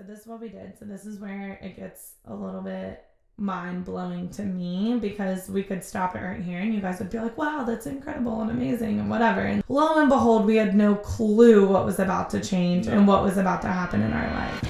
so 0.00 0.06
this 0.06 0.20
is 0.20 0.26
what 0.26 0.40
we 0.40 0.48
did. 0.48 0.78
So 0.78 0.86
this 0.86 1.04
is 1.04 1.18
where 1.18 1.58
it 1.62 1.76
gets 1.76 2.12
a 2.24 2.34
little 2.34 2.62
bit 2.62 3.04
mind 3.36 3.84
blowing 3.84 4.30
to 4.30 4.42
me 4.42 4.98
because 4.98 5.50
we 5.50 5.62
could 5.62 5.84
stop 5.84 6.16
it 6.16 6.20
right 6.20 6.40
here 6.40 6.60
and 6.60 6.74
you 6.74 6.80
guys 6.80 6.98
would 7.00 7.10
be 7.10 7.18
like, 7.18 7.36
wow, 7.36 7.64
that's 7.66 7.86
incredible 7.86 8.40
and 8.40 8.50
amazing 8.50 8.98
and 8.98 9.10
whatever. 9.10 9.40
And 9.40 9.62
lo 9.68 9.98
and 9.98 10.08
behold, 10.08 10.46
we 10.46 10.56
had 10.56 10.74
no 10.74 10.94
clue 10.94 11.68
what 11.68 11.84
was 11.84 11.98
about 11.98 12.30
to 12.30 12.40
change 12.40 12.86
and 12.86 13.06
what 13.06 13.22
was 13.22 13.36
about 13.36 13.60
to 13.62 13.68
happen 13.68 14.00
in 14.00 14.12
our 14.14 14.30
life. 14.32 14.69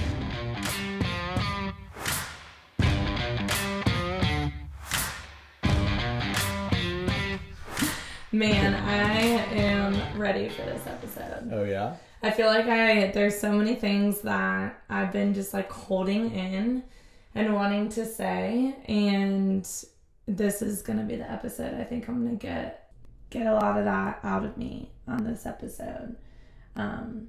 Man, 8.41 8.73
I 8.73 9.19
am 9.53 10.19
ready 10.19 10.49
for 10.49 10.63
this 10.63 10.87
episode. 10.87 11.47
Oh 11.53 11.63
yeah. 11.63 11.97
I 12.23 12.31
feel 12.31 12.47
like 12.47 12.65
I 12.65 13.11
there's 13.11 13.39
so 13.39 13.51
many 13.51 13.75
things 13.75 14.21
that 14.21 14.81
I've 14.89 15.11
been 15.11 15.35
just 15.35 15.53
like 15.53 15.71
holding 15.71 16.31
in 16.31 16.81
and 17.35 17.53
wanting 17.53 17.89
to 17.89 18.03
say 18.03 18.75
and 18.87 19.63
this 20.25 20.63
is 20.63 20.81
going 20.81 20.97
to 20.97 21.05
be 21.05 21.17
the 21.17 21.31
episode. 21.31 21.79
I 21.79 21.83
think 21.83 22.09
I'm 22.09 22.25
going 22.25 22.39
to 22.39 22.43
get 22.43 22.91
get 23.29 23.45
a 23.45 23.53
lot 23.53 23.77
of 23.77 23.85
that 23.85 24.21
out 24.23 24.43
of 24.43 24.57
me 24.57 24.89
on 25.07 25.23
this 25.23 25.45
episode. 25.45 26.15
Um 26.75 27.27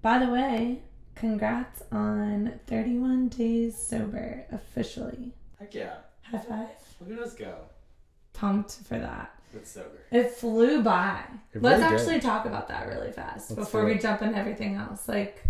by 0.00 0.18
the 0.18 0.32
way, 0.32 0.80
congrats 1.14 1.82
on 1.92 2.58
31 2.68 3.28
days 3.28 3.76
sober 3.76 4.46
officially. 4.50 5.34
Heck 5.58 5.74
yeah. 5.74 5.96
High 6.22 6.38
five. 6.38 6.68
Look 7.02 7.18
at 7.18 7.22
us 7.22 7.34
go. 7.34 7.54
Pumped 8.32 8.78
for 8.88 8.98
that. 8.98 9.38
It's 9.56 9.70
sober. 9.70 10.00
It 10.10 10.30
flew 10.30 10.82
by. 10.82 11.24
It 11.52 11.62
Let's 11.62 11.80
really 11.80 11.90
did. 11.90 12.00
actually 12.00 12.20
talk 12.20 12.46
about 12.46 12.68
that 12.68 12.88
really 12.88 13.12
fast 13.12 13.50
Let's 13.50 13.60
before 13.60 13.84
we 13.84 13.98
jump 13.98 14.22
into 14.22 14.36
everything 14.38 14.74
else. 14.74 15.08
Like 15.08 15.44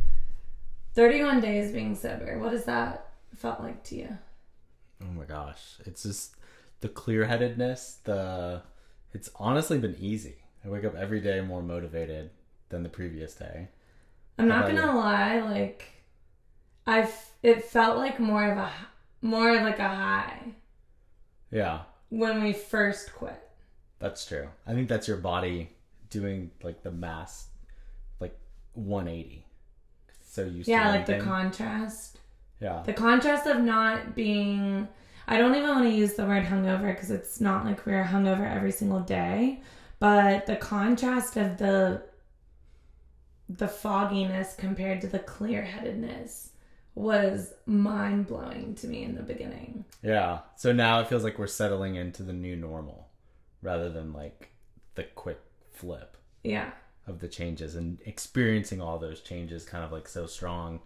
31 0.94 1.40
days 1.40 1.72
being 1.72 1.94
sober. 1.94 2.38
What 2.38 2.52
has 2.52 2.64
that 2.64 3.08
felt 3.34 3.60
like 3.60 3.82
to 3.84 3.96
you? 3.96 4.18
Oh 5.02 5.12
my 5.12 5.24
gosh. 5.24 5.76
It's 5.84 6.02
just 6.02 6.36
the 6.80 6.88
clear 6.88 7.24
headedness, 7.24 7.98
the 8.04 8.62
it's 9.12 9.30
honestly 9.36 9.78
been 9.78 9.96
easy. 9.98 10.36
I 10.64 10.68
wake 10.68 10.84
up 10.84 10.94
every 10.94 11.20
day 11.20 11.40
more 11.40 11.62
motivated 11.62 12.30
than 12.68 12.82
the 12.82 12.88
previous 12.88 13.34
day. 13.34 13.68
I'm 14.38 14.50
How 14.50 14.60
not 14.60 14.74
gonna 14.74 14.96
lie, 14.96 15.40
like 15.40 15.84
I 16.86 17.08
it 17.42 17.64
felt 17.64 17.96
like 17.98 18.18
more 18.20 18.50
of 18.50 18.58
a 18.58 18.70
more 19.22 19.56
of 19.56 19.62
like 19.62 19.78
a 19.78 19.88
high 19.88 20.54
Yeah, 21.50 21.82
when 22.10 22.42
we 22.42 22.52
first 22.52 23.14
quit. 23.14 23.43
That's 23.98 24.26
true. 24.26 24.48
I 24.66 24.74
think 24.74 24.88
that's 24.88 25.08
your 25.08 25.16
body 25.16 25.70
doing 26.10 26.50
like 26.62 26.82
the 26.82 26.90
mass 26.90 27.48
like 28.20 28.38
180. 28.74 29.46
So 30.24 30.44
used 30.44 30.68
Yeah, 30.68 30.84
to 30.84 30.90
like 30.90 31.06
the 31.06 31.18
contrast. 31.20 32.18
Yeah. 32.60 32.82
The 32.84 32.92
contrast 32.92 33.46
of 33.46 33.60
not 33.60 34.14
being 34.14 34.88
I 35.26 35.38
don't 35.38 35.54
even 35.54 35.70
want 35.70 35.84
to 35.84 35.90
use 35.90 36.14
the 36.14 36.26
word 36.26 36.44
hungover 36.44 36.94
because 36.94 37.10
it's 37.10 37.40
not 37.40 37.64
like 37.64 37.86
we're 37.86 38.04
hungover 38.04 38.48
every 38.50 38.72
single 38.72 39.00
day, 39.00 39.62
but 39.98 40.46
the 40.46 40.56
contrast 40.56 41.36
of 41.36 41.56
the 41.58 42.02
the 43.48 43.68
fogginess 43.68 44.54
compared 44.56 45.00
to 45.02 45.06
the 45.06 45.18
clear-headedness 45.18 46.50
was 46.94 47.52
mind-blowing 47.66 48.74
to 48.76 48.86
me 48.86 49.02
in 49.02 49.14
the 49.14 49.22
beginning. 49.22 49.84
Yeah. 50.02 50.40
So 50.56 50.72
now 50.72 51.00
it 51.00 51.08
feels 51.08 51.24
like 51.24 51.38
we're 51.38 51.46
settling 51.46 51.96
into 51.96 52.22
the 52.22 52.32
new 52.32 52.56
normal 52.56 53.08
rather 53.64 53.88
than 53.90 54.12
like 54.12 54.50
the 54.94 55.02
quick 55.02 55.40
flip. 55.72 56.16
Yeah. 56.44 56.70
of 57.06 57.18
the 57.20 57.28
changes 57.28 57.74
and 57.74 57.98
experiencing 58.06 58.80
all 58.80 58.98
those 58.98 59.20
changes 59.22 59.64
kind 59.64 59.82
of 59.84 59.90
like 59.90 60.06
so 60.06 60.26
strong 60.26 60.80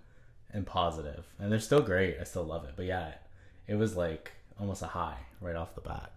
and 0.53 0.65
positive 0.67 1.27
and 1.39 1.51
they're 1.53 1.59
still 1.61 1.83
great 1.83 2.17
i 2.21 2.25
still 2.25 2.45
love 2.45 2.65
it 2.65 2.75
but 2.77 2.87
yeah 2.87 3.13
it 3.67 3.75
was 3.75 3.97
like 3.97 4.33
almost 4.59 4.83
a 4.83 4.87
high 4.87 5.19
right 5.41 5.57
off 5.57 5.75
the 5.75 5.81
bat 5.81 6.13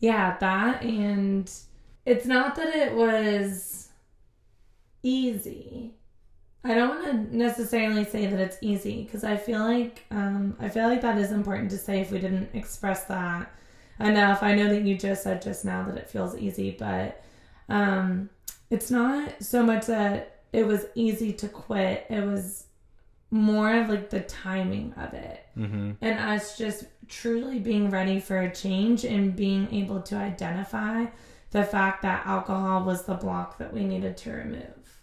Yeah, 0.00 0.36
that 0.40 0.82
and 0.82 1.50
it's 2.04 2.26
not 2.26 2.54
that 2.56 2.74
it 2.74 2.92
was 2.94 3.88
easy. 5.02 5.94
I 6.64 6.74
don't 6.74 6.88
want 6.88 7.30
to 7.30 7.36
necessarily 7.36 8.04
say 8.04 8.26
that 8.26 8.40
it's 8.40 8.58
easy 8.60 9.04
because 9.04 9.22
I 9.24 9.36
feel 9.36 9.60
like 9.60 10.04
um, 10.10 10.56
I 10.60 10.68
feel 10.68 10.88
like 10.88 11.00
that 11.02 11.18
is 11.18 11.30
important 11.32 11.70
to 11.70 11.78
say 11.78 12.00
if 12.00 12.10
we 12.10 12.18
didn't 12.18 12.50
express 12.54 13.04
that 13.04 13.52
enough. 14.00 14.42
I 14.42 14.54
know 14.54 14.68
that 14.68 14.82
you 14.82 14.96
just 14.96 15.22
said 15.22 15.42
just 15.42 15.64
now 15.64 15.84
that 15.84 15.96
it 15.96 16.08
feels 16.08 16.36
easy, 16.36 16.76
but 16.78 17.22
um, 17.68 18.30
it's 18.70 18.90
not 18.90 19.42
so 19.42 19.62
much 19.62 19.86
that 19.86 20.40
it 20.52 20.66
was 20.66 20.86
easy 20.94 21.32
to 21.34 21.48
quit. 21.48 22.06
It 22.08 22.24
was 22.24 22.66
more 23.30 23.74
of 23.74 23.88
like 23.88 24.10
the 24.10 24.20
timing 24.20 24.92
of 24.96 25.12
it 25.12 25.46
mm-hmm. 25.58 25.92
and 26.00 26.18
us 26.18 26.56
just 26.56 26.84
truly 27.08 27.58
being 27.58 27.90
ready 27.90 28.20
for 28.20 28.40
a 28.40 28.54
change 28.54 29.04
and 29.04 29.34
being 29.34 29.72
able 29.72 30.00
to 30.00 30.14
identify 30.14 31.04
the 31.50 31.64
fact 31.64 32.02
that 32.02 32.24
alcohol 32.26 32.84
was 32.84 33.04
the 33.04 33.14
block 33.14 33.58
that 33.58 33.72
we 33.72 33.84
needed 33.84 34.16
to 34.16 34.30
remove. 34.30 35.00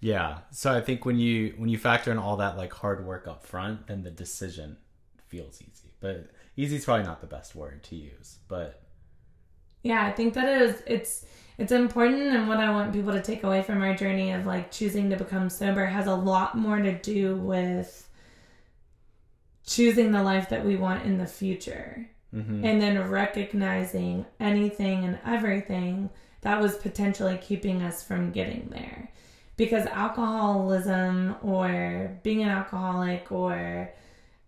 yeah 0.00 0.38
so 0.50 0.74
i 0.74 0.80
think 0.80 1.04
when 1.04 1.18
you 1.18 1.54
when 1.56 1.68
you 1.68 1.78
factor 1.78 2.10
in 2.10 2.18
all 2.18 2.36
that 2.36 2.56
like 2.56 2.72
hard 2.72 3.06
work 3.06 3.28
up 3.28 3.44
front 3.46 3.86
then 3.86 4.02
the 4.02 4.10
decision 4.10 4.76
feels 5.26 5.62
easy 5.62 5.92
but 6.00 6.30
easy 6.56 6.76
is 6.76 6.84
probably 6.84 7.04
not 7.04 7.20
the 7.20 7.26
best 7.26 7.54
word 7.54 7.82
to 7.82 7.96
use 7.96 8.38
but 8.48 8.80
Yeah, 9.82 10.04
I 10.06 10.12
think 10.12 10.34
that 10.34 10.48
it 10.48 10.62
is 10.62 10.82
it's 10.86 11.26
it's 11.58 11.72
important 11.72 12.22
and 12.34 12.48
what 12.48 12.58
I 12.58 12.70
want 12.70 12.92
people 12.92 13.12
to 13.12 13.22
take 13.22 13.44
away 13.44 13.62
from 13.62 13.82
our 13.82 13.94
journey 13.94 14.32
of 14.32 14.46
like 14.46 14.70
choosing 14.72 15.10
to 15.10 15.16
become 15.16 15.48
sober 15.50 15.84
has 15.86 16.06
a 16.06 16.14
lot 16.14 16.56
more 16.56 16.80
to 16.80 16.92
do 16.98 17.36
with 17.36 18.08
choosing 19.66 20.10
the 20.12 20.22
life 20.22 20.48
that 20.48 20.64
we 20.64 20.76
want 20.76 21.04
in 21.04 21.18
the 21.18 21.26
future. 21.26 22.08
mhm. 22.34 22.64
and 22.64 22.82
then 22.82 22.98
recognizing 23.10 24.26
anything 24.40 25.04
and 25.04 25.18
everything 25.24 26.10
that 26.40 26.60
was 26.60 26.76
potentially 26.76 27.38
keeping 27.38 27.80
us 27.82 28.02
from 28.02 28.32
getting 28.32 28.68
there. 28.70 29.08
Because 29.56 29.86
alcoholism 29.86 31.36
or 31.42 32.18
being 32.24 32.42
an 32.42 32.48
alcoholic 32.48 33.30
or 33.30 33.92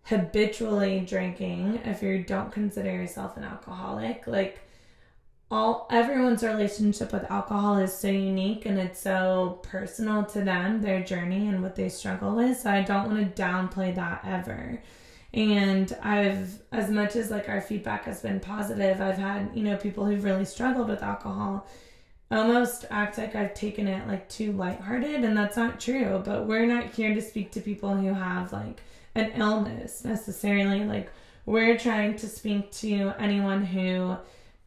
habitually 0.07 1.01
drinking, 1.01 1.81
if 1.83 2.01
you 2.01 2.23
don't 2.23 2.51
consider 2.51 2.91
yourself 2.91 3.35
an 3.37 3.43
alcoholic, 3.43 4.25
like 4.25 4.61
all 5.51 5.87
everyone's 5.91 6.43
relationship 6.43 7.11
with 7.11 7.29
alcohol 7.29 7.77
is 7.77 7.93
so 7.93 8.07
unique 8.09 8.65
and 8.65 8.79
it's 8.79 8.99
so 9.01 9.59
personal 9.63 10.23
to 10.25 10.41
them, 10.41 10.81
their 10.81 11.03
journey 11.03 11.47
and 11.47 11.61
what 11.61 11.75
they 11.75 11.89
struggle 11.89 12.35
with. 12.35 12.57
So 12.57 12.69
I 12.69 12.81
don't 12.81 13.11
want 13.11 13.35
to 13.35 13.41
downplay 13.41 13.93
that 13.95 14.21
ever. 14.25 14.81
And 15.33 15.95
i've 16.01 16.61
as 16.71 16.89
much 16.89 17.17
as 17.17 17.29
like 17.29 17.49
our 17.49 17.59
feedback 17.59 18.05
has 18.05 18.21
been 18.21 18.39
positive 18.39 19.01
i've 19.01 19.17
had 19.17 19.51
you 19.53 19.61
know 19.61 19.75
people 19.75 20.05
who've 20.05 20.23
really 20.23 20.45
struggled 20.45 20.87
with 20.87 21.03
alcohol 21.03 21.67
almost 22.31 22.85
act 22.89 23.17
like 23.17 23.35
i've 23.35 23.53
taken 23.53 23.87
it 23.87 24.07
like 24.07 24.27
too 24.29 24.53
lighthearted 24.53 25.23
and 25.25 25.35
that's 25.35 25.57
not 25.57 25.79
true. 25.79 26.21
But 26.23 26.47
we're 26.47 26.65
not 26.65 26.93
here 26.93 27.13
to 27.13 27.21
speak 27.21 27.51
to 27.51 27.61
people 27.61 27.95
who 27.95 28.13
have 28.13 28.53
like 28.53 28.81
an 29.17 29.31
illness 29.41 30.03
necessarily 30.05 30.83
like 30.85 31.09
we're 31.45 31.77
trying 31.77 32.15
to 32.15 32.27
speak 32.27 32.71
to 32.71 33.13
anyone 33.19 33.63
who 33.65 34.15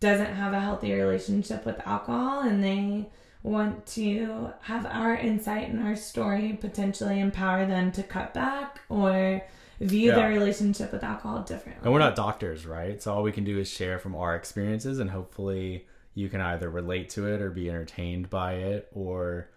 doesn't 0.00 0.34
have 0.34 0.52
a 0.52 0.60
healthy 0.60 0.92
relationship 0.92 1.64
with 1.66 1.78
alcohol 1.86 2.40
and 2.40 2.64
they 2.64 3.06
want 3.42 3.86
to 3.86 4.50
have 4.62 4.84
our 4.86 5.14
insight 5.14 5.68
and 5.68 5.80
our 5.82 5.96
story 5.96 6.58
potentially 6.60 7.20
empower 7.20 7.64
them 7.66 7.92
to 7.92 8.02
cut 8.02 8.34
back 8.34 8.80
or 8.88 9.42
view 9.80 10.08
Yeah. 10.08 10.16
their 10.16 10.28
relationship 10.28 10.92
with 10.92 11.02
alcohol 11.04 11.42
differently. 11.42 11.82
and 11.84 11.92
we're 11.92 12.00
not 12.00 12.16
doctors 12.16 12.66
right 12.66 13.00
so 13.02 13.14
all 13.14 13.22
we 13.22 13.32
can 13.32 13.44
do 13.44 13.58
is 13.58 13.70
share 13.70 13.98
from 13.98 14.14
our 14.14 14.34
experiences 14.36 14.98
and 14.98 15.10
hopefully 15.10 15.86
you 16.14 16.28
can 16.28 16.40
either 16.40 16.68
relate 16.68 17.08
to 17.10 17.26
it 17.32 17.40
or 17.40 17.50
be 17.50 17.70
entertained 17.70 18.28
by 18.28 18.54
it 18.54 18.88
or 18.92 19.48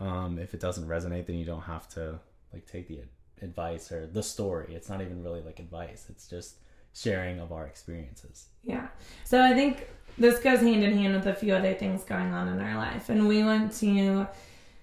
um, 0.00 0.38
if 0.38 0.54
it 0.54 0.60
doesn't 0.60 0.88
resonate 0.88 1.26
then 1.26 1.36
you 1.36 1.44
don't 1.46 1.62
have 1.62 1.88
to 1.90 2.18
like 2.52 2.66
take 2.66 2.88
the 2.88 2.98
advice 3.42 3.90
or 3.90 4.06
the 4.06 4.22
story 4.22 4.74
it's 4.74 4.88
not 4.88 5.00
even 5.00 5.22
really 5.22 5.40
like 5.42 5.58
advice 5.58 6.06
it's 6.08 6.26
just 6.28 6.56
sharing 6.92 7.38
of 7.40 7.52
our 7.52 7.66
experiences 7.66 8.46
Yeah. 8.62 8.88
So 9.24 9.42
I 9.42 9.54
think 9.54 9.86
this 10.18 10.38
goes 10.38 10.60
hand 10.60 10.84
in 10.84 10.96
hand 10.96 11.14
with 11.14 11.26
a 11.26 11.34
few 11.34 11.54
other 11.54 11.74
things 11.74 12.04
going 12.04 12.32
on 12.32 12.48
in 12.48 12.60
our 12.60 12.76
life. 12.76 13.08
And 13.08 13.26
we 13.26 13.42
want 13.42 13.72
to 13.78 14.26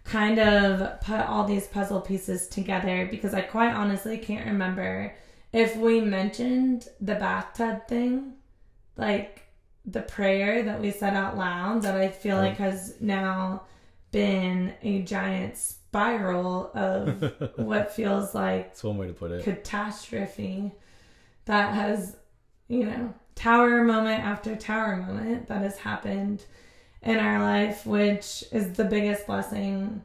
kind 0.04 0.40
of 0.40 1.02
put 1.02 1.20
all 1.20 1.44
these 1.44 1.68
puzzle 1.68 2.02
pieces 2.02 2.48
together 2.48 3.08
because 3.10 3.34
I 3.34 3.42
quite 3.42 3.74
honestly 3.74 4.18
can't 4.18 4.46
remember 4.46 5.14
if 5.54 5.76
we 5.76 6.02
mentioned 6.02 6.88
the 7.02 7.16
bathtub 7.16 7.88
thing, 7.88 8.34
like 8.96 9.44
the 9.86 10.02
prayer 10.02 10.64
that 10.64 10.82
we 10.82 10.92
said 10.92 11.14
out 11.14 11.38
loud 11.38 11.82
that 11.84 11.96
I 11.96 12.10
feel 12.10 12.38
oh. 12.38 12.42
like 12.42 12.58
has 12.58 12.96
now 13.00 13.64
been 14.12 14.74
a 14.82 15.02
giant 15.04 15.58
spiral 15.98 16.72
of 16.74 17.34
what 17.58 17.94
feels 17.94 18.36
like 18.36 18.70
it's 18.72 18.84
one 18.84 18.98
way 18.98 19.08
to 19.08 19.14
put 19.14 19.32
it 19.32 19.44
catastrophe 19.44 20.72
that 21.48 21.74
has, 21.74 22.16
you 22.68 22.86
know, 22.86 23.14
tower 23.36 23.84
moment 23.84 24.24
after 24.24 24.56
tower 24.56 24.98
moment 24.98 25.48
that 25.48 25.62
has 25.62 25.78
happened 25.78 26.46
in 27.02 27.18
our 27.18 27.40
life, 27.40 27.86
which 27.86 28.44
is 28.52 28.74
the 28.74 28.84
biggest 28.84 29.26
blessing 29.26 30.02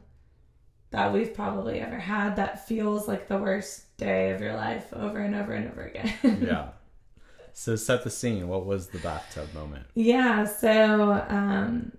that 0.91 1.11
we've 1.11 1.33
probably 1.33 1.79
ever 1.79 1.97
had 1.97 2.35
that 2.37 2.67
feels 2.67 3.07
like 3.07 3.27
the 3.27 3.37
worst 3.37 3.95
day 3.97 4.31
of 4.31 4.41
your 4.41 4.55
life 4.55 4.91
over 4.93 5.19
and 5.19 5.35
over 5.35 5.53
and 5.53 5.69
over 5.69 5.83
again. 5.83 6.13
yeah. 6.47 6.69
So 7.51 7.75
set 7.75 8.03
the 8.03 8.09
scene. 8.09 8.47
What 8.47 8.65
was 8.65 8.87
the 8.87 8.99
bathtub 8.99 9.53
moment? 9.53 9.85
Yeah, 9.95 10.45
so 10.45 11.25
um 11.29 11.91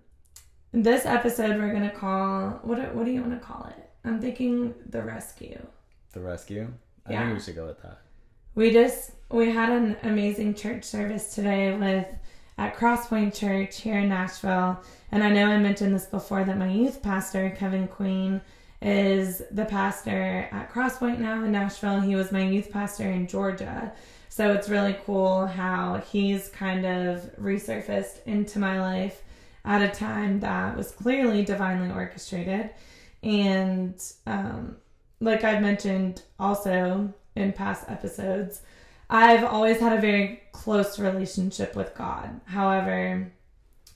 this 0.72 1.06
episode 1.06 1.60
we're 1.60 1.72
gonna 1.72 1.90
call 1.90 2.60
what 2.62 2.94
what 2.94 3.04
do 3.04 3.12
you 3.12 3.20
want 3.20 3.40
to 3.40 3.46
call 3.46 3.66
it? 3.76 3.83
I'm 4.04 4.20
thinking 4.20 4.74
the 4.88 5.02
rescue. 5.02 5.66
The 6.12 6.20
rescue? 6.20 6.72
I 7.06 7.12
Yeah. 7.12 7.24
think 7.24 7.34
we 7.38 7.40
should 7.40 7.56
go 7.56 7.66
with 7.66 7.82
that. 7.82 7.98
We 8.54 8.70
just 8.70 9.12
we 9.30 9.50
had 9.50 9.70
an 9.70 9.96
amazing 10.02 10.54
church 10.54 10.84
service 10.84 11.34
today 11.34 11.76
with 11.76 12.06
at 12.56 12.76
Crosspoint 12.76 13.34
Church 13.34 13.80
here 13.80 13.98
in 13.98 14.08
Nashville. 14.08 14.80
And 15.10 15.24
I 15.24 15.30
know 15.30 15.46
I 15.50 15.58
mentioned 15.58 15.94
this 15.94 16.06
before 16.06 16.44
that 16.44 16.56
my 16.56 16.68
youth 16.70 17.02
pastor, 17.02 17.50
Kevin 17.58 17.88
Queen, 17.88 18.40
is 18.80 19.42
the 19.50 19.64
pastor 19.64 20.48
at 20.52 20.70
Crosspoint 20.72 21.18
now 21.18 21.42
in 21.42 21.50
Nashville. 21.50 22.00
He 22.00 22.14
was 22.14 22.30
my 22.30 22.44
youth 22.44 22.70
pastor 22.70 23.10
in 23.10 23.26
Georgia. 23.26 23.92
So 24.28 24.52
it's 24.52 24.68
really 24.68 24.96
cool 25.04 25.46
how 25.46 26.02
he's 26.12 26.48
kind 26.50 26.84
of 26.84 27.22
resurfaced 27.40 28.24
into 28.26 28.58
my 28.58 28.80
life 28.80 29.22
at 29.64 29.82
a 29.82 29.88
time 29.88 30.40
that 30.40 30.76
was 30.76 30.90
clearly 30.92 31.44
divinely 31.44 31.90
orchestrated. 31.90 32.70
And 33.24 34.00
um, 34.26 34.76
like 35.20 35.42
I've 35.44 35.62
mentioned 35.62 36.22
also 36.38 37.12
in 37.34 37.52
past 37.52 37.84
episodes, 37.88 38.60
I've 39.10 39.44
always 39.44 39.80
had 39.80 39.96
a 39.96 40.00
very 40.00 40.42
close 40.52 40.98
relationship 40.98 41.74
with 41.74 41.94
God. 41.94 42.40
However, 42.44 43.32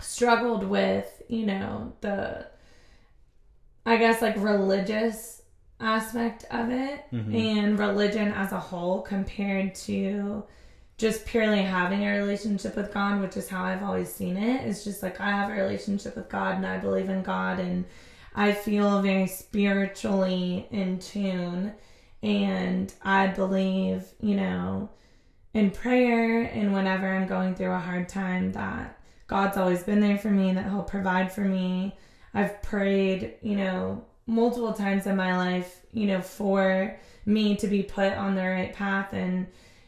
struggled 0.00 0.64
with, 0.64 1.22
you 1.28 1.46
know, 1.46 1.92
the 2.00 2.46
I 3.84 3.96
guess 3.96 4.20
like 4.20 4.36
religious 4.36 5.42
aspect 5.81 6.44
of 6.50 6.70
it 6.70 7.04
Mhm. 7.12 7.34
and 7.34 7.78
religion 7.78 8.32
as 8.32 8.52
a 8.52 8.58
whole 8.60 9.00
compared 9.00 9.74
to 9.76 10.44
just 10.98 11.24
purely 11.24 11.62
having 11.62 12.04
a 12.04 12.19
relationship 12.19 12.74
with 12.76 12.92
God, 12.92 13.20
which 13.20 13.36
is 13.36 13.48
how 13.48 13.62
I've 13.64 13.82
always 13.84 14.12
seen 14.12 14.36
it. 14.36 14.66
It's 14.66 14.82
just 14.84 15.02
like 15.02 15.20
I 15.20 15.31
have 15.31 15.48
a 15.50 15.52
relationship 15.54 16.16
with 16.16 16.28
God 16.28 16.56
and 16.56 16.66
I 16.66 16.78
believe 16.78 17.08
in 17.08 17.22
God 17.22 17.60
and 17.60 17.84
I 18.34 18.52
feel 18.52 19.02
very 19.02 19.26
spiritually 19.26 20.66
in 20.70 20.98
tune 20.98 21.72
and 22.22 22.92
I 23.02 23.28
believe, 23.28 24.04
you 24.20 24.36
know, 24.36 24.90
in 25.54 25.70
prayer 25.70 26.42
and 26.42 26.72
whenever 26.72 27.08
I'm 27.08 27.26
going 27.26 27.54
through 27.54 27.72
a 27.72 27.78
hard 27.78 28.08
time 28.08 28.52
that 28.52 28.98
God's 29.26 29.56
always 29.56 29.82
been 29.82 30.00
there 30.00 30.19
for 30.19 30.30
me, 30.30 30.52
that 30.52 30.70
He'll 30.70 30.82
provide 30.82 31.32
for 31.32 31.42
me. 31.42 31.96
I've 32.34 32.62
prayed, 32.62 33.34
you 33.42 33.56
know, 33.56 34.04
multiple 34.26 34.72
times 34.72 35.06
in 35.06 35.16
my 35.16 35.36
life, 35.36 35.81
you 35.92 36.06
know, 36.06 36.20
for 36.20 36.96
me 37.26 37.56
to 37.56 37.66
be 37.66 37.82
put 37.82 38.12
on 38.14 38.34
the 38.34 38.42
right 38.42 38.72
path 38.72 39.12
and 39.12 39.46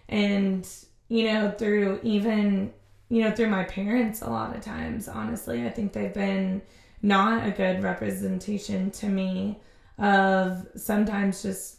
and 0.09 0.69
you 1.09 1.25
know, 1.25 1.51
through 1.51 2.01
even 2.03 2.73
you 3.09 3.25
know, 3.25 3.33
through 3.33 3.49
my 3.49 3.65
parents 3.65 4.23
a 4.23 4.31
lot 4.31 4.55
of 4.55 4.63
times, 4.63 5.09
honestly. 5.09 5.67
I 5.67 5.71
think 5.71 5.93
they've 5.93 6.15
been 6.15 6.63
not 7.03 7.47
a 7.47 7.51
good 7.51 7.83
representation 7.83 8.91
to 8.91 9.07
me 9.07 9.59
of 9.99 10.67
sometimes 10.77 11.43
just 11.43 11.79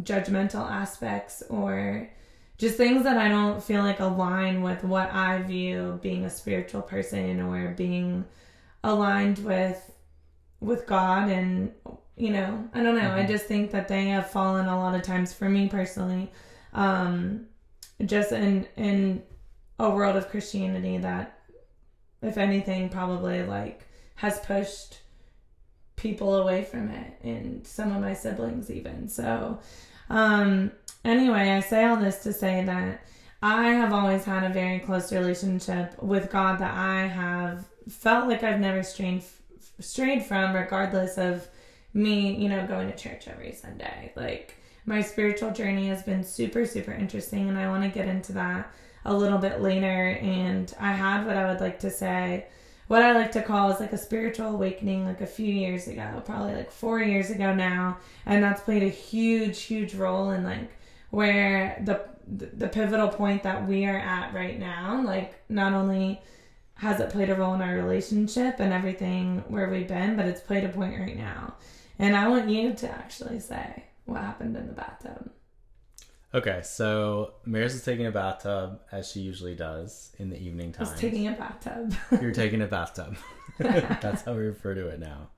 judgmental 0.00 0.68
aspects 0.70 1.42
or 1.48 2.08
just 2.56 2.76
things 2.76 3.02
that 3.04 3.16
I 3.16 3.28
don't 3.28 3.62
feel 3.62 3.82
like 3.82 4.00
align 4.00 4.62
with 4.62 4.84
what 4.84 5.12
I 5.12 5.42
view 5.42 5.98
being 6.02 6.24
a 6.24 6.30
spiritual 6.30 6.82
person 6.82 7.40
or 7.40 7.72
being 7.72 8.24
aligned 8.82 9.38
with 9.38 9.90
with 10.60 10.86
God 10.86 11.28
and 11.28 11.72
you 12.16 12.30
know, 12.30 12.68
I 12.72 12.80
don't 12.82 12.94
know. 12.94 13.12
I 13.12 13.24
Mhm. 13.24 13.28
just 13.28 13.46
think 13.46 13.72
that 13.72 13.88
they 13.88 14.06
have 14.06 14.30
fallen 14.30 14.66
a 14.66 14.78
lot 14.78 14.94
of 14.94 15.02
times 15.02 15.32
for 15.32 15.48
me 15.48 15.68
personally. 15.68 16.30
Um 16.72 17.46
just 18.04 18.32
in 18.32 18.66
in 18.76 19.22
a 19.78 19.90
world 19.90 20.16
of 20.16 20.28
Christianity 20.28 20.98
that 20.98 21.38
if 22.22 22.38
anything 22.38 22.88
probably 22.88 23.42
like 23.42 23.86
has 24.16 24.38
pushed 24.40 25.00
people 25.96 26.34
away 26.36 26.64
from 26.64 26.88
it 26.88 27.14
and 27.22 27.66
some 27.66 27.92
of 27.92 28.00
my 28.00 28.14
siblings 28.14 28.70
even. 28.70 29.08
So 29.08 29.58
um 30.10 30.72
anyway, 31.04 31.50
I 31.50 31.60
say 31.60 31.84
all 31.84 31.96
this 31.96 32.22
to 32.24 32.32
say 32.32 32.64
that 32.64 33.06
I 33.42 33.72
have 33.72 33.92
always 33.92 34.24
had 34.24 34.44
a 34.44 34.54
very 34.54 34.78
close 34.80 35.12
relationship 35.12 36.02
with 36.02 36.30
God 36.30 36.58
that 36.60 36.74
I 36.74 37.06
have 37.06 37.66
felt 37.88 38.28
like 38.28 38.42
I've 38.42 38.60
never 38.60 38.82
strayed 38.82 39.22
strayed 39.80 40.24
from 40.24 40.54
regardless 40.54 41.18
of 41.18 41.46
me, 41.92 42.34
you 42.36 42.48
know, 42.48 42.66
going 42.66 42.90
to 42.90 42.96
church 42.96 43.28
every 43.28 43.52
Sunday. 43.52 44.12
Like 44.16 44.56
my 44.86 45.00
spiritual 45.00 45.50
journey 45.50 45.88
has 45.88 46.02
been 46.02 46.24
super 46.24 46.66
super 46.66 46.92
interesting 46.92 47.48
and 47.48 47.58
I 47.58 47.68
want 47.68 47.82
to 47.84 47.88
get 47.90 48.08
into 48.08 48.32
that 48.32 48.72
a 49.04 49.14
little 49.14 49.38
bit 49.38 49.60
later 49.60 50.18
and 50.20 50.74
I 50.80 50.92
had 50.92 51.26
what 51.26 51.36
I 51.36 51.50
would 51.50 51.60
like 51.60 51.78
to 51.80 51.90
say 51.90 52.46
what 52.88 53.02
I 53.02 53.12
like 53.12 53.32
to 53.32 53.42
call 53.42 53.70
is 53.70 53.80
like 53.80 53.92
a 53.92 53.98
spiritual 53.98 54.48
awakening 54.48 55.04
like 55.04 55.20
a 55.20 55.26
few 55.26 55.52
years 55.52 55.88
ago, 55.88 56.22
probably 56.24 56.54
like 56.54 56.70
4 56.70 57.00
years 57.02 57.30
ago 57.30 57.54
now, 57.54 57.98
and 58.26 58.42
that's 58.42 58.62
played 58.62 58.82
a 58.82 58.88
huge 58.88 59.62
huge 59.62 59.94
role 59.94 60.30
in 60.30 60.44
like 60.44 60.70
where 61.10 61.80
the 61.84 62.00
the 62.26 62.68
pivotal 62.68 63.08
point 63.08 63.42
that 63.42 63.66
we 63.68 63.84
are 63.86 63.98
at 63.98 64.32
right 64.32 64.58
now, 64.58 65.02
like 65.04 65.34
not 65.48 65.72
only 65.72 66.20
has 66.76 67.00
it 67.00 67.10
played 67.10 67.30
a 67.30 67.34
role 67.34 67.54
in 67.54 67.62
our 67.62 67.74
relationship 67.76 68.56
and 68.58 68.72
everything 68.72 69.44
where 69.48 69.68
we've 69.68 69.88
been, 69.88 70.16
but 70.16 70.26
it's 70.26 70.40
played 70.40 70.64
a 70.64 70.68
point 70.68 70.98
right 70.98 71.16
now. 71.16 71.54
And 71.98 72.16
I 72.16 72.28
want 72.28 72.48
you 72.50 72.72
to 72.74 72.90
actually 72.90 73.40
say 73.40 73.84
what 74.06 74.20
happened 74.20 74.56
in 74.56 74.66
the 74.66 74.72
bathtub. 74.72 75.30
Okay, 76.34 76.62
so 76.64 77.34
Maris 77.44 77.74
is 77.74 77.84
taking 77.84 78.06
a 78.06 78.10
bathtub 78.10 78.80
as 78.90 79.08
she 79.10 79.20
usually 79.20 79.54
does 79.54 80.10
in 80.18 80.30
the 80.30 80.36
evening 80.40 80.74
I 80.76 80.80
was 80.82 80.90
time. 80.90 80.98
taking 80.98 81.28
a 81.28 81.32
bathtub. 81.32 81.94
You're 82.20 82.32
taking 82.32 82.60
a 82.60 82.66
bathtub. 82.66 83.16
That's 83.58 84.22
how 84.22 84.32
we 84.32 84.40
refer 84.40 84.74
to 84.74 84.88
it 84.88 84.98
now. 84.98 85.28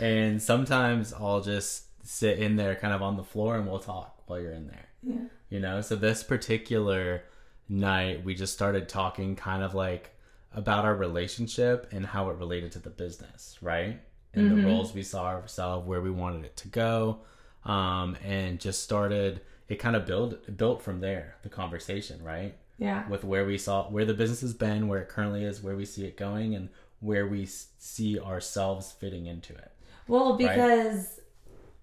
And 0.00 0.42
sometimes 0.42 1.12
I'll 1.12 1.40
just 1.40 1.84
sit 2.04 2.40
in 2.40 2.56
there 2.56 2.74
kind 2.74 2.92
of 2.92 3.00
on 3.00 3.16
the 3.16 3.22
floor 3.22 3.56
and 3.56 3.68
we'll 3.68 3.78
talk 3.78 4.22
while 4.26 4.40
you're 4.40 4.52
in 4.52 4.66
there. 4.66 4.88
yeah. 5.04 5.20
You 5.50 5.60
know, 5.60 5.80
so 5.82 5.94
this 5.94 6.24
particular 6.24 7.22
night 7.68 8.24
we 8.24 8.34
just 8.34 8.52
started 8.52 8.88
talking 8.88 9.36
kind 9.36 9.62
of 9.62 9.74
like 9.74 10.10
about 10.52 10.84
our 10.84 10.96
relationship 10.96 11.86
and 11.92 12.04
how 12.04 12.28
it 12.30 12.36
related 12.38 12.72
to 12.72 12.80
the 12.80 12.90
business, 12.90 13.56
right? 13.62 14.00
And 14.34 14.50
Mhm. 14.50 14.56
the 14.56 14.66
roles 14.66 14.92
we 14.94 15.04
saw 15.04 15.26
ourselves, 15.26 15.86
where 15.86 16.00
we 16.00 16.10
wanted 16.10 16.44
it 16.44 16.56
to 16.58 16.68
go. 16.68 17.20
Um, 17.64 18.16
and 18.24 18.58
just 18.58 18.82
started 18.82 19.42
it 19.70 19.76
kind 19.78 19.96
of 19.96 20.04
build 20.04 20.34
it 20.34 20.56
built 20.58 20.82
from 20.82 21.00
there, 21.00 21.36
the 21.42 21.48
conversation, 21.48 22.22
right? 22.22 22.54
Yeah. 22.78 23.06
with 23.10 23.24
where 23.24 23.44
we 23.44 23.58
saw 23.58 23.90
where 23.90 24.06
the 24.06 24.14
business 24.14 24.40
has 24.40 24.54
been, 24.54 24.88
where 24.88 25.00
it 25.00 25.08
currently 25.10 25.44
is, 25.44 25.62
where 25.62 25.76
we 25.76 25.84
see 25.84 26.04
it 26.06 26.16
going, 26.16 26.54
and 26.54 26.70
where 27.00 27.26
we 27.26 27.44
see 27.46 28.18
ourselves 28.18 28.90
fitting 28.92 29.26
into 29.26 29.52
it. 29.54 29.70
Well, 30.08 30.30
Right. 30.30 30.38
because 30.48 31.20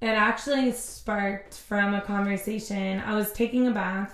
it 0.02 0.08
actually 0.08 0.72
sparked 0.72 1.54
from 1.56 1.94
a 1.94 2.02
conversation. 2.02 3.00
I 3.06 3.16
was 3.16 3.32
taking 3.32 3.68
a 3.68 3.72
bath, 3.72 4.14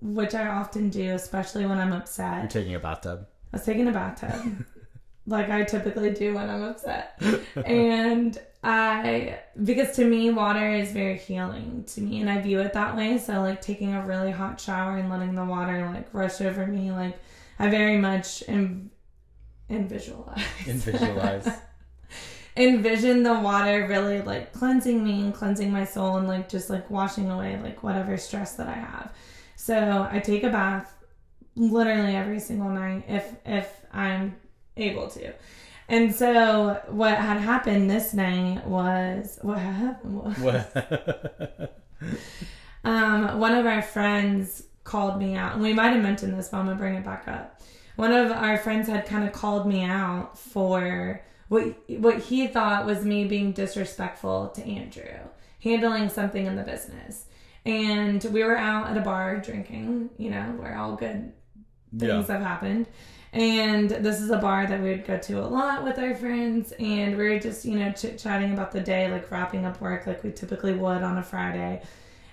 which 0.00 0.34
I 0.34 0.48
often 0.48 0.90
do, 0.90 1.14
especially 1.14 1.66
when 1.66 1.78
I'm 1.78 1.92
upset. 1.92 2.38
You're 2.40 2.48
taking 2.48 2.74
a 2.74 2.80
bathtub. 2.80 3.26
I 3.52 3.56
was 3.58 3.64
taking 3.64 3.86
a 3.88 3.92
bathtub, 3.92 4.64
like 5.26 5.48
I 5.50 5.62
typically 5.62 6.10
do 6.10 6.34
when 6.34 6.50
I'm 6.50 6.62
upset. 6.64 7.20
and 7.64 8.36
I, 8.62 9.38
because 9.62 9.94
to 9.96 10.04
me, 10.04 10.30
water 10.30 10.72
is 10.72 10.90
very 10.90 11.16
healing 11.16 11.84
to 11.88 12.00
me, 12.00 12.20
and 12.20 12.28
I 12.28 12.40
view 12.40 12.60
it 12.60 12.72
that 12.72 12.96
way. 12.96 13.18
So, 13.18 13.40
like 13.40 13.62
taking 13.62 13.94
a 13.94 14.04
really 14.04 14.32
hot 14.32 14.60
shower 14.60 14.96
and 14.96 15.08
letting 15.08 15.34
the 15.34 15.44
water 15.44 15.90
like 15.94 16.12
rush 16.12 16.40
over 16.40 16.66
me, 16.66 16.90
like 16.90 17.18
I 17.58 17.70
very 17.70 17.96
much 17.96 18.42
am, 18.48 18.90
and 19.68 19.88
visualize. 19.88 20.44
And 20.66 20.82
visualize. 20.82 21.48
envision 22.58 23.22
the 23.22 23.34
water 23.34 23.86
really 23.88 24.20
like 24.20 24.52
cleansing 24.52 25.04
me 25.04 25.20
and 25.20 25.32
cleansing 25.32 25.70
my 25.70 25.84
soul 25.84 26.16
and 26.16 26.26
like 26.26 26.48
just 26.48 26.68
like 26.68 26.90
washing 26.90 27.30
away 27.30 27.58
like 27.62 27.84
whatever 27.84 28.16
stress 28.16 28.54
that 28.56 28.66
I 28.66 28.72
have. 28.72 29.12
So 29.54 30.08
I 30.10 30.18
take 30.18 30.42
a 30.42 30.50
bath 30.50 30.92
literally 31.54 32.16
every 32.16 32.40
single 32.40 32.68
night 32.68 33.04
if 33.08 33.32
if 33.46 33.86
I'm 33.92 34.34
able 34.76 35.08
to. 35.10 35.32
And 35.88 36.14
so 36.14 36.80
what 36.88 37.16
had 37.16 37.38
happened 37.38 37.90
this 37.90 38.12
night 38.12 38.66
was 38.66 39.38
what 39.40 39.58
happened 39.58 40.38
was 40.42 40.64
um, 42.84 43.38
one 43.40 43.54
of 43.54 43.64
our 43.64 43.80
friends 43.80 44.64
called 44.84 45.18
me 45.18 45.34
out, 45.34 45.54
and 45.54 45.62
we 45.62 45.72
might 45.72 45.90
have 45.90 46.02
mentioned 46.02 46.38
this, 46.38 46.50
but 46.50 46.58
I'm 46.58 46.66
gonna 46.66 46.76
bring 46.76 46.94
it 46.94 47.04
back 47.04 47.26
up. 47.26 47.60
One 47.96 48.12
of 48.12 48.30
our 48.30 48.58
friends 48.58 48.86
had 48.86 49.06
kind 49.06 49.26
of 49.26 49.32
called 49.32 49.66
me 49.66 49.82
out 49.82 50.38
for 50.38 51.22
what 51.48 51.74
what 51.88 52.18
he 52.18 52.46
thought 52.46 52.84
was 52.84 53.04
me 53.04 53.24
being 53.24 53.52
disrespectful 53.52 54.48
to 54.50 54.62
Andrew, 54.62 55.18
handling 55.62 56.10
something 56.10 56.44
in 56.44 56.56
the 56.56 56.62
business. 56.62 57.24
And 57.64 58.22
we 58.24 58.44
were 58.44 58.56
out 58.56 58.90
at 58.90 58.96
a 58.96 59.00
bar 59.00 59.38
drinking, 59.38 60.10
you 60.16 60.30
know, 60.30 60.54
where 60.58 60.76
all 60.78 60.96
good 60.96 61.32
yeah. 61.92 62.08
things 62.08 62.28
have 62.28 62.42
happened. 62.42 62.86
And 63.32 63.90
this 63.90 64.20
is 64.20 64.30
a 64.30 64.38
bar 64.38 64.66
that 64.66 64.80
we 64.80 64.90
would 64.90 65.06
go 65.06 65.18
to 65.18 65.40
a 65.40 65.46
lot 65.46 65.84
with 65.84 65.98
our 65.98 66.14
friends. 66.14 66.72
And 66.78 67.16
we 67.16 67.28
were 67.28 67.38
just, 67.38 67.64
you 67.64 67.78
know, 67.78 67.92
chit 67.92 68.18
chatting 68.18 68.52
about 68.52 68.72
the 68.72 68.80
day, 68.80 69.10
like 69.10 69.30
wrapping 69.30 69.64
up 69.64 69.80
work 69.80 70.06
like 70.06 70.24
we 70.24 70.32
typically 70.32 70.72
would 70.72 71.02
on 71.02 71.18
a 71.18 71.22
Friday. 71.22 71.82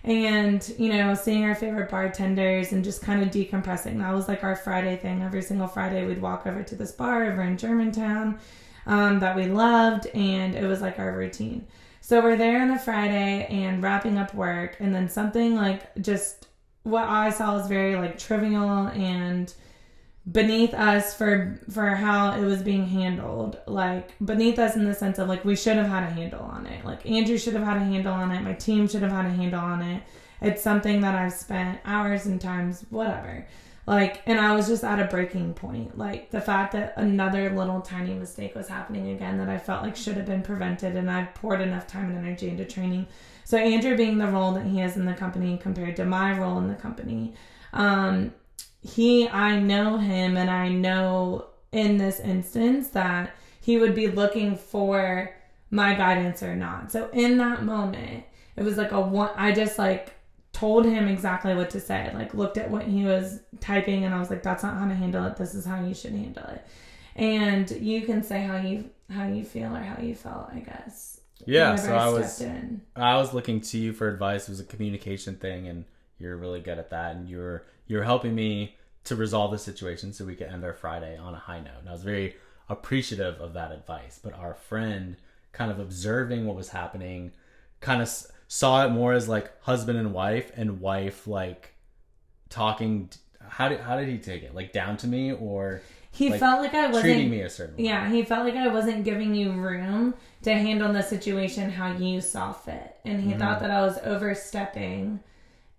And, 0.03 0.67
you 0.77 0.93
know, 0.93 1.15
seeing 1.15 1.43
our 1.43 1.55
favorite 1.55 1.89
bartenders 1.89 2.71
and 2.71 2.83
just 2.83 3.01
kind 3.01 3.23
of 3.23 3.29
decompressing. 3.29 3.97
That 3.97 4.13
was 4.13 4.27
like 4.27 4.43
our 4.43 4.55
Friday 4.55 4.97
thing. 4.97 5.23
Every 5.23 5.41
single 5.41 5.67
Friday, 5.67 6.05
we'd 6.05 6.21
walk 6.21 6.45
over 6.45 6.63
to 6.63 6.75
this 6.75 6.91
bar 6.91 7.25
over 7.25 7.41
in 7.41 7.57
Germantown 7.57 8.39
um, 8.85 9.19
that 9.19 9.35
we 9.35 9.47
loved. 9.47 10.05
And 10.07 10.55
it 10.55 10.65
was 10.65 10.81
like 10.81 10.99
our 10.99 11.11
routine. 11.17 11.67
So 12.01 12.21
we're 12.21 12.37
there 12.37 12.61
on 12.61 12.69
a 12.69 12.77
Friday 12.77 13.47
and 13.49 13.81
wrapping 13.81 14.19
up 14.19 14.33
work. 14.35 14.77
And 14.79 14.93
then 14.93 15.09
something 15.09 15.55
like 15.55 15.93
just 16.01 16.47
what 16.83 17.05
I 17.05 17.31
saw 17.31 17.55
was 17.57 17.67
very 17.67 17.95
like 17.95 18.19
trivial 18.19 18.87
and 18.89 19.51
beneath 20.32 20.74
us 20.74 21.13
for 21.13 21.60
for 21.70 21.89
how 21.89 22.32
it 22.32 22.44
was 22.44 22.63
being 22.63 22.88
handled 22.88 23.60
like 23.67 24.13
beneath 24.25 24.58
us 24.58 24.75
in 24.75 24.84
the 24.84 24.94
sense 24.94 25.20
of 25.20 25.29
like 25.29 25.46
we 25.46 25.55
should 25.55 25.77
have 25.77 25.88
had 25.88 26.03
a 26.03 26.10
handle 26.10 26.41
on 26.41 26.65
it. 26.65 26.84
Like 26.84 27.05
andrew 27.05 27.38
should 27.38 27.53
have 27.53 27.63
had 27.63 27.77
a 27.77 27.86
handle 27.86 28.13
on 28.13 28.32
it. 28.32 28.41
My 28.41 28.53
team 28.53 28.88
should 28.88 29.03
have 29.03 29.12
had 29.12 29.25
a 29.25 29.29
handle 29.29 29.60
on 29.60 29.82
it. 29.84 30.01
It's 30.41 30.63
something 30.63 31.01
that 31.01 31.13
i've 31.13 31.34
spent 31.34 31.79
hours 31.86 32.25
and 32.25 32.41
times 32.41 32.86
whatever. 32.89 33.46
Like 33.86 34.24
and 34.25 34.39
i 34.39 34.55
was 34.55 34.67
just 34.67 34.84
at 34.84 35.00
a 35.00 35.05
breaking 35.05 35.53
point. 35.53 35.96
Like 35.96 36.32
the 36.32 36.41
fact 36.41 36.72
that 36.72 36.94
another 36.98 37.51
little 37.51 37.82
tiny 37.82 38.15
mistake 38.15 38.55
was 38.55 38.67
happening 38.67 39.12
again 39.12 39.38
that 39.38 39.50
i 39.50 39.60
felt 39.60 39.84
like 39.84 39.96
should 39.96 40.17
have 40.17 40.25
been 40.25 40.41
prevented 40.41 40.96
and 40.96 41.10
i've 41.12 41.36
poured 41.36 41.62
enough 41.62 41.86
time 41.86 42.10
and 42.10 42.17
energy 42.17 42.50
into 42.50 42.65
training. 42.65 43.05
So 43.44 43.58
andrew 43.60 43.96
being 43.96 44.17
the 44.17 44.27
role 44.27 44.53
that 44.53 44.65
he 44.65 44.79
has 44.79 44.98
in 44.98 45.05
the 45.05 45.13
company 45.13 45.60
compared 45.62 45.96
to 45.98 46.05
my 46.05 46.36
role 46.36 46.58
in 46.58 46.67
the 46.67 46.74
company 46.74 47.36
um 47.74 48.34
he 48.85 49.27
I 49.27 49.59
know 49.59 49.97
him 49.97 50.37
and 50.37 50.49
I 50.49 50.69
know 50.69 51.47
in 51.71 51.97
this 51.97 52.19
instance 52.19 52.89
that 52.89 53.35
he 53.59 53.77
would 53.77 53.95
be 53.95 54.07
looking 54.07 54.55
for 54.55 55.35
my 55.71 55.95
guidance 55.95 56.43
or 56.43 56.55
not. 56.55 56.91
So 56.91 57.09
in 57.11 57.37
that 57.39 57.63
moment, 57.63 58.25
it 58.55 58.63
was 58.63 58.77
like 58.77 58.91
a 58.91 59.01
one 59.01 59.31
I 59.35 59.51
just 59.51 59.79
like 59.79 60.13
told 60.53 60.85
him 60.85 61.07
exactly 61.07 61.55
what 61.55 61.71
to 61.71 61.79
say. 61.79 62.11
Like 62.13 62.33
looked 62.35 62.57
at 62.57 62.69
what 62.69 62.83
he 62.83 63.03
was 63.03 63.41
typing 63.59 64.05
and 64.05 64.13
I 64.13 64.19
was 64.19 64.29
like 64.29 64.43
that's 64.43 64.61
not 64.61 64.77
how 64.77 64.87
to 64.87 64.93
handle 64.93 65.25
it. 65.25 65.35
This 65.35 65.55
is 65.55 65.65
how 65.65 65.83
you 65.83 65.95
should 65.95 66.13
handle 66.13 66.45
it. 66.45 66.65
And 67.15 67.69
you 67.71 68.01
can 68.03 68.21
say 68.21 68.43
how 68.43 68.57
you 68.57 68.89
how 69.09 69.27
you 69.27 69.43
feel 69.43 69.75
or 69.75 69.81
how 69.81 70.01
you 70.01 70.13
felt, 70.13 70.49
I 70.53 70.59
guess. 70.59 71.21
Yeah, 71.45 71.75
so 71.75 71.93
I, 71.93 72.05
I 72.05 72.09
was 72.09 72.39
in. 72.39 72.81
I 72.95 73.17
was 73.17 73.33
looking 73.33 73.61
to 73.61 73.77
you 73.77 73.93
for 73.93 74.07
advice. 74.07 74.47
It 74.47 74.51
was 74.51 74.59
a 74.59 74.63
communication 74.63 75.35
thing 75.35 75.67
and 75.67 75.85
you're 76.19 76.38
really 76.38 76.62
good 76.62 76.79
at 76.79 76.89
that 76.89 77.15
and 77.15 77.29
you're 77.29 77.65
you're 77.88 78.03
helping 78.03 78.34
me 78.34 78.75
to 79.05 79.15
resolve 79.15 79.51
the 79.51 79.57
situation 79.57 80.12
so 80.12 80.25
we 80.25 80.36
could 80.36 80.48
end 80.48 80.63
our 80.63 80.74
Friday 80.74 81.17
on 81.17 81.34
a 81.34 81.39
high 81.39 81.60
note. 81.60 81.79
And 81.79 81.89
I 81.89 81.91
was 81.91 82.03
very 82.03 82.36
appreciative 82.67 83.39
of 83.39 83.53
that 83.53 83.72
advice. 83.72 84.19
But 84.22 84.34
our 84.34 84.55
friend, 84.55 85.15
kind 85.51 85.72
of 85.72 85.79
observing 85.79 86.45
what 86.45 86.55
was 86.55 86.69
happening, 86.69 87.31
kind 87.79 88.01
of 88.01 88.10
saw 88.48 88.86
it 88.86 88.89
more 88.89 89.13
as 89.13 89.29
like 89.29 89.51
husband 89.63 89.98
and 90.00 90.13
wife, 90.13 90.51
and 90.55 90.81
wife 90.81 91.27
like 91.27 91.75
talking. 92.50 93.10
How 93.48 93.69
did 93.69 93.79
how 93.79 93.98
did 93.98 94.10
he 94.10 94.17
take 94.17 94.43
it? 94.43 94.55
Like 94.55 94.74
down 94.74 94.98
to 94.98 95.07
me, 95.07 95.31
or 95.31 95.81
he 96.12 96.31
like, 96.31 96.39
felt 96.39 96.62
like 96.62 96.74
I 96.74 96.88
wasn't 96.88 97.03
treating 97.03 97.29
me 97.29 97.41
a 97.41 97.50
certain 97.50 97.77
way. 97.77 97.84
Yeah, 97.84 98.10
he 98.10 98.24
felt 98.24 98.43
like 98.45 98.55
I 98.55 98.67
wasn't 98.69 99.03
giving 99.03 99.36
you 99.36 99.51
room 99.51 100.15
to 100.41 100.53
handle 100.53 100.91
the 100.91 101.03
situation 101.03 101.69
how 101.69 101.95
you 101.95 102.22
saw 102.22 102.53
fit, 102.53 102.98
and 103.05 103.22
he 103.22 103.31
mm-hmm. 103.31 103.39
thought 103.39 103.60
that 103.60 103.69
I 103.69 103.81
was 103.81 104.00
overstepping 104.03 105.19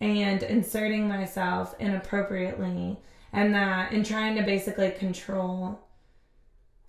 and 0.00 0.42
inserting 0.42 1.08
myself 1.08 1.74
inappropriately 1.78 2.98
and 3.32 3.54
that 3.54 3.92
and 3.92 4.04
trying 4.04 4.36
to 4.36 4.42
basically 4.42 4.90
control 4.90 5.78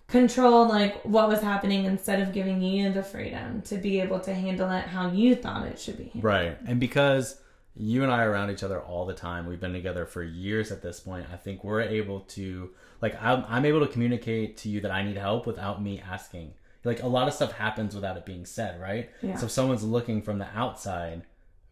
control 0.08 0.66
like 0.66 1.02
what 1.04 1.28
was 1.28 1.40
happening 1.40 1.84
instead 1.84 2.20
of 2.20 2.32
giving 2.32 2.62
you 2.62 2.90
the 2.92 3.02
freedom 3.02 3.60
to 3.62 3.76
be 3.76 4.00
able 4.00 4.18
to 4.18 4.32
handle 4.32 4.70
it 4.70 4.84
how 4.84 5.10
you 5.10 5.34
thought 5.34 5.66
it 5.66 5.78
should 5.78 5.96
be 5.96 6.04
handled. 6.04 6.24
right 6.24 6.58
and 6.66 6.80
because 6.80 7.40
you 7.76 8.02
and 8.02 8.10
i 8.10 8.24
are 8.24 8.30
around 8.30 8.50
each 8.50 8.62
other 8.62 8.80
all 8.80 9.04
the 9.04 9.14
time 9.14 9.46
we've 9.46 9.60
been 9.60 9.72
together 9.72 10.06
for 10.06 10.22
years 10.22 10.72
at 10.72 10.82
this 10.82 11.00
point 11.00 11.26
i 11.32 11.36
think 11.36 11.62
we're 11.62 11.82
able 11.82 12.20
to 12.20 12.70
like 13.02 13.14
i'm, 13.22 13.44
I'm 13.48 13.64
able 13.66 13.80
to 13.80 13.92
communicate 13.92 14.56
to 14.58 14.68
you 14.68 14.80
that 14.80 14.90
i 14.90 15.02
need 15.02 15.16
help 15.16 15.46
without 15.46 15.82
me 15.82 16.00
asking 16.00 16.54
like 16.84 17.02
a 17.02 17.06
lot 17.06 17.28
of 17.28 17.34
stuff 17.34 17.52
happens 17.52 17.94
without 17.94 18.16
it 18.16 18.24
being 18.24 18.46
said 18.46 18.80
right 18.80 19.10
yeah. 19.20 19.36
so 19.36 19.44
if 19.44 19.52
someone's 19.52 19.84
looking 19.84 20.22
from 20.22 20.38
the 20.38 20.48
outside 20.54 21.22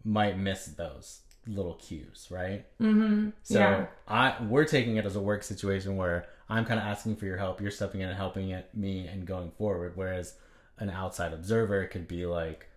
might 0.05 0.39
miss 0.39 0.67
those 0.67 1.21
little 1.47 1.75
cues, 1.75 2.29
right? 2.31 2.65
Mm-hmm. 2.81 3.31
So 3.43 3.59
yeah. 3.59 3.87
I 4.09 4.37
we're 4.43 4.65
taking 4.65 4.97
it 4.97 5.07
as 5.07 5.17
a 5.17 5.21
work 5.21 5.43
situation 5.43 5.97
where 5.97 6.27
I'm 6.49 6.65
kind 6.65 6.79
of 6.81 6.87
asking 6.87 7.17
for 7.17 7.27
your 7.27 7.37
help, 7.37 7.61
you're 7.61 7.71
stepping 7.71 8.01
in 8.01 8.09
and 8.09 8.17
helping 8.17 8.51
it, 8.51 8.69
me 8.75 9.07
and 9.07 9.27
going 9.27 9.51
forward. 9.53 9.93
Whereas 9.95 10.35
an 10.79 10.91
outside 10.91 11.33
observer 11.33 11.87
could 11.87 12.07
be 12.07 12.27
like, 12.27 12.69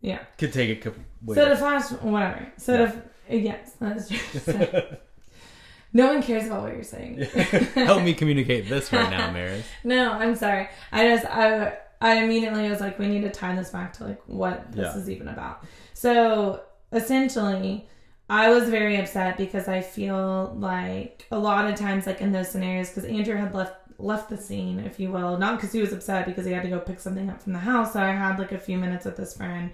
yeah, 0.00 0.20
could 0.38 0.52
take 0.52 0.70
it. 0.70 0.80
Could, 0.82 0.94
so 1.28 1.48
the 1.48 1.56
flash, 1.56 1.90
whatever. 1.92 2.52
So 2.58 2.84
yeah. 2.84 2.92
the 3.28 3.36
yes, 3.38 3.72
that's 3.80 4.08
true. 4.08 4.82
No 5.96 6.08
one 6.08 6.22
cares 6.24 6.46
about 6.46 6.62
what 6.62 6.74
you're 6.74 6.82
saying. 6.82 7.18
Help 7.74 8.02
me 8.02 8.14
communicate 8.14 8.68
this 8.68 8.92
right 8.92 9.08
now, 9.08 9.30
Maris. 9.30 9.64
no, 9.84 10.10
I'm 10.10 10.34
sorry. 10.34 10.68
I 10.90 11.06
just 11.06 11.24
I 11.24 11.78
I 12.00 12.16
immediately 12.16 12.68
was 12.68 12.80
like, 12.80 12.98
we 12.98 13.06
need 13.06 13.22
to 13.22 13.30
tie 13.30 13.54
this 13.54 13.70
back 13.70 13.92
to 13.94 14.04
like 14.04 14.20
what 14.26 14.72
this 14.72 14.92
yeah. 14.92 15.00
is 15.00 15.08
even 15.08 15.28
about. 15.28 15.64
So 15.94 16.62
essentially 16.94 17.86
I 18.28 18.48
was 18.48 18.70
very 18.70 18.96
upset 18.96 19.36
because 19.36 19.68
I 19.68 19.82
feel 19.82 20.54
like 20.58 21.26
a 21.30 21.38
lot 21.38 21.70
of 21.70 21.78
times, 21.78 22.06
like 22.06 22.20
in 22.20 22.32
those 22.32 22.50
scenarios, 22.50 22.88
because 22.88 23.04
Andrew 23.04 23.36
had 23.36 23.54
left 23.54 23.76
left 23.98 24.28
the 24.28 24.36
scene, 24.36 24.80
if 24.80 24.98
you 24.98 25.10
will, 25.10 25.38
not 25.38 25.56
because 25.56 25.72
he 25.72 25.80
was 25.80 25.92
upset, 25.92 26.26
because 26.26 26.44
he 26.44 26.52
had 26.52 26.62
to 26.62 26.68
go 26.68 26.80
pick 26.80 26.98
something 26.98 27.30
up 27.30 27.40
from 27.40 27.52
the 27.52 27.58
house. 27.58 27.92
So 27.92 28.00
I 28.00 28.10
had 28.10 28.38
like 28.38 28.52
a 28.52 28.58
few 28.58 28.78
minutes 28.78 29.04
with 29.04 29.16
this 29.16 29.36
friend, 29.36 29.70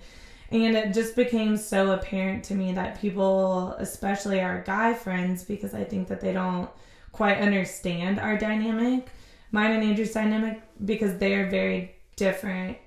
and 0.50 0.76
it 0.76 0.92
just 0.92 1.16
became 1.16 1.56
so 1.56 1.92
apparent 1.92 2.44
to 2.44 2.54
me 2.54 2.72
that 2.72 3.00
people, 3.00 3.74
especially 3.78 4.40
our 4.40 4.62
guy 4.62 4.94
friends, 4.94 5.44
because 5.44 5.74
I 5.74 5.84
think 5.84 6.08
that 6.08 6.20
they 6.20 6.32
don't 6.32 6.68
quite 7.12 7.38
understand 7.38 8.18
our 8.18 8.36
dynamic, 8.36 9.08
mine 9.52 9.72
and 9.72 9.84
Andrew's 9.84 10.12
dynamic, 10.12 10.60
because 10.84 11.18
they 11.18 11.34
are 11.34 11.48
very 11.48 11.94
different 12.16 12.78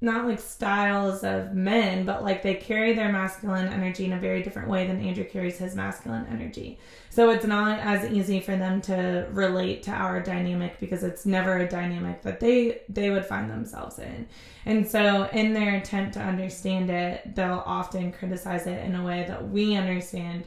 not 0.00 0.26
like 0.26 0.38
styles 0.38 1.24
of 1.24 1.54
men, 1.54 2.06
but 2.06 2.22
like 2.22 2.42
they 2.42 2.54
carry 2.54 2.92
their 2.92 3.10
masculine 3.10 3.66
energy 3.66 4.04
in 4.04 4.12
a 4.12 4.18
very 4.18 4.42
different 4.42 4.68
way 4.68 4.86
than 4.86 5.00
Andrew 5.00 5.24
carries 5.24 5.58
his 5.58 5.74
masculine 5.74 6.24
energy. 6.30 6.78
So 7.10 7.30
it's 7.30 7.44
not 7.44 7.80
as 7.80 8.08
easy 8.12 8.38
for 8.38 8.56
them 8.56 8.80
to 8.82 9.26
relate 9.32 9.82
to 9.84 9.90
our 9.90 10.20
dynamic 10.20 10.78
because 10.78 11.02
it's 11.02 11.26
never 11.26 11.58
a 11.58 11.68
dynamic 11.68 12.22
that 12.22 12.38
they 12.38 12.82
they 12.88 13.10
would 13.10 13.26
find 13.26 13.50
themselves 13.50 13.98
in. 13.98 14.28
And 14.66 14.86
so 14.86 15.28
in 15.32 15.52
their 15.52 15.74
attempt 15.74 16.14
to 16.14 16.20
understand 16.20 16.90
it, 16.90 17.34
they'll 17.34 17.64
often 17.66 18.12
criticize 18.12 18.68
it 18.68 18.84
in 18.84 18.94
a 18.94 19.04
way 19.04 19.24
that 19.26 19.48
we 19.48 19.74
understand. 19.74 20.44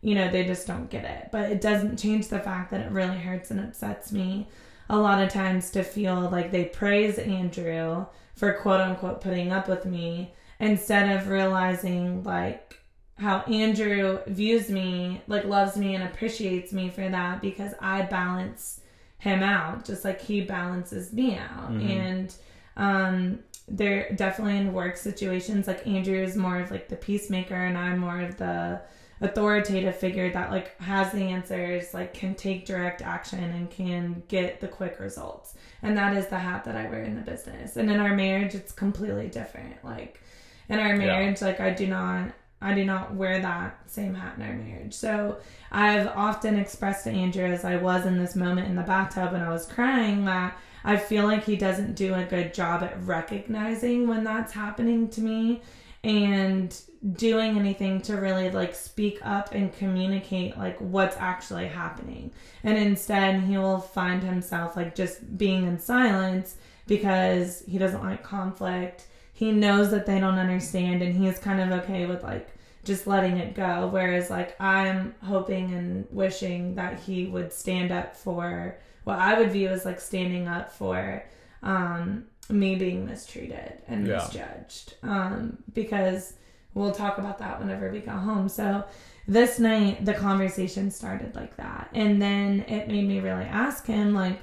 You 0.00 0.14
know, 0.14 0.30
they 0.30 0.44
just 0.44 0.66
don't 0.66 0.88
get 0.88 1.04
it. 1.04 1.28
But 1.30 1.50
it 1.50 1.60
doesn't 1.60 1.98
change 1.98 2.28
the 2.28 2.38
fact 2.38 2.70
that 2.70 2.80
it 2.80 2.90
really 2.90 3.18
hurts 3.18 3.50
and 3.50 3.60
upsets 3.60 4.12
me 4.12 4.48
a 4.88 4.98
lot 4.98 5.22
of 5.22 5.30
times 5.30 5.70
to 5.72 5.82
feel 5.82 6.30
like 6.30 6.50
they 6.50 6.64
praise 6.64 7.18
Andrew 7.18 8.06
for 8.34 8.52
quote 8.54 8.80
unquote 8.80 9.20
putting 9.20 9.52
up 9.52 9.68
with 9.68 9.84
me 9.84 10.34
instead 10.60 11.16
of 11.16 11.28
realizing 11.28 12.22
like 12.24 12.78
how 13.16 13.40
Andrew 13.40 14.18
views 14.26 14.68
me, 14.68 15.22
like 15.28 15.44
loves 15.44 15.76
me 15.76 15.94
and 15.94 16.04
appreciates 16.04 16.72
me 16.72 16.90
for 16.90 17.08
that 17.08 17.40
because 17.40 17.72
I 17.80 18.02
balance 18.02 18.80
him 19.18 19.42
out 19.42 19.84
just 19.84 20.04
like 20.04 20.20
he 20.20 20.40
balances 20.40 21.12
me 21.12 21.36
out. 21.36 21.72
Mm-hmm. 21.72 21.90
And 21.90 22.34
um 22.76 23.38
they're 23.66 24.12
definitely 24.12 24.58
in 24.58 24.74
work 24.74 24.96
situations 24.96 25.66
like 25.66 25.86
Andrew 25.86 26.22
is 26.22 26.36
more 26.36 26.60
of 26.60 26.70
like 26.70 26.88
the 26.88 26.96
peacemaker 26.96 27.54
and 27.54 27.78
I'm 27.78 27.98
more 27.98 28.20
of 28.20 28.36
the 28.36 28.82
authoritative 29.20 29.96
figure 29.96 30.30
that 30.32 30.50
like 30.50 30.78
has 30.80 31.12
the 31.12 31.22
answers, 31.22 31.94
like 31.94 32.14
can 32.14 32.34
take 32.34 32.66
direct 32.66 33.02
action 33.02 33.42
and 33.42 33.70
can 33.70 34.22
get 34.28 34.60
the 34.60 34.68
quick 34.68 34.98
results. 35.00 35.54
And 35.82 35.96
that 35.96 36.16
is 36.16 36.26
the 36.26 36.38
hat 36.38 36.64
that 36.64 36.76
I 36.76 36.88
wear 36.88 37.02
in 37.02 37.14
the 37.14 37.22
business. 37.22 37.76
And 37.76 37.90
in 37.90 38.00
our 38.00 38.14
marriage 38.14 38.54
it's 38.54 38.72
completely 38.72 39.28
different. 39.28 39.84
Like 39.84 40.20
in 40.68 40.78
our 40.78 40.96
marriage, 40.96 41.40
yeah. 41.40 41.46
like 41.46 41.60
I 41.60 41.70
do 41.70 41.86
not 41.86 42.32
I 42.60 42.72
do 42.72 42.84
not 42.84 43.14
wear 43.14 43.40
that 43.40 43.78
same 43.90 44.14
hat 44.14 44.36
in 44.38 44.42
our 44.42 44.54
marriage. 44.54 44.94
So 44.94 45.36
I've 45.70 46.08
often 46.08 46.58
expressed 46.58 47.04
to 47.04 47.10
Andrew 47.10 47.44
as 47.44 47.64
I 47.64 47.76
was 47.76 48.06
in 48.06 48.16
this 48.16 48.34
moment 48.34 48.68
in 48.68 48.74
the 48.74 48.82
bathtub 48.82 49.34
and 49.34 49.42
I 49.42 49.50
was 49.50 49.66
crying 49.66 50.24
that 50.24 50.56
I 50.82 50.96
feel 50.96 51.24
like 51.24 51.44
he 51.44 51.56
doesn't 51.56 51.94
do 51.94 52.14
a 52.14 52.24
good 52.24 52.54
job 52.54 52.82
at 52.82 53.02
recognizing 53.04 54.06
when 54.06 54.24
that's 54.24 54.52
happening 54.52 55.08
to 55.10 55.20
me 55.20 55.62
and 56.02 56.78
doing 57.12 57.58
anything 57.58 58.00
to 58.00 58.14
really 58.16 58.50
like 58.50 58.74
speak 58.74 59.18
up 59.22 59.52
and 59.54 59.72
communicate 59.76 60.56
like 60.56 60.78
what's 60.78 61.16
actually 61.18 61.66
happening. 61.66 62.30
And 62.62 62.78
instead, 62.78 63.42
he 63.42 63.58
will 63.58 63.78
find 63.80 64.22
himself 64.22 64.76
like 64.76 64.94
just 64.94 65.36
being 65.36 65.66
in 65.66 65.78
silence 65.78 66.56
because 66.86 67.62
he 67.66 67.76
doesn't 67.78 68.02
like 68.02 68.22
conflict. 68.22 69.06
He 69.32 69.52
knows 69.52 69.90
that 69.90 70.06
they 70.06 70.18
don't 70.20 70.38
understand 70.38 71.02
and 71.02 71.14
he's 71.16 71.38
kind 71.38 71.60
of 71.60 71.78
okay 71.84 72.06
with 72.06 72.22
like 72.22 72.48
just 72.84 73.06
letting 73.06 73.36
it 73.38 73.54
go. 73.54 73.88
Whereas 73.92 74.30
like 74.30 74.58
I'm 74.60 75.14
hoping 75.22 75.74
and 75.74 76.06
wishing 76.10 76.74
that 76.76 77.00
he 77.00 77.26
would 77.26 77.52
stand 77.52 77.90
up 77.92 78.16
for 78.16 78.78
what 79.04 79.18
I 79.18 79.38
would 79.38 79.50
view 79.52 79.68
as 79.68 79.84
like 79.84 80.00
standing 80.00 80.48
up 80.48 80.72
for 80.72 81.22
um, 81.62 82.24
me 82.48 82.76
being 82.76 83.04
mistreated 83.04 83.82
and 83.88 84.06
Yeah. 84.06 84.16
misjudged. 84.16 84.94
Um, 85.02 85.58
because 85.74 86.34
we'll 86.74 86.92
talk 86.92 87.18
about 87.18 87.38
that 87.38 87.60
whenever 87.60 87.90
we 87.90 88.00
go 88.00 88.12
home. 88.12 88.48
So 88.48 88.84
this 89.26 89.58
night 89.58 90.04
the 90.04 90.14
conversation 90.14 90.90
started 90.90 91.34
like 91.34 91.56
that. 91.56 91.88
And 91.94 92.20
then 92.20 92.60
it 92.68 92.88
made 92.88 93.08
me 93.08 93.20
really 93.20 93.44
ask 93.44 93.86
him 93.86 94.14
like 94.14 94.40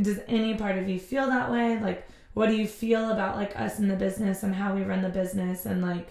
does 0.00 0.18
any 0.26 0.54
part 0.54 0.76
of 0.76 0.88
you 0.88 0.98
feel 0.98 1.28
that 1.28 1.50
way? 1.50 1.78
Like 1.78 2.06
what 2.34 2.48
do 2.48 2.56
you 2.56 2.66
feel 2.66 3.10
about 3.10 3.36
like 3.36 3.58
us 3.58 3.78
in 3.78 3.88
the 3.88 3.96
business 3.96 4.42
and 4.42 4.54
how 4.54 4.74
we 4.74 4.82
run 4.82 5.02
the 5.02 5.08
business 5.08 5.66
and 5.66 5.80
like 5.80 6.08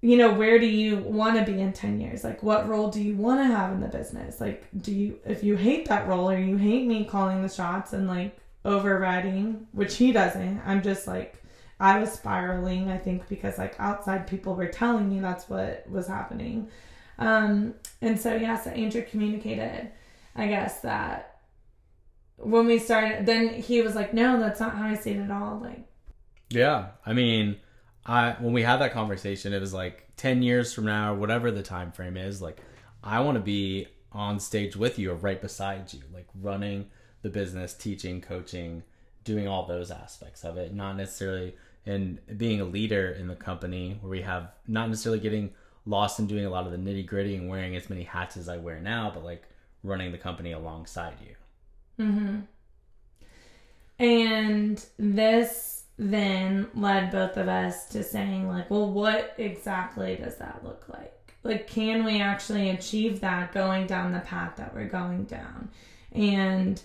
you 0.00 0.16
know 0.16 0.32
where 0.32 0.58
do 0.58 0.66
you 0.66 0.96
want 0.98 1.38
to 1.38 1.50
be 1.50 1.60
in 1.60 1.72
10 1.72 2.00
years 2.00 2.24
like 2.24 2.42
what 2.42 2.68
role 2.68 2.90
do 2.90 3.00
you 3.00 3.14
want 3.14 3.38
to 3.40 3.44
have 3.44 3.72
in 3.72 3.80
the 3.80 3.88
business 3.88 4.40
like 4.40 4.66
do 4.80 4.92
you 4.92 5.18
if 5.24 5.44
you 5.44 5.56
hate 5.56 5.86
that 5.86 6.08
role 6.08 6.28
or 6.28 6.38
you 6.38 6.56
hate 6.56 6.86
me 6.86 7.04
calling 7.04 7.42
the 7.42 7.48
shots 7.48 7.92
and 7.92 8.08
like 8.08 8.36
overriding 8.64 9.66
which 9.72 9.96
he 9.96 10.10
doesn't 10.10 10.60
i'm 10.64 10.82
just 10.82 11.06
like 11.06 11.41
i 11.82 11.98
was 11.98 12.10
spiraling 12.10 12.90
i 12.90 12.96
think 12.96 13.28
because 13.28 13.58
like 13.58 13.74
outside 13.78 14.26
people 14.26 14.54
were 14.54 14.68
telling 14.68 15.08
me 15.08 15.20
that's 15.20 15.48
what 15.48 15.84
was 15.90 16.06
happening 16.06 16.68
um 17.18 17.74
and 18.00 18.18
so 18.18 18.34
yeah 18.34 18.58
so 18.58 18.70
andrew 18.70 19.04
communicated 19.04 19.90
i 20.36 20.46
guess 20.46 20.80
that 20.80 21.40
when 22.36 22.66
we 22.66 22.78
started 22.78 23.26
then 23.26 23.48
he 23.48 23.82
was 23.82 23.94
like 23.94 24.14
no 24.14 24.40
that's 24.40 24.60
not 24.60 24.74
how 24.74 24.84
i 24.86 24.94
see 24.94 25.10
it 25.10 25.20
at 25.20 25.30
all 25.30 25.60
like 25.62 25.84
Yeah, 26.50 26.88
I 27.06 27.12
mean, 27.14 27.56
I 28.04 28.36
when 28.40 28.52
we 28.52 28.62
had 28.62 28.78
that 28.80 28.92
conversation, 28.92 29.52
it 29.52 29.60
was 29.60 29.72
like 29.72 30.08
ten 30.16 30.42
years 30.42 30.74
from 30.74 30.84
now, 30.84 31.14
or 31.14 31.16
whatever 31.16 31.50
the 31.50 31.62
time 31.62 31.92
frame 31.92 32.16
is. 32.16 32.42
Like, 32.42 32.60
I 33.02 33.20
want 33.20 33.36
to 33.36 33.42
be 33.42 33.86
on 34.12 34.38
stage 34.38 34.76
with 34.76 34.98
you 34.98 35.12
or 35.12 35.14
right 35.14 35.40
beside 35.40 35.92
you, 35.92 36.02
like 36.12 36.26
running 36.34 36.90
the 37.22 37.30
business, 37.30 37.72
teaching, 37.74 38.20
coaching, 38.20 38.82
doing 39.24 39.48
all 39.48 39.66
those 39.66 39.90
aspects 39.90 40.44
of 40.44 40.58
it. 40.58 40.74
Not 40.74 40.96
necessarily 40.96 41.54
in 41.84 42.18
being 42.36 42.60
a 42.60 42.64
leader 42.64 43.10
in 43.10 43.26
the 43.28 43.34
company 43.34 43.98
where 44.00 44.10
we 44.10 44.22
have 44.22 44.52
not 44.68 44.88
necessarily 44.88 45.20
getting 45.20 45.52
lost 45.84 46.18
in 46.18 46.26
doing 46.26 46.44
a 46.44 46.50
lot 46.50 46.66
of 46.66 46.72
the 46.72 46.78
nitty 46.78 47.04
gritty 47.06 47.34
and 47.34 47.48
wearing 47.48 47.74
as 47.74 47.90
many 47.90 48.04
hats 48.04 48.36
as 48.36 48.48
I 48.48 48.56
wear 48.56 48.80
now, 48.80 49.10
but 49.12 49.24
like 49.24 49.44
running 49.82 50.12
the 50.12 50.18
company 50.18 50.52
alongside 50.52 51.14
you. 51.20 52.04
Mm-hmm. 52.04 52.40
And 53.98 54.84
this 54.98 55.84
then 55.98 56.68
led 56.74 57.10
both 57.10 57.36
of 57.36 57.48
us 57.48 57.86
to 57.90 58.02
saying, 58.02 58.48
like, 58.48 58.70
well, 58.70 58.90
what 58.90 59.34
exactly 59.38 60.16
does 60.16 60.36
that 60.36 60.64
look 60.64 60.84
like? 60.88 61.34
Like, 61.44 61.66
can 61.66 62.04
we 62.04 62.20
actually 62.20 62.70
achieve 62.70 63.20
that 63.20 63.52
going 63.52 63.86
down 63.86 64.12
the 64.12 64.20
path 64.20 64.56
that 64.56 64.74
we're 64.74 64.88
going 64.88 65.24
down? 65.24 65.70
And 66.12 66.80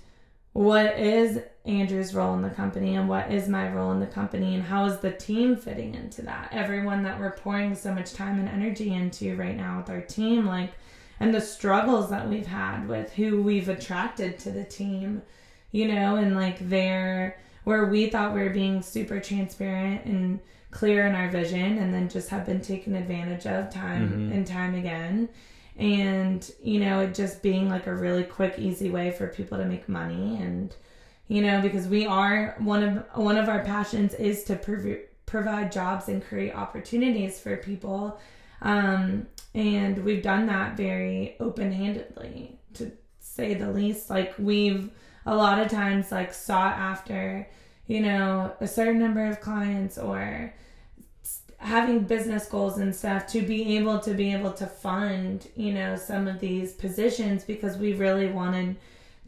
what 0.53 0.97
is 0.99 1.39
Andrew's 1.67 2.15
role 2.15 2.33
in 2.33 2.41
the 2.41 2.49
company 2.49 2.95
and 2.95 3.09
what 3.09 3.29
is 3.31 3.49
my 3.49 3.69
role 3.69 3.91
in 3.91 3.99
the 3.99 4.05
company 4.07 4.55
and 4.55 4.63
how 4.63 4.85
is 4.85 4.99
the 4.99 5.11
team 5.11 5.55
fitting 5.57 5.93
into 5.95 6.21
that? 6.23 6.49
Everyone 6.53 7.03
that 7.03 7.19
we're 7.19 7.31
pouring 7.31 7.75
so 7.75 7.93
much 7.93 8.13
time 8.13 8.39
and 8.39 8.47
energy 8.47 8.93
into 8.93 9.35
right 9.35 9.55
now 9.55 9.77
with 9.77 9.89
our 9.89 10.01
team, 10.01 10.45
like, 10.45 10.71
and 11.19 11.33
the 11.33 11.41
struggles 11.41 12.09
that 12.09 12.27
we've 12.29 12.47
had 12.47 12.87
with 12.87 13.11
who 13.13 13.41
we've 13.41 13.69
attracted 13.69 14.39
to 14.39 14.51
the 14.51 14.63
team, 14.63 15.21
you 15.71 15.87
know, 15.87 16.15
and 16.15 16.35
like 16.35 16.57
their 16.69 17.37
where 17.65 17.85
we 17.87 18.09
thought 18.09 18.33
we 18.33 18.41
were 18.41 18.49
being 18.49 18.81
super 18.81 19.19
transparent 19.19 20.05
and 20.05 20.39
clear 20.71 21.05
in 21.05 21.15
our 21.15 21.29
vision 21.29 21.79
and 21.79 21.93
then 21.93 22.07
just 22.07 22.29
have 22.29 22.45
been 22.45 22.61
taken 22.61 22.95
advantage 22.95 23.45
of 23.45 23.69
time 23.69 24.09
Mhm. 24.09 24.33
and 24.33 24.47
time 24.47 24.73
again. 24.73 25.27
And, 25.75 26.49
you 26.63 26.79
know, 26.79 27.01
it 27.01 27.13
just 27.13 27.41
being 27.43 27.67
like 27.69 27.87
a 27.87 27.93
really 27.95 28.23
quick, 28.23 28.55
easy 28.57 28.89
way 28.89 29.11
for 29.11 29.27
people 29.27 29.57
to 29.57 29.65
make 29.65 29.89
money 29.89 30.37
and 30.41 30.73
you 31.27 31.41
know, 31.41 31.61
because 31.61 31.87
we 31.87 32.05
are 32.05 32.55
one 32.59 32.83
of 32.83 33.05
one 33.15 33.37
of 33.37 33.49
our 33.49 33.63
passions 33.63 34.13
is 34.13 34.43
to 34.45 34.55
prov- 34.55 34.99
provide 35.25 35.71
jobs 35.71 36.07
and 36.07 36.23
create 36.23 36.53
opportunities 36.53 37.39
for 37.39 37.57
people. 37.57 38.19
Um, 38.61 39.27
and 39.53 40.03
we've 40.03 40.23
done 40.23 40.47
that 40.47 40.77
very 40.77 41.35
open-handedly 41.39 42.59
to 42.75 42.91
say 43.19 43.53
the 43.53 43.71
least. 43.71 44.09
Like 44.09 44.33
we've 44.39 44.89
a 45.25 45.35
lot 45.35 45.59
of 45.59 45.69
times 45.69 46.11
like 46.11 46.33
sought 46.33 46.77
after, 46.77 47.47
you 47.87 47.99
know, 47.99 48.55
a 48.61 48.67
certain 48.67 48.99
number 48.99 49.25
of 49.25 49.41
clients 49.41 49.97
or 49.97 50.53
having 51.57 52.01
business 52.03 52.47
goals 52.47 52.77
and 52.77 52.95
stuff 52.95 53.27
to 53.27 53.41
be 53.41 53.75
able 53.77 53.99
to 53.99 54.13
be 54.13 54.31
able 54.31 54.53
to 54.53 54.65
fund, 54.65 55.47
you 55.55 55.73
know, 55.73 55.97
some 55.97 56.27
of 56.27 56.39
these 56.39 56.73
positions 56.73 57.43
because 57.43 57.77
we 57.77 57.93
really 57.93 58.27
wanted 58.27 58.77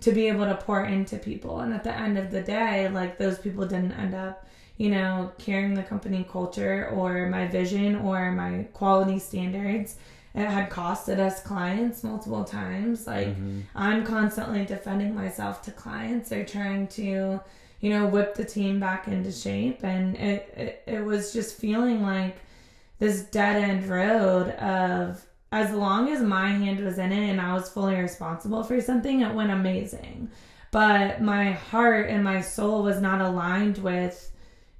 to 0.01 0.11
be 0.11 0.27
able 0.27 0.45
to 0.45 0.55
pour 0.55 0.85
into 0.85 1.17
people. 1.17 1.59
And 1.59 1.73
at 1.73 1.83
the 1.83 1.95
end 1.95 2.17
of 2.17 2.31
the 2.31 2.41
day, 2.41 2.89
like 2.89 3.17
those 3.17 3.37
people 3.37 3.65
didn't 3.65 3.91
end 3.93 4.15
up, 4.15 4.47
you 4.77 4.91
know, 4.91 5.31
carrying 5.37 5.73
the 5.73 5.83
company 5.83 6.25
culture 6.31 6.89
or 6.93 7.27
my 7.27 7.47
vision 7.47 7.95
or 7.97 8.31
my 8.31 8.65
quality 8.73 9.19
standards. 9.19 9.97
It 10.35 10.45
had 10.45 10.69
costed 10.69 11.19
us 11.19 11.41
clients 11.41 12.03
multiple 12.03 12.43
times. 12.43 13.07
Like 13.07 13.29
Mhm. 13.29 13.63
I'm 13.75 14.05
constantly 14.05 14.63
defending 14.65 15.13
myself 15.15 15.61
to 15.63 15.71
clients. 15.71 16.29
They're 16.29 16.45
trying 16.45 16.87
to, 16.89 17.41
you 17.81 17.89
know, 17.89 18.05
whip 18.07 18.35
the 18.35 18.45
team 18.45 18.79
back 18.79 19.07
into 19.07 19.31
shape. 19.31 19.83
And 19.83 20.15
it, 20.15 20.53
it, 20.55 20.83
it 20.95 21.03
was 21.03 21.33
just 21.33 21.57
feeling 21.57 22.01
like 22.03 22.37
this 22.99 23.23
dead 23.23 23.55
end 23.61 23.87
road 23.87 24.49
of 24.51 25.25
as 25.51 25.71
long 25.71 26.09
as 26.09 26.21
my 26.21 26.49
hand 26.49 26.79
was 26.83 26.97
in 26.97 27.11
it 27.11 27.29
and 27.29 27.41
I 27.41 27.53
was 27.53 27.69
fully 27.69 27.95
responsible 27.95 28.63
for 28.63 28.79
something, 28.81 29.21
it 29.21 29.33
went 29.33 29.51
amazing. 29.51 30.29
But 30.71 31.21
my 31.21 31.51
heart 31.51 32.09
and 32.09 32.23
my 32.23 32.41
soul 32.41 32.83
was 32.83 33.01
not 33.01 33.21
aligned 33.21 33.79
with, 33.79 34.31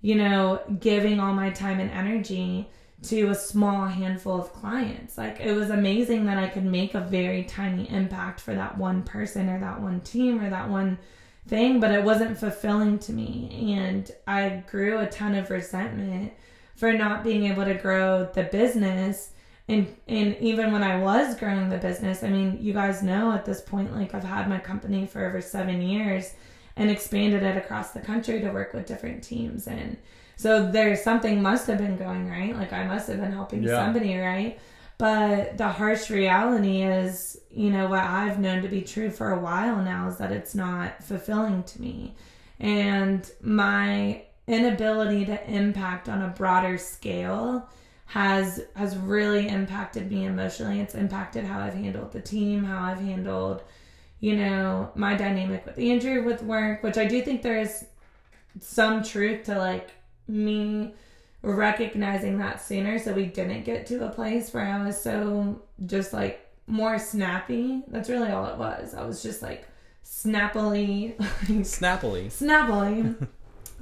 you 0.01 0.15
know, 0.15 0.61
giving 0.79 1.19
all 1.19 1.33
my 1.33 1.49
time 1.49 1.79
and 1.79 1.89
energy 1.89 2.69
to 3.01 3.29
a 3.29 3.35
small 3.35 3.85
handful 3.87 4.39
of 4.39 4.53
clients. 4.53 5.17
Like 5.17 5.39
it 5.39 5.53
was 5.53 5.69
amazing 5.69 6.25
that 6.25 6.37
I 6.37 6.47
could 6.47 6.65
make 6.65 6.93
a 6.93 6.99
very 6.99 7.43
tiny 7.43 7.89
impact 7.89 8.39
for 8.39 8.53
that 8.53 8.77
one 8.77 9.03
person 9.03 9.49
or 9.49 9.59
that 9.59 9.81
one 9.81 10.01
team 10.01 10.41
or 10.43 10.49
that 10.49 10.69
one 10.69 10.99
thing, 11.47 11.79
but 11.79 11.91
it 11.91 12.03
wasn't 12.03 12.37
fulfilling 12.37 12.99
to 12.99 13.13
me. 13.13 13.75
And 13.77 14.11
I 14.27 14.63
grew 14.69 14.99
a 14.99 15.07
ton 15.07 15.33
of 15.33 15.49
resentment 15.49 16.33
for 16.75 16.93
not 16.93 17.23
being 17.23 17.45
able 17.45 17.65
to 17.65 17.73
grow 17.73 18.29
the 18.33 18.43
business. 18.43 19.31
And, 19.69 19.95
and 20.07 20.35
even 20.39 20.71
when 20.73 20.81
I 20.81 20.99
was 20.99 21.35
growing 21.35 21.69
the 21.69 21.77
business, 21.77 22.23
I 22.23 22.29
mean, 22.29 22.57
you 22.59 22.73
guys 22.73 23.03
know 23.03 23.31
at 23.31 23.45
this 23.45 23.61
point, 23.61 23.95
like 23.95 24.15
I've 24.15 24.23
had 24.23 24.49
my 24.49 24.57
company 24.57 25.05
for 25.05 25.23
over 25.23 25.41
seven 25.41 25.81
years 25.81 26.33
and 26.75 26.89
expanded 26.89 27.43
it 27.43 27.55
across 27.55 27.91
the 27.91 27.99
country 27.99 28.41
to 28.41 28.49
work 28.49 28.73
with 28.73 28.87
different 28.87 29.23
teams. 29.23 29.67
And 29.67 29.97
so 30.37 30.71
there's 30.71 31.03
something 31.03 31.41
must 31.41 31.67
have 31.67 31.77
been 31.77 31.97
going 31.97 32.27
right. 32.29 32.55
Like 32.55 32.73
I 32.73 32.83
must 32.85 33.07
have 33.09 33.19
been 33.19 33.31
helping 33.31 33.61
Yeah. 33.61 33.75
somebody, 33.85 34.17
right? 34.17 34.59
But 34.97 35.57
the 35.57 35.67
harsh 35.69 36.09
reality 36.09 36.81
is, 36.81 37.39
you 37.51 37.69
know, 37.69 37.87
what 37.87 38.03
I've 38.03 38.39
known 38.39 38.63
to 38.63 38.67
be 38.67 38.81
true 38.81 39.11
for 39.11 39.31
a 39.33 39.39
while 39.39 39.77
now 39.83 40.07
is 40.07 40.17
that 40.17 40.31
it's 40.31 40.55
not 40.55 41.03
fulfilling 41.03 41.63
to 41.63 41.81
me. 41.81 42.15
And 42.59 43.29
my 43.41 44.23
inability 44.47 45.25
to 45.25 45.49
impact 45.49 46.09
on 46.09 46.23
a 46.23 46.27
broader 46.29 46.77
scale 46.79 47.69
has 48.09 48.65
has 48.75 48.97
really 48.97 49.47
impacted 49.47 50.09
me 50.11 50.25
emotionally. 50.25 50.79
It's 50.79 50.95
impacted 50.95 51.45
how 51.45 51.59
I've 51.59 51.75
handled 51.75 52.11
the 52.11 52.19
team, 52.21 52.63
how 52.63 52.83
I've 52.83 52.99
handled, 52.99 53.61
you 54.19 54.35
know, 54.35 54.89
my 54.95 55.15
dynamic 55.15 55.63
with 55.63 55.77
Andrew 55.77 56.23
with 56.23 56.41
work, 56.41 56.81
which 56.81 56.97
I 56.97 57.05
do 57.05 57.21
think 57.21 57.43
there 57.43 57.59
is 57.59 57.85
some 58.59 59.03
truth 59.03 59.43
to 59.43 59.57
like 59.59 59.91
me 60.27 60.95
recognizing 61.43 62.39
that 62.39 62.59
sooner 62.61 62.97
so 62.97 63.13
we 63.13 63.27
didn't 63.27 63.63
get 63.63 63.85
to 63.85 64.03
a 64.05 64.09
place 64.09 64.51
where 64.55 64.65
I 64.65 64.83
was 64.83 64.99
so 64.99 65.61
just 65.85 66.11
like 66.11 66.49
more 66.65 66.97
snappy. 66.97 67.83
That's 67.89 68.09
really 68.09 68.31
all 68.31 68.47
it 68.47 68.57
was. 68.57 68.95
I 68.95 69.05
was 69.05 69.21
just 69.21 69.43
like 69.43 69.67
snappily 70.01 71.15
Snappily. 71.63 72.29
snappily 72.29 73.13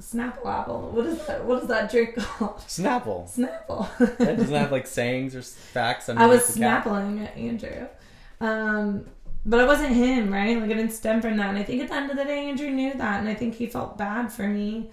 Snapple 0.08 0.46
apple. 0.46 0.90
What 0.92 1.04
is 1.06 1.26
that? 1.26 1.44
What 1.44 1.62
is 1.62 1.68
that 1.68 1.90
drink 1.90 2.16
called? 2.16 2.58
Snapple. 2.60 3.28
Snapple. 3.28 4.16
That 4.16 4.38
doesn't 4.38 4.54
have 4.54 4.72
like 4.72 4.86
sayings 4.86 5.34
or 5.34 5.42
facts. 5.42 6.08
I 6.08 6.26
was 6.26 6.46
snappling 6.46 7.20
at 7.20 7.36
Andrew. 7.36 7.86
Um, 8.40 9.04
but 9.44 9.60
it 9.60 9.66
wasn't 9.66 9.94
him, 9.94 10.32
right? 10.32 10.58
Like 10.58 10.70
it 10.70 10.74
didn't 10.74 10.92
stem 10.92 11.20
from 11.20 11.36
that. 11.36 11.50
And 11.50 11.58
I 11.58 11.62
think 11.62 11.82
at 11.82 11.88
the 11.88 11.94
end 11.94 12.10
of 12.10 12.16
the 12.16 12.24
day, 12.24 12.48
Andrew 12.48 12.70
knew 12.70 12.94
that, 12.94 13.20
and 13.20 13.28
I 13.28 13.34
think 13.34 13.54
he 13.54 13.66
felt 13.66 13.98
bad 13.98 14.32
for 14.32 14.48
me, 14.48 14.90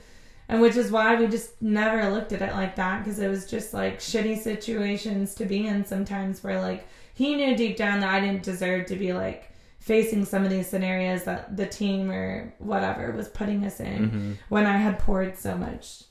and 0.50 0.62
which 0.62 0.76
is 0.76 0.92
why 0.92 1.16
we 1.16 1.28
just 1.28 1.62
never 1.62 2.10
looked 2.12 2.34
at 2.34 2.42
it 2.42 2.54
like 2.54 2.76
that 2.76 3.04
because 3.04 3.20
it 3.20 3.30
was 3.30 3.50
just 3.50 3.74
like 3.74 4.00
shitty 4.00 4.38
situations 4.38 5.34
to 5.36 5.46
be 5.46 5.66
in 5.66 5.86
sometimes 5.86 6.44
where 6.44 6.60
like 6.62 6.88
he 7.14 7.36
knew 7.36 7.56
deep 7.56 7.78
down 7.78 8.02
that 8.02 8.14
I 8.14 8.20
didn't 8.20 8.44
deserve 8.44 8.88
to 8.88 8.96
be 8.98 9.14
like 9.14 9.52
facing 9.86 10.26
some 10.26 10.44
of 10.44 10.50
these 10.50 10.68
scenarios 10.68 11.26
that 11.26 11.56
the 11.56 11.66
team 11.68 12.10
or 12.10 12.52
whatever 12.58 13.12
was 13.12 13.28
putting 13.30 13.64
us 13.64 13.80
in 13.80 14.10
Mhm. 14.10 14.38
when 14.50 14.66
I 14.66 14.78
had 14.78 14.98
poured 14.98 15.38
so 15.38 15.56
much 15.56 16.06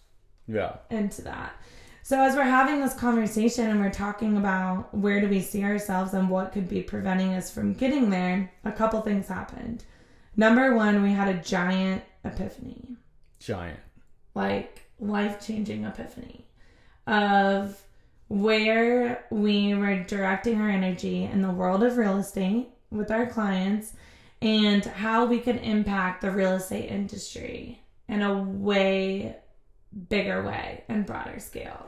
Yeah. 0.47 0.77
into 0.91 1.23
that. 1.23 1.51
So 2.05 2.21
as 2.23 2.37
we're 2.37 2.45
having 2.45 2.81
this 2.81 2.95
conversation 2.95 3.69
and 3.69 3.81
we're 3.81 3.91
talking 3.91 4.37
about 4.37 4.95
where 4.97 5.21
do 5.21 5.29
we 5.29 5.41
see 5.41 5.65
ourselves 5.65 6.15
and 6.15 6.31
what 6.31 6.53
could 6.53 6.69
be 6.69 6.83
preventing 6.83 7.35
us 7.35 7.51
from 7.51 7.73
getting 7.73 8.11
there, 8.11 8.53
a 8.65 8.71
couple 8.71 9.01
things 9.01 9.27
happened. 9.27 9.83
Number 10.37 10.77
one, 10.77 11.03
we 11.03 11.11
had 11.11 11.27
a 11.27 11.41
giant 11.43 12.03
epiphany, 12.25 12.97
Giant. 13.41 13.81
like 14.37 14.83
life 15.01 15.45
changing 15.45 15.85
epiphany 15.85 16.47
of 17.09 17.83
where 18.29 19.25
we 19.33 19.75
were 19.75 20.05
directing 20.05 20.61
our 20.61 20.69
energy 20.71 21.25
in 21.25 21.43
the 21.43 21.51
world 21.51 21.83
of 21.83 21.97
real 21.97 22.19
estate 22.19 22.69
with 22.94 23.11
our 23.11 23.26
clients 23.26 23.92
and 24.40 24.85
how 24.85 25.24
we 25.26 25.40
could 25.40 25.57
impact 25.57 26.22
the 26.22 26.30
real 26.30 26.52
estate 26.52 26.90
industry 26.90 27.80
in 28.09 28.22
a 28.22 28.42
way 28.42 29.37
bigger 30.09 30.44
way 30.44 30.85
and 30.88 31.07
broader 31.07 31.38
scale. 31.40 31.87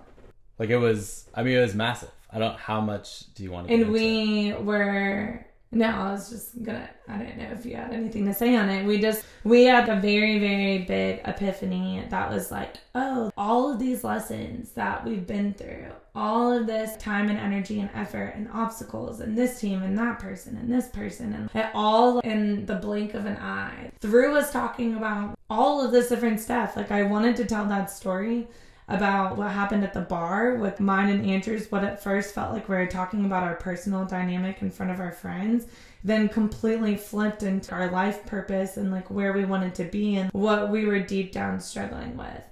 Like 0.58 0.70
it 0.70 0.78
was. 0.78 1.28
I 1.34 1.42
mean, 1.42 1.56
it 1.56 1.60
was 1.60 1.74
massive. 1.74 2.10
I 2.30 2.38
don't. 2.38 2.58
How 2.58 2.80
much 2.80 3.32
do 3.34 3.42
you 3.42 3.50
want 3.50 3.68
to? 3.68 3.76
get 3.76 3.84
And 3.84 3.92
we 3.92 4.54
were 4.54 5.46
no, 5.72 5.86
I 5.86 6.12
was 6.12 6.30
just 6.30 6.62
gonna 6.62 6.88
I 7.08 7.18
didn't 7.18 7.38
know 7.38 7.50
if 7.52 7.66
you 7.66 7.76
had 7.76 7.92
anything 7.92 8.24
to 8.26 8.34
say 8.34 8.56
on 8.56 8.68
it. 8.68 8.86
We 8.86 9.00
just 9.00 9.24
we 9.44 9.64
had 9.64 9.88
a 9.88 10.00
very, 10.00 10.38
very 10.38 10.78
big 10.78 11.20
epiphany 11.24 12.04
that 12.08 12.30
was 12.30 12.50
like, 12.50 12.76
oh, 12.94 13.30
all 13.36 13.72
of 13.72 13.78
these 13.78 14.04
lessons 14.04 14.70
that 14.72 15.04
we've 15.04 15.26
been 15.26 15.54
through, 15.54 15.86
all 16.14 16.52
of 16.52 16.66
this 16.66 16.96
time 16.96 17.28
and 17.28 17.38
energy 17.38 17.80
and 17.80 17.90
effort 17.94 18.34
and 18.36 18.48
obstacles 18.52 19.20
and 19.20 19.36
this 19.36 19.60
team 19.60 19.82
and 19.82 19.98
that 19.98 20.18
person 20.18 20.56
and 20.56 20.72
this 20.72 20.88
person 20.88 21.32
and 21.32 21.50
it 21.54 21.70
all 21.74 22.20
in 22.20 22.64
the 22.66 22.76
blink 22.76 23.14
of 23.14 23.26
an 23.26 23.36
eye. 23.36 23.90
Through 24.00 24.36
us 24.36 24.52
talking 24.52 24.94
about 24.94 25.36
all 25.50 25.84
of 25.84 25.92
this 25.92 26.08
different 26.08 26.40
stuff. 26.40 26.76
Like 26.76 26.90
I 26.90 27.02
wanted 27.02 27.36
to 27.36 27.44
tell 27.44 27.66
that 27.66 27.90
story 27.90 28.48
about 28.88 29.36
what 29.36 29.50
happened 29.50 29.82
at 29.84 29.92
the 29.92 30.00
bar 30.00 30.54
with 30.54 30.78
mine 30.78 31.08
and 31.08 31.26
Andrew's, 31.26 31.70
what 31.72 31.82
at 31.84 32.02
first 32.02 32.34
felt 32.34 32.52
like 32.52 32.68
we 32.68 32.76
were 32.76 32.86
talking 32.86 33.24
about 33.24 33.42
our 33.42 33.56
personal 33.56 34.04
dynamic 34.04 34.62
in 34.62 34.70
front 34.70 34.92
of 34.92 35.00
our 35.00 35.10
friends, 35.12 35.66
then 36.04 36.28
completely 36.28 36.96
flipped 36.96 37.42
into 37.42 37.72
our 37.74 37.90
life 37.90 38.24
purpose 38.26 38.76
and 38.76 38.92
like 38.92 39.10
where 39.10 39.32
we 39.32 39.44
wanted 39.44 39.74
to 39.74 39.84
be 39.84 40.16
and 40.16 40.30
what 40.32 40.70
we 40.70 40.84
were 40.86 41.00
deep 41.00 41.32
down 41.32 41.58
struggling 41.60 42.16
with. 42.16 42.42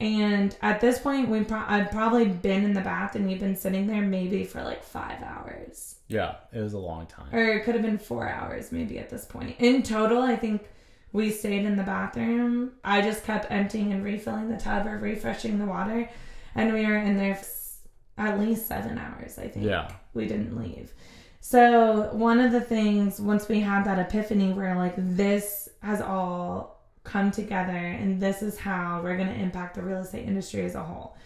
And 0.00 0.54
at 0.60 0.80
this 0.80 0.98
point, 0.98 1.28
we 1.28 1.44
pro- 1.44 1.64
I'd 1.68 1.92
probably 1.92 2.26
been 2.26 2.64
in 2.64 2.74
the 2.74 2.80
bath 2.80 3.14
and 3.14 3.26
we've 3.28 3.38
been 3.38 3.54
sitting 3.56 3.86
there 3.86 4.02
maybe 4.02 4.42
for 4.44 4.62
like 4.64 4.82
five 4.82 5.22
hours, 5.22 5.94
Yeah, 6.08 6.34
it 6.52 6.58
was 6.58 6.72
a 6.72 6.78
long 6.78 7.06
time. 7.06 7.28
or 7.32 7.38
it 7.40 7.64
could 7.64 7.74
have 7.74 7.84
been 7.84 7.98
four 7.98 8.28
hours 8.28 8.72
maybe 8.72 8.98
at 8.98 9.08
this 9.10 9.24
point. 9.24 9.54
In 9.60 9.84
total, 9.84 10.20
I 10.20 10.34
think 10.34 10.66
we 11.14 11.30
stayed 11.30 11.64
in 11.64 11.76
the 11.76 11.82
bathroom. 11.84 12.72
I 12.84 13.00
just 13.00 13.24
kept 13.24 13.46
emptying 13.48 13.92
and 13.92 14.04
refilling 14.04 14.50
the 14.50 14.58
tub 14.58 14.84
or 14.86 14.98
refreshing 14.98 15.60
the 15.60 15.64
water, 15.64 16.10
and 16.56 16.74
we 16.74 16.84
were 16.84 16.96
in 16.96 17.16
there 17.16 17.40
at 18.18 18.38
least 18.40 18.66
seven 18.66 18.98
hours. 18.98 19.38
I 19.38 19.48
think. 19.48 19.64
Yeah. 19.64 19.90
We 20.12 20.26
didn't 20.26 20.60
leave. 20.60 20.92
So 21.40 22.10
one 22.12 22.40
of 22.40 22.52
the 22.52 22.60
things 22.60 23.20
once 23.20 23.48
we 23.48 23.60
had 23.60 23.84
that 23.84 23.98
epiphany, 23.98 24.52
where 24.52 24.74
like 24.74 24.94
this 24.96 25.68
has 25.82 26.00
all 26.00 26.82
come 27.04 27.30
together, 27.30 27.76
and 27.76 28.20
this 28.20 28.42
is 28.42 28.58
how 28.58 29.00
we're 29.02 29.16
going 29.16 29.28
to 29.28 29.40
impact 29.40 29.76
the 29.76 29.82
real 29.82 29.98
estate 29.98 30.26
industry 30.26 30.64
as 30.64 30.74
a 30.74 30.82
whole. 30.82 31.16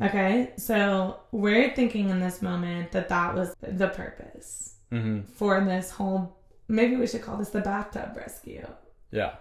Okay, 0.00 0.52
so 0.58 1.20
we're 1.32 1.74
thinking 1.74 2.10
in 2.10 2.20
this 2.20 2.42
moment 2.42 2.92
that 2.92 3.08
that 3.08 3.34
was 3.34 3.56
the 3.62 3.88
purpose 3.88 4.74
hmm 4.90 5.20
for 5.36 5.58
this 5.64 5.90
whole. 5.90 6.36
Maybe 6.68 6.96
we 6.96 7.06
should 7.06 7.22
call 7.22 7.38
this 7.38 7.48
the 7.48 7.62
bathtub 7.62 8.14
rescue. 8.14 8.66
Yeah, 9.10 9.34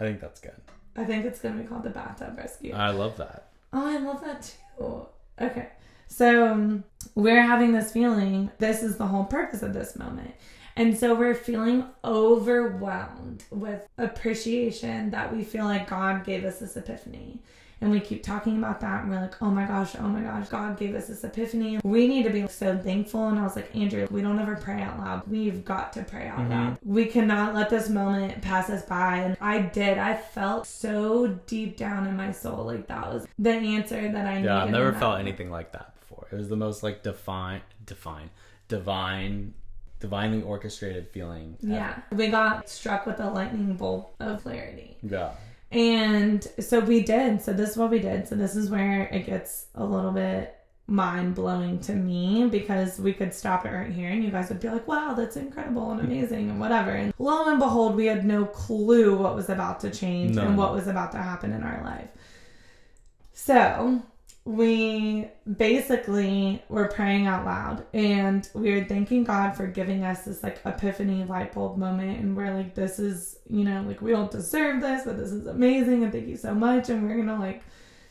I 0.00 0.04
think 0.04 0.20
that's 0.20 0.40
good. 0.40 0.60
I 0.96 1.04
think 1.04 1.24
it's 1.24 1.40
going 1.40 1.56
to 1.56 1.62
be 1.62 1.68
called 1.68 1.82
the 1.82 1.90
bathtub 1.90 2.36
rescue. 2.36 2.72
I 2.72 2.90
love 2.90 3.16
that. 3.16 3.48
Oh, 3.72 3.86
I 3.86 3.98
love 3.98 4.20
that 4.22 4.54
too. 4.78 5.06
Okay. 5.40 5.68
So 6.06 6.46
um, 6.46 6.84
we're 7.14 7.42
having 7.42 7.72
this 7.72 7.92
feeling, 7.92 8.50
this 8.58 8.82
is 8.82 8.96
the 8.96 9.06
whole 9.06 9.24
purpose 9.24 9.62
of 9.62 9.74
this 9.74 9.96
moment. 9.96 10.32
And 10.76 10.96
so 10.96 11.14
we're 11.14 11.34
feeling 11.34 11.84
overwhelmed 12.04 13.44
with 13.50 13.86
appreciation 13.98 15.10
that 15.10 15.34
we 15.34 15.44
feel 15.44 15.64
like 15.64 15.88
God 15.88 16.24
gave 16.24 16.44
us 16.44 16.58
this 16.58 16.76
epiphany. 16.76 17.42
And 17.84 17.92
we 17.92 18.00
keep 18.00 18.22
talking 18.22 18.56
about 18.56 18.80
that, 18.80 19.02
and 19.02 19.10
we're 19.10 19.20
like, 19.20 19.42
oh 19.42 19.50
my 19.50 19.66
gosh, 19.66 19.94
oh 19.98 20.04
my 20.08 20.22
gosh, 20.22 20.48
God 20.48 20.78
gave 20.78 20.94
us 20.94 21.08
this 21.08 21.22
epiphany. 21.22 21.80
We 21.84 22.08
need 22.08 22.22
to 22.22 22.30
be 22.30 22.48
so 22.48 22.78
thankful. 22.78 23.28
And 23.28 23.38
I 23.38 23.42
was 23.42 23.56
like, 23.56 23.76
Andrew, 23.76 24.08
we 24.10 24.22
don't 24.22 24.38
ever 24.38 24.56
pray 24.56 24.80
out 24.80 24.98
loud. 24.98 25.28
We've 25.28 25.62
got 25.66 25.92
to 25.92 26.02
pray 26.02 26.26
out 26.28 26.38
Mhm. 26.38 26.48
loud. 26.48 26.78
We 26.82 27.04
cannot 27.04 27.54
let 27.54 27.68
this 27.68 27.90
moment 27.90 28.40
pass 28.40 28.70
us 28.70 28.86
by. 28.86 29.18
And 29.18 29.36
I 29.38 29.58
did. 29.58 29.98
I 29.98 30.14
felt 30.14 30.66
so 30.66 31.26
deep 31.46 31.76
down 31.76 32.06
in 32.06 32.16
my 32.16 32.32
soul 32.32 32.64
like 32.64 32.86
that 32.86 33.12
was 33.12 33.26
the 33.38 33.50
answer 33.50 34.10
that 34.10 34.26
I 34.26 34.36
needed. 34.36 34.46
Yeah, 34.46 34.64
I've 34.64 34.70
never 34.70 34.92
felt 34.92 35.02
moment. 35.12 35.28
anything 35.28 35.50
like 35.50 35.72
that 35.72 35.94
before. 36.00 36.26
It 36.32 36.36
was 36.36 36.48
the 36.48 36.56
most 36.56 36.82
like 36.82 37.02
define, 37.02 37.60
define, 37.84 38.30
divine, 38.68 39.52
divinely 40.00 40.40
orchestrated 40.42 41.08
feeling. 41.10 41.58
ever. 41.62 41.70
Yeah, 41.74 41.98
we 42.12 42.28
got 42.28 42.66
struck 42.70 43.04
with 43.04 43.20
a 43.20 43.28
lightning 43.28 43.74
bolt 43.76 44.14
of 44.20 44.42
clarity. 44.42 44.96
Yeah. 45.02 45.32
And 45.74 46.46
so 46.60 46.78
we 46.78 47.02
did. 47.02 47.42
So 47.42 47.52
this 47.52 47.70
is 47.70 47.76
what 47.76 47.90
we 47.90 47.98
did. 47.98 48.28
So 48.28 48.36
this 48.36 48.54
is 48.54 48.70
where 48.70 49.08
it 49.08 49.26
gets 49.26 49.66
a 49.74 49.84
little 49.84 50.12
bit 50.12 50.56
mind 50.86 51.34
blowing 51.34 51.80
to 51.80 51.94
me 51.94 52.46
because 52.46 52.98
we 53.00 53.12
could 53.12 53.32
stop 53.32 53.64
it 53.64 53.70
right 53.70 53.90
here 53.90 54.10
and 54.10 54.22
you 54.22 54.30
guys 54.30 54.50
would 54.50 54.60
be 54.60 54.68
like, 54.68 54.86
wow, 54.86 55.14
that's 55.14 55.36
incredible 55.36 55.90
and 55.90 56.00
amazing 56.00 56.50
and 56.50 56.60
whatever. 56.60 56.90
And 56.90 57.12
lo 57.18 57.48
and 57.48 57.58
behold, 57.58 57.96
we 57.96 58.06
had 58.06 58.24
no 58.24 58.44
clue 58.44 59.16
what 59.16 59.34
was 59.34 59.48
about 59.48 59.80
to 59.80 59.90
change 59.90 60.36
and 60.36 60.56
what 60.56 60.72
was 60.72 60.86
about 60.86 61.10
to 61.12 61.18
happen 61.18 61.52
in 61.52 61.62
our 61.62 61.82
life. 61.82 62.08
So 63.32 64.02
we 64.46 65.26
basically 65.56 66.62
were 66.68 66.88
praying 66.88 67.26
out 67.26 67.46
loud 67.46 67.86
and 67.94 68.48
we 68.52 68.74
were 68.74 68.84
thanking 68.84 69.24
God 69.24 69.56
for 69.56 69.66
giving 69.66 70.04
us 70.04 70.26
this 70.26 70.42
like 70.42 70.60
epiphany 70.66 71.24
light 71.24 71.54
bulb 71.54 71.78
moment. 71.78 72.20
And 72.20 72.36
we're 72.36 72.52
like, 72.52 72.74
this 72.74 72.98
is, 72.98 73.38
you 73.48 73.64
know, 73.64 73.82
like 73.86 74.02
we 74.02 74.10
don't 74.10 74.30
deserve 74.30 74.82
this, 74.82 75.04
but 75.04 75.16
this 75.16 75.32
is 75.32 75.46
amazing. 75.46 76.02
And 76.02 76.12
thank 76.12 76.28
you 76.28 76.36
so 76.36 76.54
much. 76.54 76.90
And 76.90 77.08
we're 77.08 77.14
going 77.14 77.28
to 77.28 77.38
like 77.38 77.62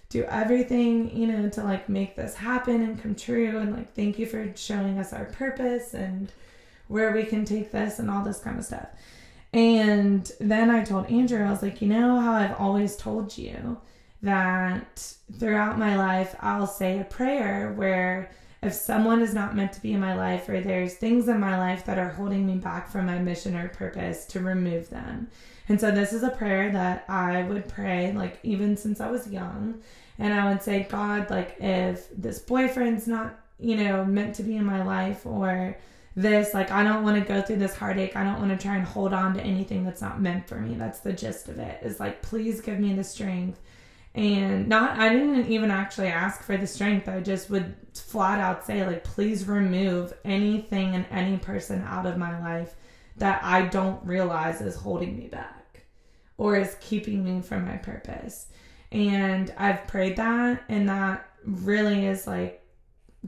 do 0.09 0.23
everything, 0.23 1.15
you 1.15 1.27
know, 1.27 1.49
to 1.49 1.63
like 1.63 1.87
make 1.87 2.15
this 2.15 2.33
happen 2.33 2.81
and 2.81 2.99
come 2.99 3.13
true. 3.13 3.59
And 3.59 3.71
like, 3.71 3.93
thank 3.93 4.17
you 4.17 4.25
for 4.25 4.51
showing 4.55 4.97
us 4.97 5.13
our 5.13 5.25
purpose 5.25 5.93
and 5.93 6.31
where 6.87 7.11
we 7.11 7.25
can 7.25 7.45
take 7.45 7.71
this 7.71 7.99
and 7.99 8.09
all 8.09 8.23
this 8.23 8.39
kind 8.39 8.57
of 8.57 8.65
stuff. 8.65 8.87
And 9.53 10.31
then 10.39 10.71
I 10.71 10.83
told 10.83 11.11
Andrew, 11.11 11.45
I 11.45 11.51
was 11.51 11.61
like, 11.61 11.79
you 11.79 11.87
know 11.89 12.19
how 12.19 12.33
I've 12.33 12.59
always 12.59 12.95
told 12.95 13.37
you 13.37 13.77
that 14.23 15.13
throughout 15.37 15.77
my 15.77 15.95
life, 15.95 16.35
I'll 16.39 16.65
say 16.65 16.99
a 16.99 17.03
prayer 17.03 17.73
where 17.75 18.31
if 18.63 18.73
someone 18.73 19.21
is 19.21 19.33
not 19.33 19.55
meant 19.55 19.73
to 19.73 19.81
be 19.81 19.91
in 19.91 19.99
my 19.99 20.15
life 20.15 20.47
or 20.47 20.61
there's 20.61 20.95
things 20.95 21.27
in 21.27 21.39
my 21.39 21.57
life 21.59 21.85
that 21.85 21.99
are 21.99 22.09
holding 22.09 22.47
me 22.47 22.55
back 22.55 22.89
from 22.89 23.05
my 23.05 23.19
mission 23.19 23.55
or 23.55 23.67
purpose 23.67 24.25
to 24.27 24.39
remove 24.39 24.89
them. 24.89 25.27
And 25.67 25.79
so 25.79 25.91
this 25.91 26.13
is 26.13 26.23
a 26.23 26.29
prayer 26.29 26.71
that 26.71 27.03
I 27.09 27.43
would 27.43 27.67
pray 27.67 28.13
like 28.13 28.39
even 28.43 28.77
since 28.77 29.01
I 29.01 29.11
was 29.11 29.29
young 29.29 29.81
and 30.17 30.33
I 30.33 30.49
would 30.49 30.61
say 30.61 30.87
God 30.89 31.29
like 31.29 31.57
if 31.59 32.07
this 32.15 32.39
boyfriend's 32.39 33.07
not, 33.07 33.37
you 33.59 33.75
know, 33.75 34.05
meant 34.05 34.35
to 34.35 34.43
be 34.43 34.55
in 34.55 34.65
my 34.65 34.83
life 34.83 35.25
or 35.25 35.77
this 36.15 36.53
like 36.53 36.71
I 36.71 36.83
don't 36.83 37.03
want 37.03 37.21
to 37.21 37.27
go 37.27 37.41
through 37.41 37.57
this 37.57 37.75
heartache. 37.75 38.15
I 38.15 38.23
don't 38.23 38.39
want 38.39 38.57
to 38.57 38.65
try 38.65 38.77
and 38.77 38.85
hold 38.85 39.13
on 39.13 39.33
to 39.33 39.41
anything 39.41 39.83
that's 39.83 40.01
not 40.01 40.21
meant 40.21 40.47
for 40.47 40.55
me. 40.55 40.75
That's 40.75 40.99
the 40.99 41.11
gist 41.11 41.49
of 41.49 41.59
it. 41.59 41.83
Is 41.83 41.99
like 41.99 42.21
please 42.21 42.61
give 42.61 42.79
me 42.79 42.93
the 42.93 43.03
strength 43.03 43.59
and 44.15 44.67
not 44.67 44.97
i 44.99 45.09
didn't 45.09 45.47
even 45.47 45.71
actually 45.71 46.07
ask 46.07 46.43
for 46.43 46.55
the 46.55 46.67
strength. 46.67 47.07
I 47.09 47.19
just 47.19 47.49
would 47.49 47.75
flat 47.93 48.39
out 48.39 48.65
say 48.65 48.85
like 48.85 49.03
please 49.03 49.47
remove 49.47 50.13
anything 50.23 50.95
and 50.95 51.05
any 51.09 51.37
person 51.37 51.81
out 51.87 52.05
of 52.05 52.17
my 52.17 52.39
life 52.39 52.75
that 53.17 53.43
i 53.43 53.63
don't 53.63 54.03
realize 54.05 54.61
is 54.61 54.75
holding 54.75 55.17
me 55.17 55.27
back 55.27 55.83
or 56.37 56.55
is 56.55 56.77
keeping 56.81 57.23
me 57.23 57.41
from 57.41 57.65
my 57.65 57.77
purpose. 57.77 58.47
And 58.91 59.53
i've 59.57 59.87
prayed 59.87 60.17
that 60.17 60.63
and 60.69 60.89
that 60.89 61.27
really 61.45 62.05
is 62.05 62.27
like 62.27 62.63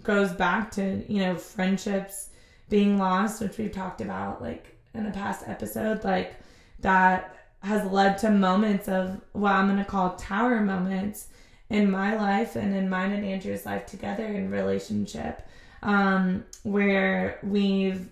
goes 0.04 0.32
back 0.34 0.72
to 0.72 1.04
you 1.12 1.20
know 1.20 1.36
friendships 1.36 2.30
being 2.70 2.98
lost 2.98 3.42
which 3.42 3.58
we've 3.58 3.72
talked 3.72 4.02
about 4.02 4.42
like 4.42 4.78
in 4.94 5.06
a 5.06 5.12
past 5.12 5.44
episode 5.48 6.04
like 6.04 6.36
that 6.80 7.36
has 7.66 7.92
led 7.92 8.18
to 8.20 8.30
moments 8.30 8.88
of 8.88 9.20
what 9.32 9.52
I'm 9.52 9.66
going 9.68 9.80
to 9.80 9.86
call 9.86 10.16
tower 10.16 10.62
moments 10.62 11.30
in 11.70 11.90
my 11.90 12.16
life 12.16 12.56
and 12.56 12.76
in 12.76 12.88
mine 12.90 13.12
and 13.12 13.26
Andrew's 13.26 13.66
life 13.66 13.88
together 13.88 14.24
in 14.24 14.52
relationship, 14.52 15.48
um, 15.82 16.46
where 16.62 17.40
we've, 17.42 18.08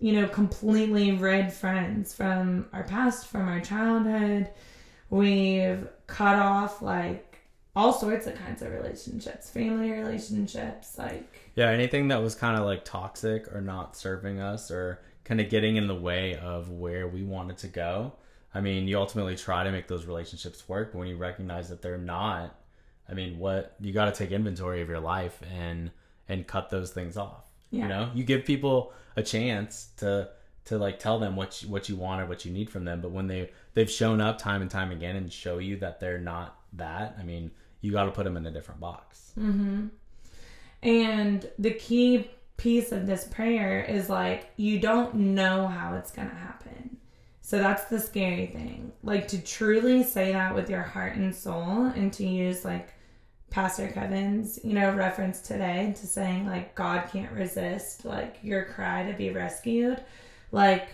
you 0.00 0.12
know, 0.12 0.26
completely 0.26 1.12
rid 1.12 1.52
friends 1.52 2.12
from 2.12 2.66
our 2.72 2.82
past, 2.82 3.28
from 3.28 3.48
our 3.48 3.60
childhood. 3.60 4.50
We've 5.10 5.88
cut 6.08 6.36
off 6.36 6.82
like 6.82 7.38
all 7.76 7.92
sorts 7.92 8.26
of 8.26 8.34
kinds 8.34 8.62
of 8.62 8.72
relationships, 8.72 9.48
family 9.48 9.92
relationships, 9.92 10.98
like 10.98 11.48
Yeah, 11.54 11.70
anything 11.70 12.08
that 12.08 12.20
was 12.20 12.34
kind 12.34 12.58
of 12.58 12.64
like 12.64 12.84
toxic 12.84 13.54
or 13.54 13.60
not 13.60 13.96
serving 13.96 14.40
us 14.40 14.72
or 14.72 15.00
kind 15.22 15.40
of 15.40 15.48
getting 15.48 15.76
in 15.76 15.86
the 15.86 15.94
way 15.94 16.34
of 16.34 16.68
where 16.70 17.06
we 17.06 17.22
wanted 17.22 17.58
to 17.58 17.68
go. 17.68 18.14
I 18.54 18.60
mean, 18.60 18.88
you 18.88 18.98
ultimately 18.98 19.36
try 19.36 19.64
to 19.64 19.70
make 19.70 19.88
those 19.88 20.06
relationships 20.06 20.68
work, 20.68 20.92
but 20.92 20.98
when 20.98 21.08
you 21.08 21.16
recognize 21.16 21.68
that 21.68 21.82
they're 21.82 21.98
not 21.98 22.54
I 23.08 23.14
mean, 23.14 23.38
what 23.38 23.74
you 23.80 23.92
got 23.92 24.06
to 24.06 24.12
take 24.12 24.32
inventory 24.32 24.82
of 24.82 24.88
your 24.88 25.00
life 25.00 25.40
and 25.58 25.90
and 26.28 26.46
cut 26.46 26.68
those 26.70 26.90
things 26.90 27.16
off. 27.16 27.46
Yeah. 27.70 27.82
You 27.82 27.88
know, 27.88 28.10
you 28.14 28.24
give 28.24 28.44
people 28.44 28.92
a 29.16 29.22
chance 29.22 29.88
to 29.98 30.30
to 30.66 30.76
like 30.76 30.98
tell 30.98 31.18
them 31.18 31.34
what 31.34 31.62
you, 31.62 31.68
what 31.68 31.88
you 31.88 31.96
want 31.96 32.20
or 32.20 32.26
what 32.26 32.44
you 32.44 32.52
need 32.52 32.68
from 32.68 32.84
them, 32.84 33.00
but 33.00 33.10
when 33.10 33.26
they 33.26 33.50
they've 33.74 33.90
shown 33.90 34.20
up 34.20 34.38
time 34.38 34.60
and 34.60 34.70
time 34.70 34.90
again 34.90 35.16
and 35.16 35.32
show 35.32 35.58
you 35.58 35.76
that 35.78 36.00
they're 36.00 36.18
not 36.18 36.58
that, 36.74 37.16
I 37.18 37.22
mean, 37.22 37.50
you 37.80 37.92
got 37.92 38.04
to 38.04 38.10
put 38.10 38.24
them 38.24 38.36
in 38.36 38.44
a 38.44 38.50
different 38.50 38.80
box. 38.80 39.32
Mm-hmm. 39.38 39.86
And 40.82 41.50
the 41.58 41.70
key 41.70 42.30
piece 42.58 42.92
of 42.92 43.06
this 43.06 43.24
prayer 43.24 43.82
is 43.82 44.10
like 44.10 44.50
you 44.56 44.78
don't 44.78 45.14
know 45.14 45.66
how 45.66 45.94
it's 45.94 46.10
going 46.10 46.28
to 46.28 46.36
happen. 46.36 46.97
So 47.48 47.58
that's 47.58 47.84
the 47.84 47.98
scary 47.98 48.48
thing. 48.48 48.92
Like 49.02 49.26
to 49.28 49.42
truly 49.42 50.02
say 50.02 50.32
that 50.32 50.54
with 50.54 50.68
your 50.68 50.82
heart 50.82 51.16
and 51.16 51.34
soul 51.34 51.86
and 51.86 52.12
to 52.12 52.26
use 52.26 52.62
like 52.62 52.90
Pastor 53.48 53.88
Kevin's, 53.88 54.60
you 54.62 54.74
know, 54.74 54.92
reference 54.92 55.40
today 55.40 55.94
to 55.98 56.06
saying 56.06 56.46
like 56.46 56.74
God 56.74 57.08
can't 57.10 57.32
resist 57.32 58.04
like 58.04 58.36
your 58.42 58.66
cry 58.66 59.10
to 59.10 59.16
be 59.16 59.30
rescued. 59.30 60.04
Like 60.52 60.90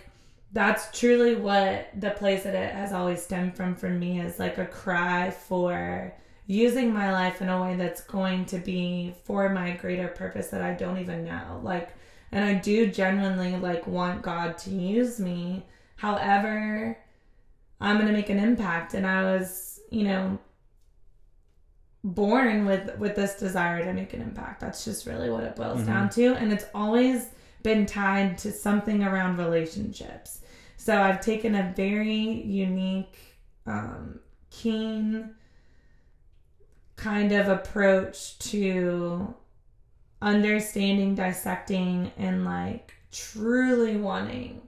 that's 0.53 0.97
truly 0.97 1.35
what 1.35 1.89
the 1.99 2.11
place 2.11 2.43
that 2.43 2.55
it 2.55 2.73
has 2.73 2.93
always 2.93 3.21
stemmed 3.21 3.57
from 3.57 3.75
for 3.75 3.89
me 3.89 4.21
is 4.21 4.39
like 4.39 4.57
a 4.57 4.65
cry 4.65 5.31
for 5.31 6.13
using 6.47 6.93
my 6.93 7.11
life 7.11 7.41
in 7.41 7.49
a 7.49 7.61
way 7.61 7.75
that's 7.75 7.99
going 7.99 8.45
to 8.45 8.59
be 8.59 9.13
for 9.25 9.49
my 9.49 9.71
greater 9.71 10.07
purpose 10.07 10.47
that 10.51 10.61
I 10.61 10.71
don't 10.71 10.99
even 10.99 11.25
know. 11.25 11.59
Like 11.61 11.89
and 12.31 12.45
I 12.45 12.53
do 12.53 12.87
genuinely 12.87 13.57
like 13.57 13.85
want 13.87 14.21
God 14.21 14.57
to 14.59 14.69
use 14.69 15.19
me. 15.19 15.65
However, 15.95 16.97
I'm 17.81 17.95
going 17.97 18.07
to 18.07 18.13
make 18.13 18.29
an 18.29 18.39
impact 18.39 18.93
and 18.93 19.05
I 19.05 19.23
was, 19.23 19.79
you 19.91 20.03
know, 20.03 20.37
born 22.03 22.65
with 22.65 22.97
with 22.99 23.15
this 23.15 23.35
desire 23.35 23.83
to 23.83 23.93
make 23.93 24.13
an 24.13 24.21
impact. 24.21 24.61
That's 24.61 24.85
just 24.85 25.07
really 25.07 25.29
what 25.29 25.43
it 25.43 25.55
boils 25.55 25.81
Mhm. 25.81 25.85
down 25.87 26.09
to 26.11 26.35
and 26.35 26.53
it's 26.53 26.65
always 26.75 27.29
been 27.63 27.85
tied 27.87 28.37
to 28.39 28.51
something 28.51 29.03
around 29.03 29.37
relationships. 29.37 30.41
So 30.77 31.01
I've 31.01 31.19
taken 31.21 31.55
a 31.55 31.73
very 31.75 32.13
unique 32.43 33.17
um 33.65 34.19
keen 34.51 35.33
kind 36.95 37.31
of 37.31 37.47
approach 37.49 38.37
to 38.39 39.33
understanding, 40.21 41.15
dissecting 41.15 42.11
and 42.17 42.45
like 42.45 42.93
truly 43.11 43.97
wanting 43.97 44.61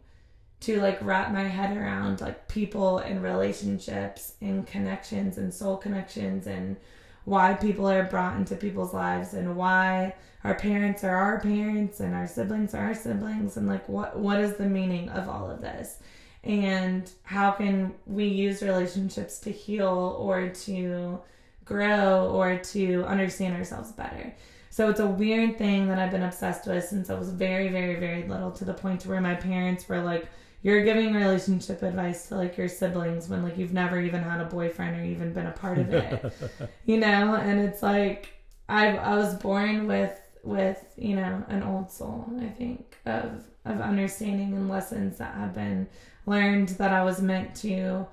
to 0.60 0.82
like 0.82 0.98
wrap 1.02 1.32
my 1.32 1.44
head 1.44 1.78
around 1.78 2.22
like 2.22 2.48
people 2.48 2.98
and 3.00 3.22
relationships 3.22 4.34
and 4.42 4.66
connections 4.66 5.38
and 5.38 5.54
soul 5.54 5.78
connections 5.78 6.48
and 6.48 6.78
why 7.26 7.54
people 7.54 7.88
are 7.88 8.04
brought 8.04 8.38
into 8.38 8.56
people's 8.56 8.94
lives 8.94 9.34
and 9.34 9.56
why 9.56 10.14
our 10.44 10.56
parents 10.56 11.04
are 11.04 11.16
our 11.16 11.40
parents 11.42 12.00
and 12.00 12.16
our 12.16 12.28
siblings 12.28 12.74
are 12.74 12.86
our 12.86 12.96
siblings 12.96 13.58
and 13.58 13.68
like 13.68 13.88
what 13.90 14.18
what 14.18 14.40
is 14.40 14.56
the 14.56 14.68
meaning 14.68 15.10
of 15.10 15.30
all 15.30 15.50
of 15.50 15.62
this? 15.62 16.00
And 16.44 17.12
how 17.24 17.52
can 17.52 17.94
we 18.06 18.26
use 18.26 18.62
relationships 18.62 19.40
to 19.40 19.52
heal 19.52 20.16
or 20.18 20.50
to 20.50 21.20
grow 21.66 22.30
or 22.32 22.58
to 22.58 23.04
understand 23.06 23.58
ourselves 23.58 23.92
better? 23.92 24.34
So 24.70 24.90
it's 24.90 25.00
a 25.00 25.08
weird 25.08 25.58
thing 25.58 25.88
that 25.88 26.00
I've 26.00 26.12
been 26.12 26.24
obsessed 26.24 26.68
with 26.68 26.86
since 26.86 27.10
I 27.10 27.18
was 27.18 27.32
very, 27.32 27.68
very, 27.68 27.96
very 27.96 28.28
little 28.28 28.52
to 28.52 28.64
the 28.64 28.74
point 28.74 29.02
to 29.02 29.10
where 29.10 29.20
my 29.20 29.36
parents 29.36 29.90
were 29.90 30.02
like, 30.02 30.28
you're 30.68 30.84
giving 30.84 31.14
relationship 31.14 31.82
advice 31.82 32.28
to 32.28 32.36
like 32.36 32.58
your 32.58 32.68
siblings 32.68 33.30
when 33.30 33.42
like 33.42 33.58
you've 33.58 33.72
never 33.72 34.02
even 34.02 34.22
had 34.22 34.42
a 34.42 34.46
boyfriend 34.46 35.00
or 35.00 35.04
even 35.04 35.32
been 35.32 35.48
a 35.48 35.52
part 35.54 35.78
of 35.78 35.94
it. 35.94 36.34
you 36.86 36.98
know, 36.98 37.36
and 37.36 37.62
it's 37.62 37.82
like 37.82 38.34
I 38.68 38.98
I 38.98 39.16
was 39.16 39.36
born 39.36 39.88
with 39.88 40.20
with, 40.44 40.84
you 40.98 41.16
know, 41.16 41.42
an 41.48 41.64
old 41.64 41.90
soul, 41.90 42.30
I 42.42 42.50
think, 42.50 42.98
of 43.06 43.46
of 43.64 43.80
understanding 43.80 44.52
and 44.52 44.68
lessons 44.68 45.18
that 45.20 45.36
have 45.36 45.54
been 45.54 45.88
learned 46.26 46.70
that 46.70 46.92
I 46.92 47.02
was 47.06 47.22
meant 47.22 47.56
to, 47.62 48.06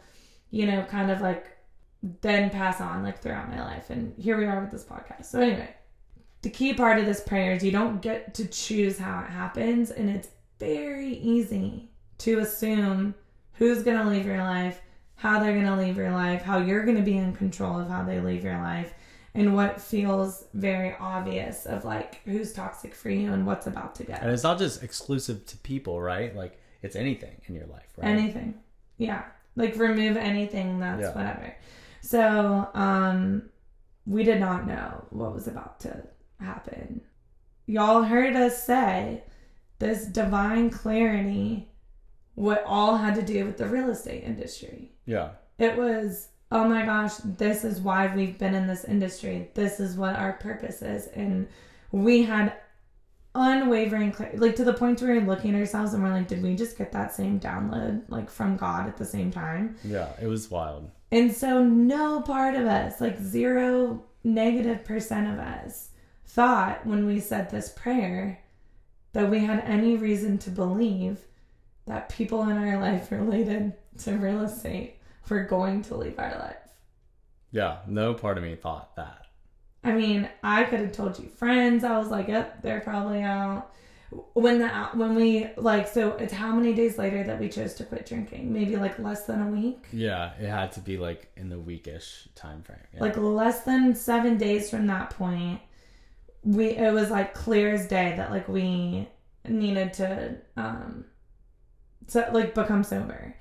you 0.53 0.67
know, 0.67 0.85
kind 0.85 1.11
of 1.11 1.21
like 1.21 1.49
then 2.21 2.51
pass 2.51 2.81
on 2.81 3.03
like 3.03 3.21
throughout 3.21 3.51
my 3.51 3.64
life. 3.64 3.90
And 3.90 4.14
here 4.17 4.38
we 4.38 4.45
are 4.45 4.61
with 4.61 4.71
this 4.71 4.85
podcast. 4.85 5.25
So 5.25 5.40
anyway, 5.40 5.75
the 6.43 6.51
key 6.51 6.73
part 6.73 7.01
of 7.01 7.07
this 7.07 7.21
prayer 7.21 7.55
is 7.55 7.64
you 7.64 7.73
don't 7.73 8.01
get 8.01 8.33
to 8.35 8.47
choose 8.47 8.97
how 8.97 9.25
it 9.25 9.31
happens 9.31 9.90
and 9.90 10.09
it's 10.09 10.29
very 10.61 11.14
easy 11.14 11.90
to 12.25 12.39
assume 12.41 13.15
who's 13.55 13.83
going 13.83 13.99
to 14.03 14.09
leave 14.09 14.27
your 14.27 14.39
life 14.39 14.81
how 15.17 15.39
they're 15.41 15.53
going 15.61 15.65
to 15.67 15.77
leave 15.77 15.97
your 15.97 16.11
life 16.11 16.43
how 16.43 16.59
you're 16.59 16.85
going 16.85 16.97
to 16.97 17.03
be 17.03 17.17
in 17.17 17.33
control 17.35 17.79
of 17.79 17.89
how 17.89 18.03
they 18.03 18.21
leave 18.21 18.43
your 18.45 18.59
life 18.61 18.93
and 19.37 19.55
what 19.55 19.81
feels 19.81 20.45
very 20.55 20.95
obvious 21.01 21.67
of 21.67 21.85
like 21.85 22.21
who's 22.25 22.53
toxic 22.53 22.95
for 22.95 23.11
you 23.11 23.33
and 23.33 23.45
what's 23.47 23.67
about 23.67 23.95
to 23.97 24.05
go 24.05 24.13
And 24.15 24.31
it's 24.31 24.45
not 24.45 24.59
just 24.59 24.83
exclusive 24.85 25.45
to 25.47 25.57
people, 25.59 26.01
right? 26.01 26.35
Like 26.37 26.57
it's 26.83 26.95
anything 26.95 27.35
in 27.47 27.55
your 27.57 27.67
life, 27.67 27.91
right? 27.97 28.09
anything 28.09 28.55
yeah 28.99 29.23
like 29.57 29.77
remove 29.77 30.17
anything 30.17 30.79
that's 30.81 31.01
Yeah. 31.03 31.15
whatever 31.17 31.55
so 32.01 32.69
um 32.75 33.49
we 34.07 34.23
did 34.23 34.39
not 34.41 34.67
know 34.67 35.05
what 35.11 35.33
was 35.35 35.49
about 35.49 35.81
to 35.81 36.07
happen 36.41 37.01
y'all 37.67 38.03
heard 38.03 38.37
us 38.37 38.63
say 38.63 39.23
this 39.79 40.07
divine 40.07 40.71
clarity 40.71 41.69
what 42.35 42.62
all 42.66 42.97
had 42.97 43.14
to 43.14 43.23
do 43.23 43.44
with 43.44 43.57
the 43.57 43.66
real 43.66 43.90
estate 43.90 44.23
industry 44.25 44.90
yeah. 45.07 45.31
it 45.59 45.77
was 45.77 46.29
oh 46.53 46.64
my 46.68 46.85
gosh 46.85 47.14
this 47.25 47.64
is 47.64 47.81
why 47.81 48.14
we've 48.14 48.38
been 48.38 48.55
in 48.55 48.66
this 48.66 48.85
industry 48.85 49.49
this 49.55 49.81
is 49.81 49.97
what 49.97 50.16
our 50.16 50.33
purpose 50.35 50.83
is 50.83 51.07
and 51.09 51.47
we 51.92 52.23
had 52.23 52.53
unwavering 53.37 54.14
like 54.37 54.55
to 54.55 54.62
the 54.64 54.73
point 54.73 55.01
where 55.03 55.16
we're 55.20 55.27
looking 55.27 55.55
at 55.55 55.59
ourselves 55.59 55.92
and 55.92 56.03
we're 56.03 56.11
like 56.12 56.29
did 56.29 56.42
we 56.42 56.55
just 56.55 56.79
get 56.79 56.92
that 56.92 57.12
same 57.12 57.40
download 57.40 58.01
like 58.09 58.31
from 58.31 58.57
god 58.57 58.87
at 58.87 58.97
the 58.97 59.05
same 59.05 59.31
time 59.31 59.77
Yeah. 59.83 60.09
It 60.23 60.27
was 60.29 60.51
wild. 60.51 60.90
and 61.11 61.33
so 61.35 61.62
no 61.64 62.20
part 62.20 62.55
of 62.55 62.66
us 62.66 63.01
like 63.01 63.18
zero 63.20 64.05
negative 64.23 64.85
percent 64.85 65.27
of 65.33 65.38
us 65.40 65.90
thought 66.27 66.87
when 66.87 67.07
we 67.07 67.18
said 67.20 67.51
this 67.51 67.70
prayer 67.70 68.38
that 69.14 69.29
we 69.31 69.40
had 69.40 69.61
any 69.64 69.97
reason 69.97 70.38
to 70.38 70.51
believe 70.51 71.18
that 71.87 72.09
people 72.09 72.42
in 72.42 72.57
our 72.57 72.81
life 72.81 73.11
related 73.12 73.73
to 73.99 74.12
real 74.16 74.42
estate 74.42 74.97
were 75.29 75.44
going 75.44 75.83
to 75.83 75.97
leave 75.97 76.18
our 76.18 76.38
life. 76.38 76.57
Yeah. 77.51 77.79
No 77.87 78.14
part 78.14 78.38
of 78.38 78.44
me 78.44 78.57
thought 78.57 78.97
that. 78.97 79.27
I 79.85 79.92
mean, 79.92 80.29
I 80.42 80.64
could 80.64 80.81
have 80.81 80.92
told 80.92 81.18
you 81.18 81.29
friends. 81.29 81.85
I 81.85 81.99
was 81.99 82.09
like, 82.09 82.29
"Yep, 82.29 82.62
they're 82.62 82.81
probably 82.81 83.23
out." 83.23 83.70
When 84.33 84.59
the 84.59 84.68
when 84.94 85.14
we 85.14 85.49
like, 85.57 85.88
so 85.88 86.12
it's 86.12 86.33
how 86.33 86.55
many 86.55 86.73
days 86.73 86.99
later 86.99 87.23
that 87.25 87.38
we 87.38 87.49
chose 87.49 87.75
to 87.75 87.85
quit 87.85 88.07
drinking? 88.07 88.53
Maybe 88.53 88.77
like 88.77 88.99
less 88.99 89.27
than 89.27 89.42
a 89.42 89.51
week. 89.51 89.87
Yeah. 89.92 90.33
It 90.40 90.49
had 90.49 90.73
to 90.73 90.81
be 90.81 90.97
like 90.97 91.31
in 91.37 91.49
the 91.49 91.57
weekish 91.57 92.29
time 92.35 92.62
frame. 92.62 92.79
Yeah. 92.94 93.01
Like 93.01 93.16
less 93.16 93.64
than 93.64 93.94
seven 93.94 94.38
days 94.38 94.70
from 94.70 94.87
that 94.87 95.11
point, 95.11 95.61
we 96.42 96.68
it 96.68 96.92
was 96.92 97.11
like 97.11 97.35
clear 97.35 97.75
as 97.75 97.87
day 97.87 98.14
that 98.16 98.31
like 98.31 98.49
we 98.49 99.09
needed 99.47 99.92
to 99.94 100.37
um 100.57 101.05
so 102.07 102.29
like 102.33 102.55
become 102.55 102.85
sober. 102.85 103.35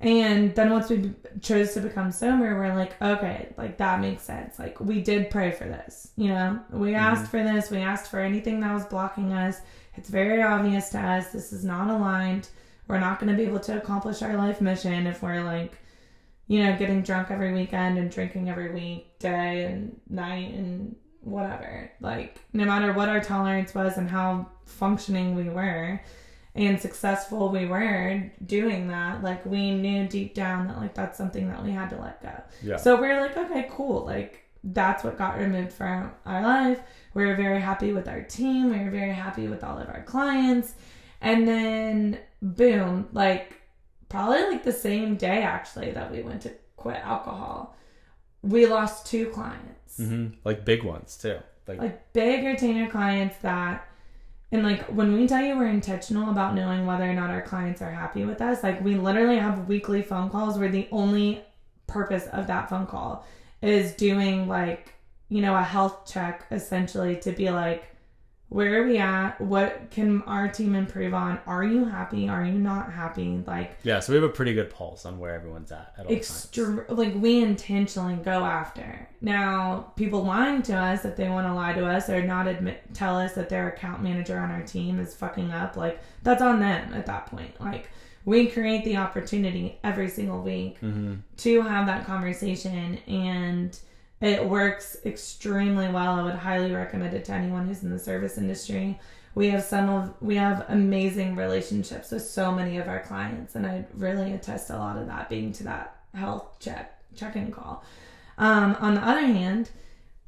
And 0.00 0.54
then 0.54 0.70
once 0.70 0.88
we 0.88 1.12
chose 1.42 1.74
to 1.74 1.80
become 1.80 2.10
sober, 2.10 2.56
we're 2.58 2.74
like, 2.74 3.00
okay, 3.02 3.52
like 3.58 3.76
that 3.78 4.00
makes 4.00 4.22
sense. 4.22 4.58
Like 4.58 4.80
we 4.80 5.02
did 5.02 5.30
pray 5.30 5.50
for 5.50 5.64
this, 5.64 6.12
you 6.16 6.28
know. 6.28 6.58
We 6.70 6.92
mm-hmm. 6.92 6.96
asked 6.96 7.30
for 7.30 7.42
this. 7.42 7.70
We 7.70 7.78
asked 7.78 8.10
for 8.10 8.18
anything 8.18 8.60
that 8.60 8.72
was 8.72 8.86
blocking 8.86 9.34
us. 9.34 9.58
It's 9.96 10.08
very 10.08 10.42
obvious 10.42 10.88
to 10.90 10.98
us. 10.98 11.32
This 11.32 11.52
is 11.52 11.64
not 11.64 11.90
aligned. 11.90 12.48
We're 12.88 12.98
not 12.98 13.20
going 13.20 13.30
to 13.30 13.36
be 13.36 13.46
able 13.46 13.60
to 13.60 13.76
accomplish 13.76 14.22
our 14.22 14.36
life 14.36 14.62
mission 14.62 15.06
if 15.06 15.22
we're 15.22 15.42
like, 15.42 15.74
you 16.46 16.64
know, 16.64 16.76
getting 16.76 17.02
drunk 17.02 17.30
every 17.30 17.52
weekend 17.52 17.98
and 17.98 18.10
drinking 18.10 18.48
every 18.48 18.72
week, 18.72 19.18
day 19.18 19.64
and 19.64 20.00
night 20.08 20.54
and 20.54 20.96
whatever. 21.20 21.92
Like 22.00 22.40
no 22.54 22.64
matter 22.64 22.94
what 22.94 23.10
our 23.10 23.20
tolerance 23.20 23.74
was 23.74 23.98
and 23.98 24.08
how 24.08 24.48
functioning 24.64 25.34
we 25.34 25.50
were 25.50 26.00
and 26.54 26.80
successful 26.80 27.48
we 27.48 27.66
were 27.66 28.30
doing 28.44 28.88
that, 28.88 29.22
like 29.22 29.44
we 29.46 29.70
knew 29.70 30.08
deep 30.08 30.34
down 30.34 30.66
that 30.68 30.78
like 30.78 30.94
that's 30.94 31.16
something 31.16 31.48
that 31.48 31.62
we 31.62 31.70
had 31.70 31.90
to 31.90 32.00
let 32.00 32.22
go. 32.22 32.42
yeah. 32.62 32.76
So 32.76 33.00
we're 33.00 33.20
like, 33.20 33.36
okay, 33.36 33.68
cool. 33.70 34.04
Like 34.04 34.44
that's 34.64 35.04
what 35.04 35.16
got 35.16 35.38
removed 35.38 35.72
from 35.72 36.12
our 36.26 36.42
life. 36.42 36.80
We 37.14 37.24
were 37.24 37.34
very 37.34 37.60
happy 37.60 37.92
with 37.92 38.08
our 38.08 38.22
team. 38.22 38.70
We 38.70 38.84
were 38.84 38.90
very 38.90 39.12
happy 39.12 39.48
with 39.48 39.64
all 39.64 39.78
of 39.78 39.88
our 39.88 40.02
clients. 40.02 40.74
And 41.20 41.46
then 41.46 42.18
boom, 42.42 43.08
like 43.12 43.60
probably 44.08 44.42
like 44.42 44.64
the 44.64 44.72
same 44.72 45.16
day 45.16 45.42
actually 45.42 45.92
that 45.92 46.10
we 46.10 46.22
went 46.22 46.42
to 46.42 46.52
quit 46.76 46.96
alcohol, 46.96 47.76
we 48.42 48.66
lost 48.66 49.06
two 49.06 49.26
clients. 49.30 49.98
Mm-hmm. 49.98 50.34
Like 50.44 50.64
big 50.64 50.82
ones 50.82 51.16
too. 51.16 51.38
Like, 51.66 51.78
Like 51.78 52.12
big 52.12 52.44
retainer 52.44 52.90
clients 52.90 53.36
that 53.42 53.86
and 54.52 54.62
like 54.62 54.82
when 54.86 55.12
we 55.12 55.26
tell 55.26 55.42
you 55.44 55.56
we're 55.56 55.66
intentional 55.66 56.30
about 56.30 56.54
knowing 56.54 56.86
whether 56.86 57.08
or 57.08 57.14
not 57.14 57.30
our 57.30 57.42
clients 57.42 57.82
are 57.82 57.90
happy 57.90 58.24
with 58.24 58.40
us, 58.40 58.62
like 58.62 58.82
we 58.82 58.96
literally 58.96 59.38
have 59.38 59.68
weekly 59.68 60.02
phone 60.02 60.30
calls 60.30 60.58
where 60.58 60.68
the 60.68 60.88
only 60.90 61.42
purpose 61.86 62.26
of 62.28 62.46
that 62.46 62.68
phone 62.68 62.86
call 62.86 63.26
is 63.62 63.92
doing 63.92 64.48
like 64.48 64.94
you 65.30 65.40
know, 65.40 65.56
a 65.56 65.62
health 65.62 66.12
check 66.12 66.44
essentially 66.50 67.16
to 67.16 67.30
be 67.30 67.50
like, 67.50 67.89
where 68.50 68.82
are 68.82 68.86
we 68.86 68.98
at? 68.98 69.40
What 69.40 69.90
can 69.90 70.22
our 70.22 70.48
team 70.48 70.74
improve 70.74 71.14
on? 71.14 71.38
Are 71.46 71.64
you 71.64 71.84
happy? 71.86 72.28
Are 72.28 72.44
you 72.44 72.52
not 72.52 72.92
happy? 72.92 73.42
Like, 73.46 73.76
Yeah, 73.84 74.00
so 74.00 74.12
we 74.12 74.16
have 74.20 74.28
a 74.28 74.32
pretty 74.32 74.52
good 74.54 74.70
pulse 74.70 75.06
on 75.06 75.18
where 75.18 75.34
everyone's 75.34 75.70
at 75.72 75.94
at 75.96 76.04
all 76.06 76.12
times. 76.12 76.88
like 76.88 77.14
we 77.14 77.42
intentionally 77.42 78.16
go 78.16 78.44
after. 78.44 79.08
Now, 79.20 79.92
people 79.96 80.24
lying 80.24 80.62
to 80.62 80.74
us 80.76 81.04
if 81.04 81.16
they 81.16 81.28
want 81.28 81.46
to 81.46 81.54
lie 81.54 81.72
to 81.74 81.86
us 81.86 82.10
or 82.10 82.22
not 82.22 82.46
admit, 82.48 82.82
tell 82.92 83.16
us 83.18 83.32
that 83.34 83.48
their 83.48 83.68
account 83.68 84.02
manager 84.02 84.38
on 84.38 84.50
our 84.50 84.62
team 84.62 84.98
is 84.98 85.14
fucking 85.14 85.50
up, 85.52 85.76
like 85.76 86.00
that's 86.24 86.42
on 86.42 86.58
them 86.60 86.92
at 86.92 87.06
that 87.06 87.26
point. 87.26 87.58
Like, 87.60 87.88
we 88.26 88.48
create 88.48 88.84
the 88.84 88.96
opportunity 88.98 89.78
every 89.82 90.08
single 90.08 90.42
week 90.42 90.78
Mm-hmm. 90.80 91.14
to 91.38 91.62
have 91.62 91.86
that 91.86 92.04
conversation 92.04 92.98
and 93.06 93.78
it 94.20 94.44
works 94.44 94.98
extremely 95.06 95.88
well. 95.88 96.14
I 96.14 96.22
would 96.22 96.34
highly 96.34 96.72
recommend 96.72 97.14
it 97.14 97.24
to 97.26 97.32
anyone 97.32 97.66
who's 97.66 97.82
in 97.82 97.90
the 97.90 97.98
service 97.98 98.36
industry. 98.36 98.98
We 99.34 99.48
have 99.50 99.62
some 99.62 99.88
of 99.88 100.14
we 100.20 100.36
have 100.36 100.66
amazing 100.68 101.36
relationships 101.36 102.10
with 102.10 102.22
so 102.22 102.52
many 102.52 102.76
of 102.78 102.88
our 102.88 103.00
clients 103.00 103.54
and 103.54 103.66
I 103.66 103.86
really 103.94 104.32
attest 104.32 104.70
a 104.70 104.76
lot 104.76 104.98
of 104.98 105.06
that 105.06 105.28
being 105.28 105.52
to 105.54 105.64
that 105.64 105.96
health 106.14 106.58
check 106.58 107.00
check-in 107.16 107.50
call. 107.52 107.84
Um, 108.38 108.76
on 108.80 108.94
the 108.94 109.06
other 109.06 109.26
hand, 109.26 109.70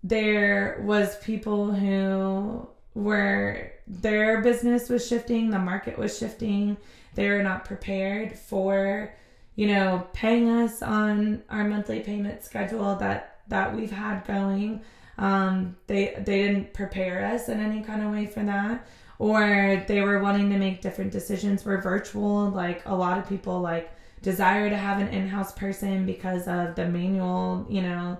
there 0.05 0.81
was 0.85 1.17
people 1.19 1.73
who 1.73 2.69
were 2.95 3.73
their 3.87 4.41
business 4.41 4.89
was 4.89 5.07
shifting, 5.07 5.51
the 5.51 5.59
market 5.59 5.99
was 5.99 6.17
shifting. 6.17 6.77
They 7.15 7.29
were 7.29 7.43
not 7.43 7.65
prepared 7.67 8.39
for 8.39 9.13
you 9.55 9.67
know, 9.67 10.07
paying 10.13 10.49
us 10.49 10.83
on 10.83 11.43
our 11.51 11.65
monthly 11.65 12.01
payment 12.01 12.43
schedule 12.43 12.97
that 12.97 13.32
that 13.49 13.75
we've 13.75 13.91
had 13.91 14.25
going. 14.27 14.83
Um, 15.19 15.77
they 15.87 16.15
they 16.17 16.43
didn't 16.47 16.73
prepare 16.73 17.25
us 17.27 17.49
in 17.49 17.61
any 17.61 17.83
kind 17.83 18.03
of 18.03 18.11
way 18.11 18.27
for 18.27 18.43
that, 18.45 18.87
or 19.19 19.85
they 19.87 20.01
were 20.01 20.21
wanting 20.21 20.51
to 20.51 20.59
make 20.59 20.81
different 20.81 21.13
decisions. 21.13 21.65
We're 21.65 21.81
virtual, 21.81 22.51
like 22.51 22.87
a 22.87 22.95
lot 22.95 23.19
of 23.19 23.29
people 23.29 23.61
like 23.61 23.91
desire 24.23 24.71
to 24.71 24.77
have 24.77 25.01
an 25.01 25.09
in-house 25.09 25.53
person 25.53 26.07
because 26.07 26.47
of 26.49 26.75
the 26.77 26.87
manual, 26.87 27.67
you 27.69 27.83
know, 27.83 28.19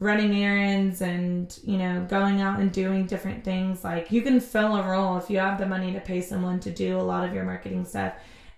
running 0.00 0.34
errands 0.42 1.00
and 1.00 1.58
you 1.64 1.78
know 1.78 2.04
going 2.10 2.40
out 2.40 2.60
and 2.60 2.72
doing 2.72 3.06
different 3.06 3.44
things. 3.44 3.84
Like 3.84 4.12
you 4.12 4.22
can 4.22 4.40
fill 4.40 4.76
a 4.76 4.82
role 4.88 5.16
if 5.16 5.30
you 5.30 5.38
have 5.38 5.58
the 5.58 5.66
money 5.66 5.92
to 5.92 6.00
pay 6.00 6.20
someone 6.20 6.60
to 6.60 6.70
do 6.70 6.98
a 6.98 7.02
lot 7.02 7.26
of 7.26 7.34
your 7.34 7.44
marketing 7.44 7.84
stuff 7.84 8.14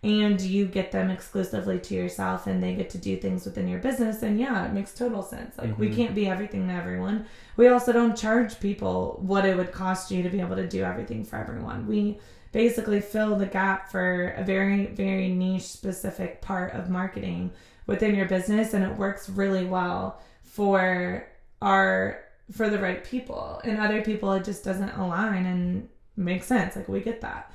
and 0.07 0.41
you 0.41 0.67
get 0.67 0.93
them 0.93 1.11
exclusively 1.11 1.81
to 1.81 1.95
yourself 1.95 2.47
and 2.47 2.63
they 2.63 2.75
get 2.77 2.89
to 2.91 2.99
do 2.99 3.17
things 3.17 3.45
within 3.45 3.67
your 3.67 3.81
business 3.81 4.23
and 4.23 4.39
yeah 4.39 4.65
it 4.65 4.73
makes 4.73 4.95
total 4.95 5.21
sense. 5.23 5.59
Like 5.59 5.77
we 5.79 5.89
Mhm. 5.91 5.97
can't 5.97 6.15
be 6.15 6.29
everything 6.29 6.69
to 6.69 6.73
everyone. 6.73 7.27
We 7.57 7.67
also 7.67 7.93
don't 7.93 8.17
charge 8.17 8.61
people 8.61 9.19
what 9.21 9.45
it 9.45 9.57
would 9.57 9.73
cost 9.73 10.13
you 10.13 10.23
to 10.23 10.29
be 10.31 10.41
able 10.41 10.55
to 10.57 10.69
do 10.69 10.85
everything 10.85 11.25
for 11.25 11.37
everyone. 11.37 11.89
We 11.89 12.21
basically 12.53 13.01
fill 13.01 13.35
the 13.37 13.47
gap 13.47 13.91
for 13.91 14.29
a 14.37 14.45
very 14.45 14.87
very 14.87 15.29
niche 15.29 15.65
specific 15.67 16.41
part 16.41 16.73
of 16.75 16.89
marketing 16.89 17.51
within 17.89 18.15
your 18.15 18.27
business 18.27 18.75
and 18.75 18.85
it 18.85 18.97
works 18.97 19.29
really 19.29 19.65
well 19.65 20.21
for 20.43 21.27
our 21.61 22.21
for 22.53 22.69
the 22.71 22.79
right 22.79 23.03
people. 23.03 23.61
And 23.65 23.81
other 23.81 24.03
people 24.03 24.33
it 24.35 24.45
just 24.45 24.63
doesn't 24.65 24.91
align 24.91 25.47
and 25.47 25.89
make 26.17 26.45
sense. 26.45 26.77
Like 26.77 26.89
we 26.89 27.01
get 27.01 27.21
that 27.23 27.51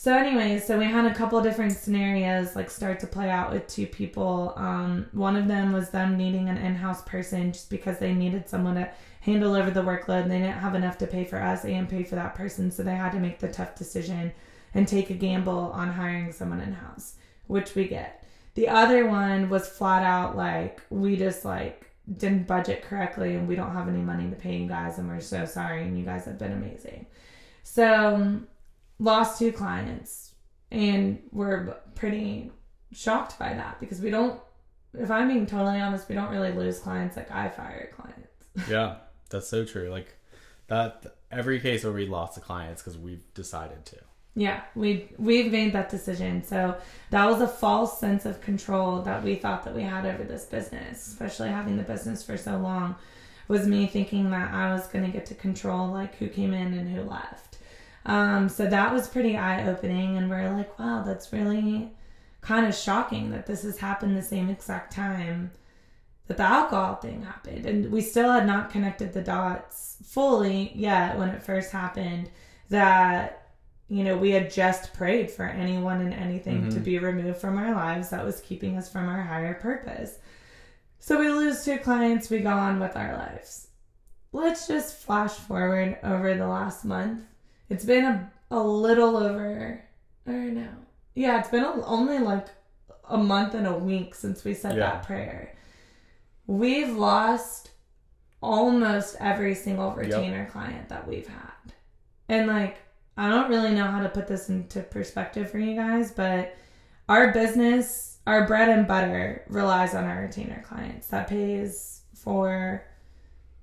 so, 0.00 0.16
anyways, 0.16 0.64
so 0.64 0.78
we 0.78 0.84
had 0.84 1.06
a 1.06 1.14
couple 1.14 1.42
different 1.42 1.72
scenarios 1.72 2.54
like 2.54 2.70
start 2.70 3.00
to 3.00 3.06
play 3.08 3.30
out 3.30 3.50
with 3.50 3.66
two 3.66 3.84
people. 3.84 4.52
Um, 4.54 5.08
one 5.10 5.34
of 5.34 5.48
them 5.48 5.72
was 5.72 5.90
them 5.90 6.16
needing 6.16 6.48
an 6.48 6.56
in-house 6.56 7.02
person 7.02 7.52
just 7.52 7.68
because 7.68 7.98
they 7.98 8.14
needed 8.14 8.48
someone 8.48 8.76
to 8.76 8.88
handle 9.22 9.56
over 9.56 9.72
the 9.72 9.82
workload. 9.82 10.22
And 10.22 10.30
they 10.30 10.38
didn't 10.38 10.60
have 10.60 10.76
enough 10.76 10.98
to 10.98 11.08
pay 11.08 11.24
for 11.24 11.42
us 11.42 11.64
and 11.64 11.88
pay 11.88 12.04
for 12.04 12.14
that 12.14 12.36
person, 12.36 12.70
so 12.70 12.84
they 12.84 12.94
had 12.94 13.10
to 13.10 13.18
make 13.18 13.40
the 13.40 13.48
tough 13.48 13.74
decision 13.74 14.30
and 14.72 14.86
take 14.86 15.10
a 15.10 15.14
gamble 15.14 15.72
on 15.72 15.88
hiring 15.88 16.30
someone 16.30 16.60
in-house, 16.60 17.16
which 17.48 17.74
we 17.74 17.88
get. 17.88 18.24
The 18.54 18.68
other 18.68 19.08
one 19.08 19.50
was 19.50 19.68
flat 19.68 20.04
out 20.04 20.36
like 20.36 20.80
we 20.90 21.16
just 21.16 21.44
like 21.44 21.90
didn't 22.18 22.46
budget 22.46 22.84
correctly 22.84 23.34
and 23.34 23.48
we 23.48 23.56
don't 23.56 23.72
have 23.72 23.88
any 23.88 24.02
money 24.02 24.30
to 24.30 24.36
pay 24.36 24.58
you 24.58 24.68
guys 24.68 24.98
and 24.98 25.08
we're 25.08 25.18
so 25.18 25.44
sorry 25.44 25.82
and 25.82 25.98
you 25.98 26.04
guys 26.04 26.24
have 26.24 26.38
been 26.38 26.52
amazing. 26.52 27.04
So 27.64 28.42
lost 28.98 29.38
two 29.38 29.52
clients 29.52 30.32
and 30.70 31.20
we're 31.32 31.74
pretty 31.94 32.50
shocked 32.92 33.38
by 33.38 33.52
that 33.54 33.78
because 33.80 34.00
we 34.00 34.10
don't 34.10 34.40
if 34.94 35.10
i'm 35.10 35.28
being 35.28 35.46
totally 35.46 35.80
honest 35.80 36.08
we 36.08 36.14
don't 36.14 36.30
really 36.30 36.52
lose 36.52 36.78
clients 36.80 37.16
like 37.16 37.30
i 37.30 37.48
fire 37.48 37.90
clients 37.94 38.24
Yeah, 38.68 38.96
that's 39.30 39.46
so 39.48 39.64
true. 39.64 39.88
Like 39.88 40.16
that 40.66 41.04
every 41.30 41.60
case 41.60 41.84
where 41.84 41.92
we 41.92 42.06
lost 42.06 42.36
a 42.36 42.40
client 42.40 42.74
is 42.76 42.82
because 42.82 42.98
we've 42.98 43.22
decided 43.34 43.84
to. 43.86 43.96
yeah 44.34 44.62
we 44.74 45.08
we've 45.18 45.52
made 45.52 45.72
that 45.74 45.88
decision 45.90 46.42
so 46.42 46.74
that 47.10 47.26
was 47.26 47.40
a 47.40 47.46
false 47.48 48.00
sense 48.00 48.26
of 48.26 48.40
control 48.40 49.00
that 49.02 49.22
we 49.22 49.34
thought 49.36 49.62
that 49.64 49.74
we 49.76 49.82
had 49.82 50.04
over 50.06 50.24
this 50.24 50.44
business 50.46 51.06
especially 51.06 51.48
having 51.48 51.76
the 51.76 51.82
business 51.84 52.24
for 52.24 52.36
so 52.36 52.56
long 52.58 52.96
was 53.46 53.66
me 53.66 53.86
thinking 53.86 54.30
that 54.30 54.52
i 54.52 54.72
was 54.72 54.86
going 54.88 55.04
to 55.04 55.10
get 55.10 55.24
to 55.26 55.34
control 55.34 55.88
like 55.88 56.16
who 56.16 56.28
came 56.28 56.52
in 56.52 56.74
and 56.74 56.88
who 56.94 57.02
left 57.02 57.57
um, 58.08 58.48
so 58.48 58.66
that 58.66 58.92
was 58.92 59.06
pretty 59.08 59.36
eye-opening 59.36 60.16
and 60.16 60.28
we're 60.30 60.50
like 60.50 60.78
wow 60.78 61.02
that's 61.04 61.32
really 61.32 61.90
kind 62.40 62.66
of 62.66 62.74
shocking 62.74 63.30
that 63.30 63.46
this 63.46 63.62
has 63.62 63.78
happened 63.78 64.16
the 64.16 64.22
same 64.22 64.48
exact 64.48 64.92
time 64.92 65.50
that 66.28 66.36
the 66.36 66.42
alcohol 66.42 66.94
thing 66.96 67.22
happened. 67.22 67.64
And 67.66 67.90
we 67.90 68.00
still 68.02 68.30
had 68.30 68.46
not 68.46 68.70
connected 68.70 69.12
the 69.12 69.22
dots 69.22 69.96
fully 70.04 70.72
yet 70.74 71.18
when 71.18 71.30
it 71.30 71.42
first 71.42 71.72
happened 71.72 72.30
that 72.68 73.48
you 73.88 74.04
know 74.04 74.16
we 74.16 74.30
had 74.32 74.50
just 74.50 74.92
prayed 74.92 75.30
for 75.30 75.44
anyone 75.46 76.00
and 76.02 76.12
anything 76.12 76.68
to 76.68 76.78
Mhm. 76.78 76.84
be 76.84 76.98
removed 76.98 77.38
from 77.38 77.56
our 77.56 77.74
lives 77.74 78.10
that 78.10 78.24
was 78.24 78.40
keeping 78.42 78.76
us 78.76 78.90
from 78.90 79.08
our 79.08 79.22
higher 79.22 79.54
purpose. 79.54 80.18
So 80.98 81.18
we 81.18 81.30
lose 81.30 81.64
two 81.64 81.78
clients 81.78 82.28
we 82.28 82.40
go 82.40 82.50
on 82.50 82.78
with 82.78 82.94
our 82.96 83.14
lives. 83.16 83.68
Let's 84.32 84.66
just 84.68 84.96
flash 84.96 85.32
forward 85.32 85.96
over 86.02 86.34
the 86.34 86.46
last 86.46 86.84
month 86.84 87.22
it's 87.68 87.84
been 87.84 88.04
a, 88.04 88.30
a 88.50 88.58
little 88.60 89.16
over 89.16 89.84
or 90.26 90.32
no 90.32 90.68
yeah 91.14 91.38
it's 91.38 91.48
been 91.48 91.64
a, 91.64 91.84
only 91.84 92.18
like 92.18 92.46
a 93.10 93.16
month 93.18 93.54
and 93.54 93.66
a 93.66 93.72
week 93.76 94.14
since 94.14 94.44
we 94.44 94.52
said 94.54 94.76
Yeah. 94.76 94.90
that 94.90 95.06
prayer. 95.06 95.54
We've 96.46 96.94
lost 96.96 97.70
almost 98.42 99.16
every 99.18 99.54
single 99.54 99.92
retainer 99.92 100.46
client 100.50 100.88
that 100.90 101.08
we've 101.08 101.26
had. 101.26 101.72
And 102.28 102.46
like 102.46 102.78
i 103.16 103.28
don't 103.28 103.48
really 103.50 103.74
know 103.74 103.86
how 103.90 104.00
to 104.02 104.08
put 104.08 104.28
this 104.28 104.48
into 104.48 104.80
perspective 104.80 105.50
for 105.50 105.58
you 105.58 105.74
guys 105.74 106.12
but 106.12 106.54
our 107.08 107.32
business 107.32 108.18
our 108.28 108.46
bread 108.46 108.68
and 108.68 108.86
butter 108.86 109.42
relies 109.48 109.94
on 109.94 110.04
our 110.04 110.20
retainer 110.20 110.62
clients. 110.62 111.08
That 111.08 111.28
pays 111.28 112.02
for 112.14 112.84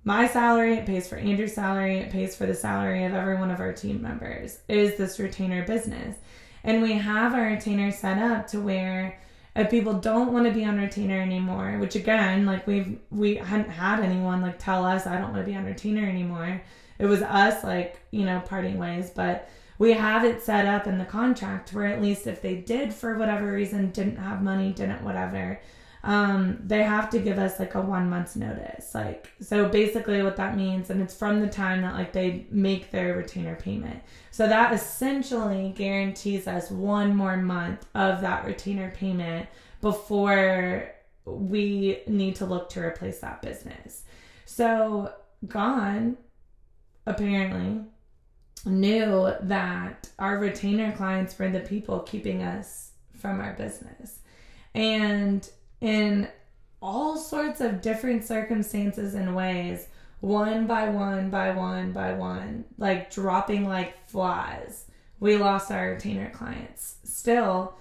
my 0.06 0.28
salary, 0.28 0.76
it 0.76 0.86
pays 0.86 1.08
for 1.08 1.16
Andrew's 1.16 1.56
salary, 1.56 1.98
it 1.98 2.12
pays 2.12 2.36
for 2.36 2.46
the 2.46 2.54
salary 2.54 3.04
of 3.06 3.14
every 3.16 3.36
one 3.36 3.50
of 3.50 3.60
our 3.60 3.74
team 3.74 4.02
members. 4.04 4.60
Is 4.70 4.98
this 4.98 5.20
retainer 5.20 5.66
business? 5.66 6.16
And 6.64 6.82
we 6.82 6.94
have 6.94 7.34
our 7.34 7.48
retainer 7.48 7.92
set 7.92 8.20
up 8.20 8.48
to 8.48 8.62
where 8.62 9.20
if 9.56 9.72
people 9.72 9.94
don't 9.94 10.32
want 10.32 10.46
to 10.46 10.52
be 10.52 10.64
on 10.64 10.78
retainer 10.78 11.20
anymore, 11.20 11.78
which 11.80 11.96
again, 11.96 12.46
like 12.46 12.68
we've 12.68 13.00
we 13.10 13.36
hadn't 13.36 13.70
had 13.70 14.00
anyone 14.00 14.42
like 14.42 14.60
tell 14.60 14.86
us 14.86 15.08
I 15.08 15.14
don't 15.18 15.34
want 15.34 15.46
to 15.46 15.52
be 15.52 15.58
on 15.58 15.66
retainer 15.66 16.08
anymore. 16.08 16.62
It 17.00 17.06
was 17.08 17.22
us 17.22 17.64
like, 17.64 18.00
you 18.12 18.26
know, 18.26 18.42
parting 18.46 18.78
ways, 18.78 19.10
but 19.10 19.50
we 19.80 19.94
have 19.94 20.24
it 20.24 20.42
set 20.42 20.66
up 20.66 20.88
in 20.88 20.98
the 20.98 21.06
contract 21.06 21.74
where 21.74 21.88
at 21.88 22.02
least 22.02 22.28
if 22.28 22.42
they 22.42 22.56
did 22.56 22.94
for 22.94 23.18
whatever 23.18 23.52
reason 23.52 23.92
didn't 23.92 24.18
have 24.18 24.44
money, 24.44 24.72
didn't 24.72 25.04
whatever, 25.04 25.60
um, 26.06 26.60
they 26.64 26.84
have 26.84 27.10
to 27.10 27.20
give 27.20 27.40
us 27.40 27.60
like 27.60 27.74
a 27.74 27.82
one 27.82 28.12
month's 28.12 28.36
notice. 28.36 28.94
Like, 28.94 29.32
so 29.42 29.68
basically 29.68 30.22
what 30.22 30.36
that 30.38 30.56
means, 30.56 30.92
and 30.92 31.02
it's 31.02 31.16
from 31.16 31.42
the 31.42 31.48
time 31.48 31.82
that 31.82 31.96
like 31.96 32.14
they 32.14 32.46
make 32.52 32.92
their 32.92 33.16
retainer 33.16 33.56
payment. 33.56 34.02
So 34.30 34.48
that 34.48 34.72
essentially 34.72 35.74
guarantees 35.76 36.48
us 36.48 36.70
one 36.70 37.16
more 37.16 37.38
month 37.38 37.88
of 37.96 38.22
that 38.22 38.46
retainer 38.46 38.92
payment 38.92 39.50
before 39.82 40.92
we 41.26 42.02
need 42.08 42.36
to 42.36 42.46
look 42.46 42.70
to 42.70 42.82
replace 42.82 43.20
that 43.20 43.42
business. 43.42 44.04
So 44.46 45.12
Gone 45.48 46.18
apparently 47.08 47.82
knew 48.64 49.34
that 49.42 50.08
our 50.20 50.38
retainer 50.38 50.92
clients 50.96 51.38
were 51.40 51.50
the 51.50 51.62
people 51.62 52.02
keeping 52.02 52.44
us 52.44 52.92
from 53.18 53.42
our 53.42 53.54
business. 53.54 54.20
And 54.76 55.50
in 55.86 56.28
all 56.82 57.16
sorts 57.16 57.62
of 57.62 57.80
different 57.80 58.26
circumstances 58.26 59.14
and 59.14 59.36
ways, 59.36 59.88
one 60.20 60.66
by 60.66 60.90
one 60.90 61.30
by 61.30 61.52
one 61.52 61.92
by 61.92 62.14
one, 62.14 62.66
like 62.80 63.12
dropping 63.12 63.68
like 63.68 64.10
flies, 64.10 64.86
we 65.20 65.38
lost 65.38 65.70
our 65.70 65.92
retainer 65.92 66.32
clients. 66.32 66.96
Still, 67.04 67.76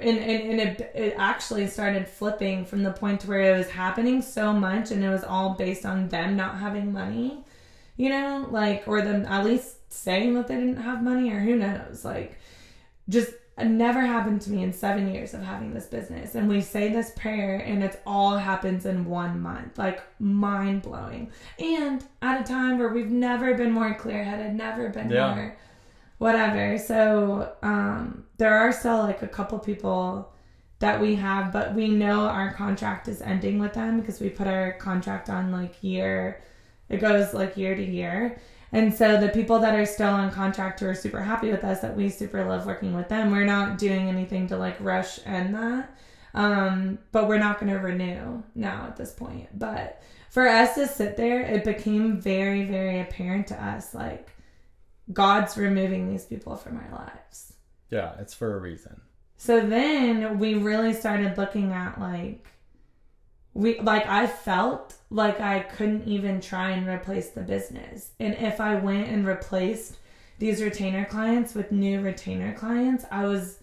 and, 0.00 0.18
and, 0.18 0.50
and 0.50 0.60
it, 0.60 0.92
it 0.92 1.14
actually 1.16 1.68
started 1.68 2.08
flipping 2.08 2.64
from 2.64 2.82
the 2.82 2.90
point 2.90 3.26
where 3.26 3.54
it 3.54 3.56
was 3.56 3.70
happening 3.70 4.20
so 4.20 4.52
much 4.52 4.90
and 4.90 5.04
it 5.04 5.08
was 5.08 5.22
all 5.22 5.54
based 5.54 5.86
on 5.86 6.08
them 6.08 6.34
not 6.34 6.58
having 6.58 6.92
money 6.94 7.44
you 7.98 8.08
know 8.08 8.48
like 8.50 8.84
or 8.86 9.02
them 9.02 9.26
at 9.26 9.44
least 9.44 9.92
saying 9.92 10.32
that 10.32 10.48
they 10.48 10.54
didn't 10.54 10.78
have 10.78 11.02
money 11.02 11.30
or 11.30 11.40
who 11.40 11.56
knows 11.56 12.06
like 12.06 12.38
just 13.10 13.34
it 13.58 13.66
never 13.66 14.00
happened 14.00 14.40
to 14.40 14.50
me 14.50 14.62
in 14.62 14.72
seven 14.72 15.12
years 15.12 15.34
of 15.34 15.42
having 15.42 15.74
this 15.74 15.86
business 15.86 16.34
and 16.34 16.48
we 16.48 16.60
say 16.60 16.90
this 16.90 17.10
prayer 17.16 17.58
and 17.58 17.82
it 17.84 18.00
all 18.06 18.36
happens 18.36 18.86
in 18.86 19.04
one 19.04 19.40
month 19.40 19.76
like 19.76 20.00
mind 20.18 20.80
blowing 20.82 21.30
and 21.58 22.04
at 22.22 22.40
a 22.40 22.44
time 22.44 22.78
where 22.78 22.88
we've 22.88 23.10
never 23.10 23.54
been 23.54 23.70
more 23.70 23.94
clear 23.94 24.24
headed 24.24 24.54
never 24.54 24.88
been 24.88 25.10
Yeah. 25.10 25.34
more 25.34 25.56
whatever. 26.22 26.78
So 26.78 27.52
um, 27.62 28.24
there 28.38 28.56
are 28.56 28.70
still 28.70 28.98
like 28.98 29.22
a 29.22 29.26
couple 29.26 29.58
people 29.58 30.32
that 30.78 31.00
we 31.00 31.16
have, 31.16 31.52
but 31.52 31.74
we 31.74 31.88
know 31.88 32.28
our 32.28 32.52
contract 32.52 33.08
is 33.08 33.20
ending 33.20 33.58
with 33.58 33.74
them 33.74 33.98
because 33.98 34.20
we 34.20 34.30
put 34.30 34.46
our 34.46 34.74
contract 34.74 35.28
on 35.28 35.50
like 35.50 35.74
year. 35.82 36.40
It 36.88 37.00
goes 37.00 37.34
like 37.34 37.56
year 37.56 37.74
to 37.74 37.84
year. 37.84 38.38
And 38.72 38.92
so 38.92 39.20
the 39.20 39.28
people 39.28 39.58
that 39.58 39.74
are 39.74 39.84
still 39.84 40.08
on 40.08 40.30
contract 40.30 40.80
who 40.80 40.86
are 40.86 40.94
super 40.94 41.20
happy 41.20 41.50
with 41.50 41.62
us, 41.62 41.80
that 41.80 41.94
we 41.94 42.08
super 42.08 42.42
love 42.44 42.66
working 42.66 42.94
with 42.94 43.08
them, 43.08 43.30
we're 43.30 43.44
not 43.44 43.76
doing 43.76 44.08
anything 44.08 44.48
to 44.48 44.56
like 44.56 44.76
rush 44.80 45.20
end 45.26 45.54
that. 45.54 45.94
Um, 46.34 46.98
but 47.12 47.28
we're 47.28 47.38
not 47.38 47.60
going 47.60 47.70
to 47.70 47.78
renew 47.78 48.42
now 48.54 48.86
at 48.86 48.96
this 48.96 49.12
point. 49.12 49.58
But 49.58 50.02
for 50.30 50.48
us 50.48 50.74
to 50.76 50.88
sit 50.88 51.18
there, 51.18 51.42
it 51.42 51.64
became 51.64 52.18
very, 52.18 52.64
very 52.64 53.00
apparent 53.00 53.48
to 53.48 53.62
us 53.62 53.94
like 53.94 54.30
God's 55.12 55.58
removing 55.58 56.08
these 56.08 56.24
people 56.24 56.56
from 56.56 56.78
our 56.78 56.90
lives. 56.90 57.52
Yeah, 57.90 58.14
it's 58.18 58.32
for 58.32 58.56
a 58.56 58.58
reason. 58.58 59.02
So 59.36 59.60
then 59.60 60.38
we 60.38 60.54
really 60.54 60.94
started 60.94 61.36
looking 61.36 61.72
at 61.72 62.00
like 62.00 62.51
we 63.54 63.78
like 63.80 64.06
I 64.06 64.26
felt 64.26 64.94
like 65.10 65.40
I 65.40 65.60
couldn't 65.60 66.06
even 66.08 66.40
try 66.40 66.70
and 66.70 66.86
replace 66.86 67.30
the 67.30 67.42
business. 67.42 68.12
And 68.18 68.34
if 68.34 68.60
I 68.60 68.76
went 68.76 69.08
and 69.08 69.26
replaced 69.26 69.98
these 70.38 70.62
retainer 70.62 71.04
clients 71.04 71.54
with 71.54 71.70
new 71.70 72.00
retainer 72.00 72.54
clients, 72.54 73.04
I 73.10 73.26
was 73.26 73.58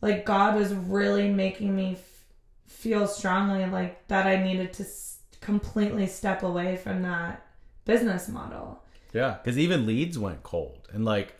like 0.00 0.24
God 0.24 0.56
was 0.56 0.74
really 0.74 1.30
making 1.30 1.74
me 1.74 1.92
f- 1.92 2.24
feel 2.66 3.06
strongly 3.06 3.64
like 3.66 4.06
that 4.08 4.26
I 4.26 4.42
needed 4.42 4.72
to 4.74 4.82
s- 4.82 5.18
completely 5.40 6.06
step 6.06 6.42
away 6.42 6.76
from 6.76 7.02
that 7.02 7.46
business 7.84 8.28
model. 8.28 8.82
Yeah, 9.12 9.38
because 9.42 9.58
even 9.58 9.86
leads 9.86 10.18
went 10.18 10.42
cold, 10.42 10.88
and 10.92 11.04
like 11.04 11.34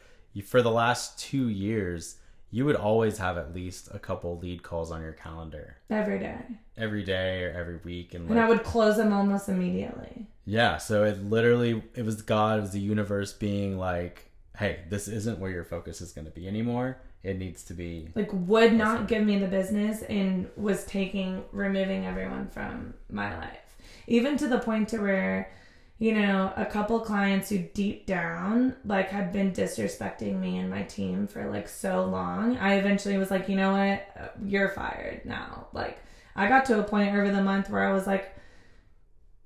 for 0.45 0.63
the 0.63 0.71
last 0.71 1.19
two 1.19 1.49
years, 1.49 2.17
you 2.51 2.65
would 2.65 2.77
always 2.77 3.19
have 3.19 3.39
at 3.39 3.55
least 3.55 3.89
a 3.93 3.99
couple 3.99 4.39
lead 4.39 4.63
calls 4.63 4.91
on 4.91 5.03
your 5.03 5.13
calendar 5.13 5.77
Every 5.89 6.19
day. 6.19 6.39
every 6.77 7.05
day 7.05 7.45
or 7.45 7.51
every 7.53 7.77
week, 7.85 8.15
and 8.15 8.25
like 8.25 8.31
And 8.33 8.41
I 8.41 8.49
would 8.49 8.65
close 8.65 8.97
them 8.97 9.13
almost 9.13 9.49
immediately. 9.49 10.27
yeah, 10.45 10.77
so 10.79 11.05
it 11.05 11.23
literally 11.25 11.83
it 11.95 12.05
was 12.05 12.23
God, 12.23 12.59
it 12.59 12.63
was 12.63 12.73
the 12.73 12.81
universe 12.81 13.33
being 13.33 13.79
like, 13.79 14.31
hey, 14.57 14.81
this 14.89 15.07
isn't 15.09 15.39
where 15.39 15.51
your 15.51 15.65
focus 15.65 16.01
is 16.01 16.13
going 16.13 16.27
to 16.27 16.31
be 16.33 16.47
anymore. 16.49 16.99
It 17.23 17.39
needs 17.39 17.63
to 17.65 17.75
be 17.75 18.09
like 18.15 18.31
would 18.33 18.73
not 18.73 19.07
give 19.07 19.23
me 19.25 19.39
the 19.39 19.47
business 19.47 20.03
and 20.03 20.49
was 20.57 20.85
taking 20.87 21.45
removing 21.53 22.07
everyone 22.07 22.49
from 22.49 22.95
my 23.11 23.37
life 23.37 23.77
even 24.07 24.39
to 24.39 24.49
the 24.49 24.59
point 24.59 24.89
to 24.89 24.99
where 24.99 25.53
you 26.01 26.13
know 26.13 26.53
a 26.57 26.67
couple 26.67 26.99
clients 26.99 27.49
who 27.51 27.59
deep 27.59 28.07
down 28.07 28.75
like 28.85 29.11
had 29.11 29.33
been 29.33 29.53
disrespecting 29.53 30.41
me 30.41 30.59
and 30.59 30.69
my 30.69 30.83
team 30.83 31.29
for 31.29 31.49
like 31.49 31.69
so 31.69 32.05
long. 32.05 32.57
I 32.57 32.75
eventually 32.75 33.17
was 33.19 33.31
like 33.31 33.49
you 33.49 33.55
know 33.55 33.73
what? 33.73 34.35
You're 34.45 34.71
fired 34.71 35.25
now. 35.25 35.69
Like 35.73 35.99
i 36.37 36.49
got 36.49 36.65
to 36.65 36.79
a 36.79 36.83
point 36.83 37.15
over 37.15 37.31
the 37.31 37.43
month 37.43 37.71
where 37.71 37.87
i 37.87 37.93
was 37.93 38.07
like 38.07 38.35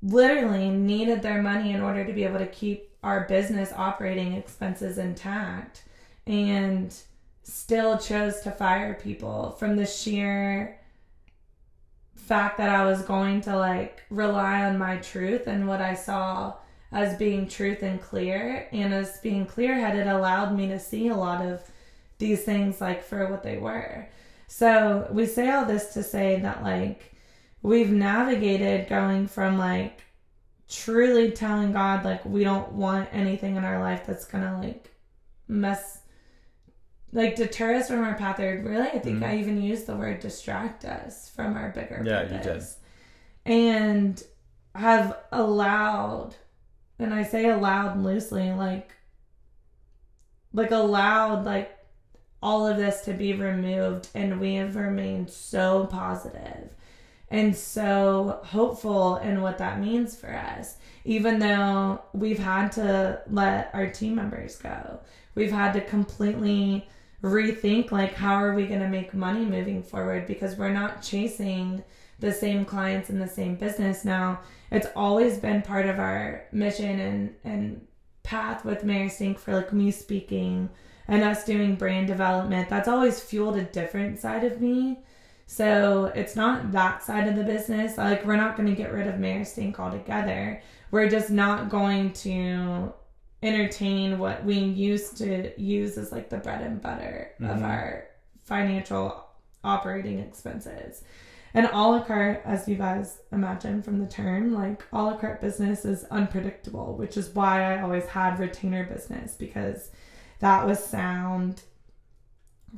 literally 0.02 0.70
needed 0.70 1.22
their 1.22 1.42
money 1.42 1.72
in 1.72 1.80
order 1.80 2.04
to 2.04 2.12
be 2.12 2.24
able 2.24 2.38
to 2.38 2.46
keep 2.46 2.90
our 3.02 3.26
business 3.26 3.72
operating 3.74 4.34
expenses 4.34 4.98
intact 4.98 5.84
and 6.26 6.94
still 7.42 7.98
chose 7.98 8.40
to 8.40 8.50
fire 8.50 8.94
people 8.94 9.50
from 9.58 9.76
the 9.76 9.86
sheer 9.86 10.78
fact 12.24 12.56
that 12.58 12.70
I 12.70 12.84
was 12.84 13.02
going 13.02 13.42
to 13.42 13.56
like 13.56 14.02
rely 14.10 14.64
on 14.64 14.78
my 14.78 14.96
truth 14.96 15.46
and 15.46 15.68
what 15.68 15.80
I 15.80 15.94
saw 15.94 16.54
as 16.90 17.18
being 17.18 17.48
truth 17.48 17.82
and 17.82 18.00
clear 18.00 18.68
and 18.72 18.94
as 18.94 19.18
being 19.18 19.46
clear 19.46 19.74
headed 19.74 20.06
allowed 20.06 20.56
me 20.56 20.68
to 20.68 20.78
see 20.78 21.08
a 21.08 21.16
lot 21.16 21.44
of 21.44 21.60
these 22.18 22.42
things 22.44 22.80
like 22.80 23.02
for 23.02 23.26
what 23.26 23.42
they 23.42 23.58
were. 23.58 24.08
So 24.46 25.06
we 25.10 25.26
say 25.26 25.50
all 25.50 25.66
this 25.66 25.92
to 25.94 26.02
say 26.02 26.40
that 26.40 26.62
like 26.62 27.14
we've 27.62 27.90
navigated 27.90 28.88
going 28.88 29.26
from 29.26 29.58
like 29.58 30.02
truly 30.68 31.30
telling 31.30 31.72
God 31.72 32.04
like 32.04 32.24
we 32.24 32.42
don't 32.42 32.72
want 32.72 33.08
anything 33.12 33.56
in 33.56 33.64
our 33.64 33.80
life 33.80 34.06
that's 34.06 34.24
gonna 34.24 34.58
like 34.60 34.90
mess 35.46 36.00
like 37.14 37.36
deter 37.36 37.76
us 37.76 37.88
from 37.88 38.04
our 38.04 38.14
path 38.14 38.40
or 38.40 38.60
really 38.62 38.88
I 38.88 38.98
think 38.98 39.20
Mhm. 39.20 39.26
I 39.26 39.36
even 39.36 39.62
used 39.62 39.86
the 39.86 39.96
word 39.96 40.20
distract 40.20 40.84
us 40.84 41.30
from 41.30 41.56
our 41.56 41.70
bigger 41.70 42.02
Yeah, 42.04 42.22
you 42.22 42.28
purpose. 42.38 42.78
And 43.46 44.22
have 44.74 45.16
allowed 45.32 46.34
and 46.98 47.12
I 47.14 47.22
say 47.24 47.48
allowed 47.48 47.98
loosely, 48.02 48.52
like 48.52 48.92
like 50.52 50.70
allowed 50.70 51.44
like 51.44 51.76
all 52.42 52.66
of 52.66 52.76
this 52.76 53.00
to 53.02 53.12
be 53.12 53.32
removed 53.32 54.08
and 54.14 54.38
we 54.40 54.54
have 54.56 54.76
remained 54.76 55.30
so 55.30 55.86
positive 55.86 56.74
and 57.30 57.56
so 57.56 58.40
hopeful 58.44 59.16
in 59.16 59.40
what 59.40 59.58
that 59.58 59.80
means 59.80 60.14
for 60.14 60.32
us 60.32 60.76
even 61.04 61.38
though 61.38 62.00
we've 62.12 62.38
had 62.38 62.70
to 62.70 63.20
let 63.30 63.70
our 63.72 63.88
team 63.88 64.14
members 64.14 64.56
go 64.56 65.00
we've 65.34 65.50
had 65.50 65.72
to 65.72 65.80
completely 65.80 66.86
rethink 67.24 67.90
like 67.90 68.12
how 68.14 68.34
are 68.34 68.54
we 68.54 68.66
going 68.66 68.80
to 68.80 68.88
make 68.88 69.14
money 69.14 69.44
moving 69.44 69.82
forward? 69.82 70.26
Because 70.26 70.56
we're 70.56 70.72
not 70.72 71.02
chasing 71.02 71.82
the 72.20 72.32
same 72.32 72.64
clients 72.64 73.10
in 73.10 73.18
the 73.18 73.26
same 73.26 73.56
business 73.56 74.04
now. 74.04 74.40
It's 74.70 74.86
always 74.94 75.38
been 75.38 75.62
part 75.62 75.86
of 75.86 75.98
our 75.98 76.44
mission 76.52 77.00
and 77.00 77.34
and 77.44 77.86
path 78.22 78.64
with 78.64 78.84
Mary 78.84 79.08
Stink 79.08 79.38
for 79.38 79.54
like 79.54 79.72
me 79.72 79.90
speaking 79.90 80.70
and 81.08 81.22
us 81.22 81.44
doing 81.44 81.76
brand 81.76 82.06
development. 82.06 82.68
That's 82.68 82.88
always 82.88 83.20
fueled 83.20 83.56
a 83.56 83.64
different 83.64 84.18
side 84.18 84.44
of 84.44 84.60
me. 84.60 85.00
So 85.46 86.06
it's 86.14 86.36
not 86.36 86.72
that 86.72 87.02
side 87.02 87.28
of 87.28 87.36
the 87.36 87.44
business. 87.44 87.98
Like 87.98 88.24
we're 88.24 88.36
not 88.36 88.56
going 88.56 88.68
to 88.68 88.74
get 88.74 88.92
rid 88.92 89.06
of 89.06 89.18
Mary 89.18 89.44
Stink 89.44 89.78
altogether. 89.80 90.62
We're 90.90 91.08
just 91.08 91.30
not 91.30 91.68
going 91.68 92.12
to 92.14 92.92
entertain 93.44 94.18
what 94.18 94.44
we 94.44 94.58
used 94.58 95.16
to 95.18 95.52
use 95.60 95.98
as 95.98 96.10
like 96.10 96.28
the 96.30 96.38
bread 96.38 96.62
and 96.62 96.80
butter 96.80 97.30
of 97.40 97.58
Mhm. 97.58 97.62
our 97.62 98.06
financial 98.42 99.26
operating 99.62 100.18
expenses 100.18 101.04
and 101.56 101.66
a 101.66 101.78
la 101.78 102.02
carte, 102.02 102.42
as 102.44 102.66
you 102.66 102.74
guys 102.74 103.20
imagine 103.30 103.80
from 103.80 104.00
the 104.00 104.06
term, 104.08 104.52
like 104.52 104.82
a 104.92 105.00
la 105.00 105.16
carte 105.16 105.40
business 105.40 105.84
is 105.84 106.02
unpredictable, 106.10 106.96
which 106.96 107.16
is 107.16 107.32
why 107.32 107.74
I 107.74 107.82
always 107.82 108.06
had 108.06 108.40
retainer 108.40 108.84
business 108.84 109.34
because 109.36 109.92
that 110.40 110.66
was 110.66 110.84
sound 110.84 111.62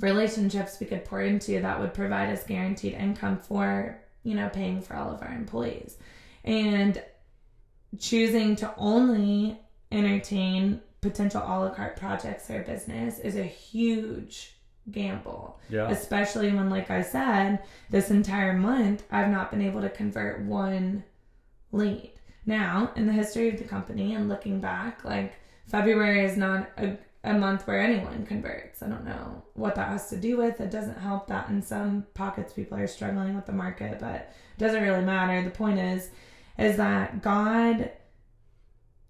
relationships 0.01 0.79
we 0.79 0.87
could 0.87 1.07
pour 1.07 1.23
into 1.23 1.59
that 1.63 1.81
would 1.81 1.95
provide 1.95 2.29
us 2.29 2.45
guaranteed 2.45 2.93
income 2.93 3.39
for, 3.39 3.99
you 4.25 4.35
know, 4.35 4.51
paying 4.51 4.83
for 4.83 4.95
all 4.95 5.11
of 5.11 5.23
our 5.23 5.33
employees. 5.33 5.97
And 6.45 7.03
choosing 7.99 8.57
to 8.57 8.75
only 8.77 9.59
entertain 9.97 10.81
potential 11.01 11.43
a 11.43 11.55
la 11.61 11.71
carte 11.71 11.97
projects 11.97 12.51
or 12.51 12.63
business 12.63 13.19
is 13.19 13.37
a 13.37 13.45
huge 13.45 14.57
gamble. 14.91 15.59
Yeah. 15.69 15.91
especially 15.91 16.53
when 16.53 16.71
like 16.71 16.91
i 16.91 17.03
said 17.03 17.59
this 17.91 18.11
entire 18.11 18.53
month 18.53 19.03
i've 19.11 19.31
not 19.31 19.51
been 19.51 19.61
able 19.63 19.81
to 19.81 19.91
convert 19.91 20.43
one 20.43 21.03
lead. 21.73 22.13
Now 22.45 22.93
in 22.95 23.07
the 23.07 23.13
history 23.13 23.49
of 23.49 23.59
the 23.59 23.65
company 23.65 24.15
and 24.15 24.29
looking 24.29 24.61
back 24.61 25.05
like 25.05 25.35
february 25.67 26.25
is 26.25 26.37
not 26.37 26.69
a, 26.79 26.97
a 27.25 27.35
month 27.35 27.67
where 27.67 27.81
anyone 27.81 28.25
converts. 28.27 28.83
I 28.83 28.89
don't 28.89 29.05
know 29.05 29.43
what 29.55 29.75
that 29.75 29.89
has 29.89 30.09
to 30.11 30.17
do 30.17 30.37
with. 30.37 30.61
It 30.61 30.71
doesn't 30.71 30.99
help 30.99 31.27
that 31.27 31.49
in 31.49 31.61
some 31.61 32.07
pockets 32.15 32.53
people 32.53 32.79
are 32.79 32.87
struggling 32.87 33.35
with 33.35 33.47
the 33.47 33.53
market 33.53 33.99
but 33.99 34.15
it 34.15 34.59
doesn't 34.59 34.83
really 34.83 35.05
matter. 35.05 35.43
The 35.43 35.51
point 35.51 35.81
is 35.81 36.11
is 36.59 36.77
that 36.77 37.23
god 37.23 37.91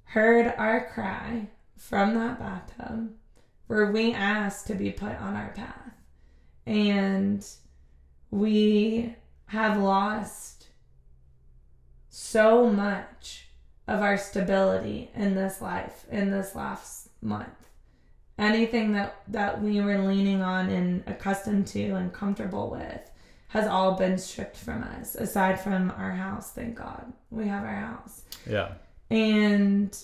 heard 0.07 0.55
our 0.57 0.87
cry 0.93 1.49
from 1.77 2.15
that 2.15 2.39
bathtub 2.39 3.11
where 3.67 3.91
we 3.91 4.13
asked 4.13 4.67
to 4.69 4.75
be 4.75 4.91
put 4.91 5.17
on 5.21 5.35
our 5.37 5.51
path. 5.51 5.93
And 6.67 7.47
we 8.31 9.15
have 9.47 9.77
lost 9.79 10.69
so 12.09 12.69
much 12.71 13.49
of 13.89 14.01
our 14.03 14.17
stability 14.17 15.11
in 15.15 15.35
this 15.35 15.61
life, 15.61 16.05
in 16.11 16.31
this 16.31 16.55
last 16.55 17.09
month. 17.23 17.49
anything 18.39 18.93
that 18.93 19.17
that 19.29 19.63
we 19.63 19.81
were 19.81 19.99
leaning 19.99 20.43
on 20.43 20.69
and 20.69 21.03
accustomed 21.07 21.67
to 21.67 21.95
and 21.95 22.13
comfortable 22.13 22.69
with 22.71 23.01
has 23.49 23.67
all 23.67 23.93
been 23.97 24.19
stripped 24.19 24.57
from 24.59 24.83
us 24.83 25.15
aside 25.15 25.59
from 25.59 25.91
our 25.97 26.11
house 26.13 26.51
thank 26.51 26.75
god 26.77 27.11
we 27.31 27.47
have 27.49 27.65
our 27.65 27.81
house 27.91 28.25
Yeah. 28.47 28.73
And 29.11 29.97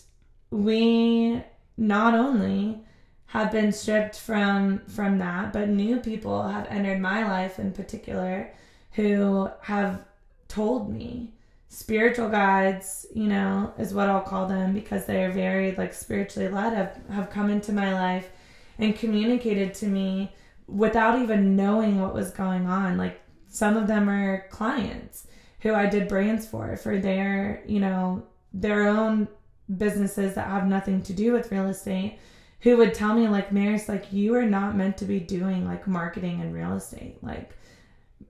we 0.50 1.42
not 1.76 2.14
only 2.14 2.80
have 3.26 3.50
been 3.50 3.72
stripped 3.72 4.18
from 4.18 4.80
from 4.86 5.18
that 5.18 5.52
but 5.52 5.68
new 5.68 5.98
people 5.98 6.42
have 6.42 6.66
entered 6.68 7.00
my 7.00 7.26
life 7.26 7.58
in 7.58 7.72
particular 7.72 8.52
who 8.92 9.48
have 9.62 10.04
told 10.48 10.92
me. 10.92 11.32
Spiritual 11.68 12.28
guides 12.28 13.06
you 13.14 13.26
know 13.26 13.72
is 13.78 13.94
what 13.94 14.08
i'll 14.08 14.20
call 14.20 14.46
them 14.46 14.74
because 14.74 15.06
they're 15.06 15.32
very 15.32 15.74
like 15.76 15.94
spiritually 15.94 16.48
led 16.48 16.74
have, 16.74 17.00
have 17.10 17.30
come 17.30 17.48
into 17.50 17.72
my 17.72 17.92
life 17.94 18.30
and 18.78 18.94
communicated 18.94 19.72
to 19.72 19.86
me 19.86 20.30
without 20.66 21.20
even 21.20 21.56
knowing 21.56 22.00
what 22.00 22.14
was 22.14 22.30
going 22.30 22.66
on. 22.66 22.96
Like 22.96 23.20
some 23.48 23.76
of 23.76 23.86
them 23.86 24.08
are 24.08 24.46
clients 24.50 25.26
who 25.60 25.74
i 25.74 25.86
did 25.86 26.08
brands 26.08 26.46
for 26.46 26.76
for 26.76 26.98
their 26.98 27.62
you 27.66 27.78
know 27.78 28.22
their 28.54 28.88
own 28.88 29.28
businesses 29.76 30.34
that 30.34 30.48
have 30.48 30.66
nothing 30.66 31.02
to 31.02 31.12
do 31.12 31.32
with 31.32 31.50
real 31.50 31.68
estate 31.68 32.18
who 32.60 32.76
would 32.76 32.94
tell 32.94 33.14
me 33.14 33.28
like 33.28 33.52
Maris 33.52 33.88
like 33.88 34.12
you 34.12 34.34
are 34.34 34.46
not 34.46 34.76
meant 34.76 34.96
to 34.98 35.04
be 35.04 35.18
doing 35.18 35.66
like 35.66 35.86
marketing 35.86 36.40
and 36.40 36.54
real 36.54 36.74
estate. 36.74 37.22
Like 37.22 37.50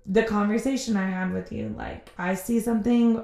the 0.06 0.22
conversation 0.22 0.96
I 0.96 1.08
had 1.08 1.32
with 1.32 1.52
you 1.52 1.74
like 1.76 2.10
I 2.18 2.34
see 2.34 2.60
something 2.60 3.22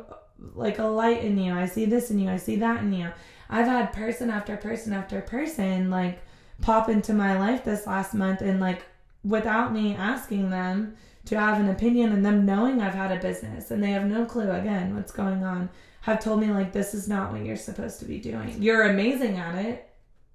like 0.55 0.79
a 0.79 0.85
light 0.85 1.25
in 1.25 1.39
you. 1.39 1.53
I 1.53 1.67
see 1.67 1.87
this 1.87 2.11
in 2.11 2.19
you. 2.19 2.29
I 2.29 2.37
see 2.37 2.57
that 2.57 2.83
in 2.83 2.93
you. 2.93 3.11
I've 3.49 3.67
had 3.67 3.93
person 3.93 4.31
after 4.31 4.57
person 4.57 4.93
after 4.93 5.21
person 5.21 5.91
like 5.91 6.21
pop 6.61 6.89
into 6.89 7.13
my 7.13 7.39
life 7.39 7.65
this 7.65 7.87
last 7.87 8.15
month 8.15 8.43
and 8.43 8.61
like 8.61 8.83
without 9.25 9.73
me 9.73 9.95
asking 9.95 10.51
them 10.51 10.97
to 11.25 11.39
have 11.39 11.61
an 11.61 11.69
opinion 11.69 12.13
and 12.13 12.25
them 12.25 12.45
knowing 12.45 12.81
I've 12.81 12.95
had 12.95 13.13
a 13.13 13.21
business 13.21 13.71
and 13.71 13.83
they 13.83 13.91
have 13.91 14.05
no 14.05 14.25
clue 14.25 14.51
again 14.51 14.95
what's 14.95 15.13
going 15.13 15.45
on 15.45 15.71
have 16.09 16.21
told 16.23 16.41
me 16.41 16.49
like 16.51 16.73
this 16.73 16.95
is 16.95 17.09
not 17.09 17.33
what 17.33 17.45
you're 17.45 17.57
supposed 17.57 17.99
to 18.01 18.05
be 18.05 18.19
doing. 18.19 18.61
You're 18.63 18.83
amazing 18.91 19.37
at 19.39 19.55
it. 19.65 19.85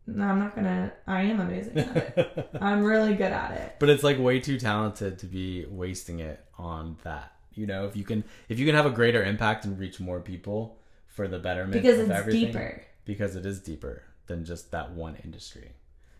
No, 0.05 0.25
I'm 0.25 0.39
not 0.39 0.55
gonna. 0.55 0.91
I 1.07 1.21
am 1.23 1.39
amazing 1.39 1.77
at 1.77 1.95
it. 2.17 2.49
I'm 2.61 2.83
really 2.83 3.13
good 3.15 3.31
at 3.31 3.51
it. 3.51 3.75
but 3.79 3.89
it's 3.89 4.03
like 4.03 4.19
way 4.19 4.39
too 4.39 4.59
talented 4.59 5.19
to 5.19 5.25
be 5.25 5.65
wasting 5.69 6.19
it 6.19 6.43
on 6.57 6.97
that. 7.03 7.31
You 7.53 7.67
know, 7.67 7.85
if 7.85 7.95
you 7.95 8.03
can 8.03 8.23
if 8.49 8.59
you 8.59 8.65
can 8.65 8.75
have 8.75 8.85
a 8.85 8.89
greater 8.91 9.23
impact 9.23 9.63
and 9.65 9.79
reach 9.79 9.99
more 9.99 10.19
people 10.19 10.77
for 11.07 11.27
the 11.27 11.39
betterment 11.39 11.73
Because 11.73 11.99
of 11.99 12.09
it's 12.09 12.19
everything, 12.19 12.47
deeper. 12.47 12.81
because 13.05 13.35
it 13.35 13.45
is 13.45 13.59
deeper 13.59 14.03
than 14.27 14.43
just 14.43 14.71
that 14.71 14.91
one 14.91 15.15
industry. 15.23 15.71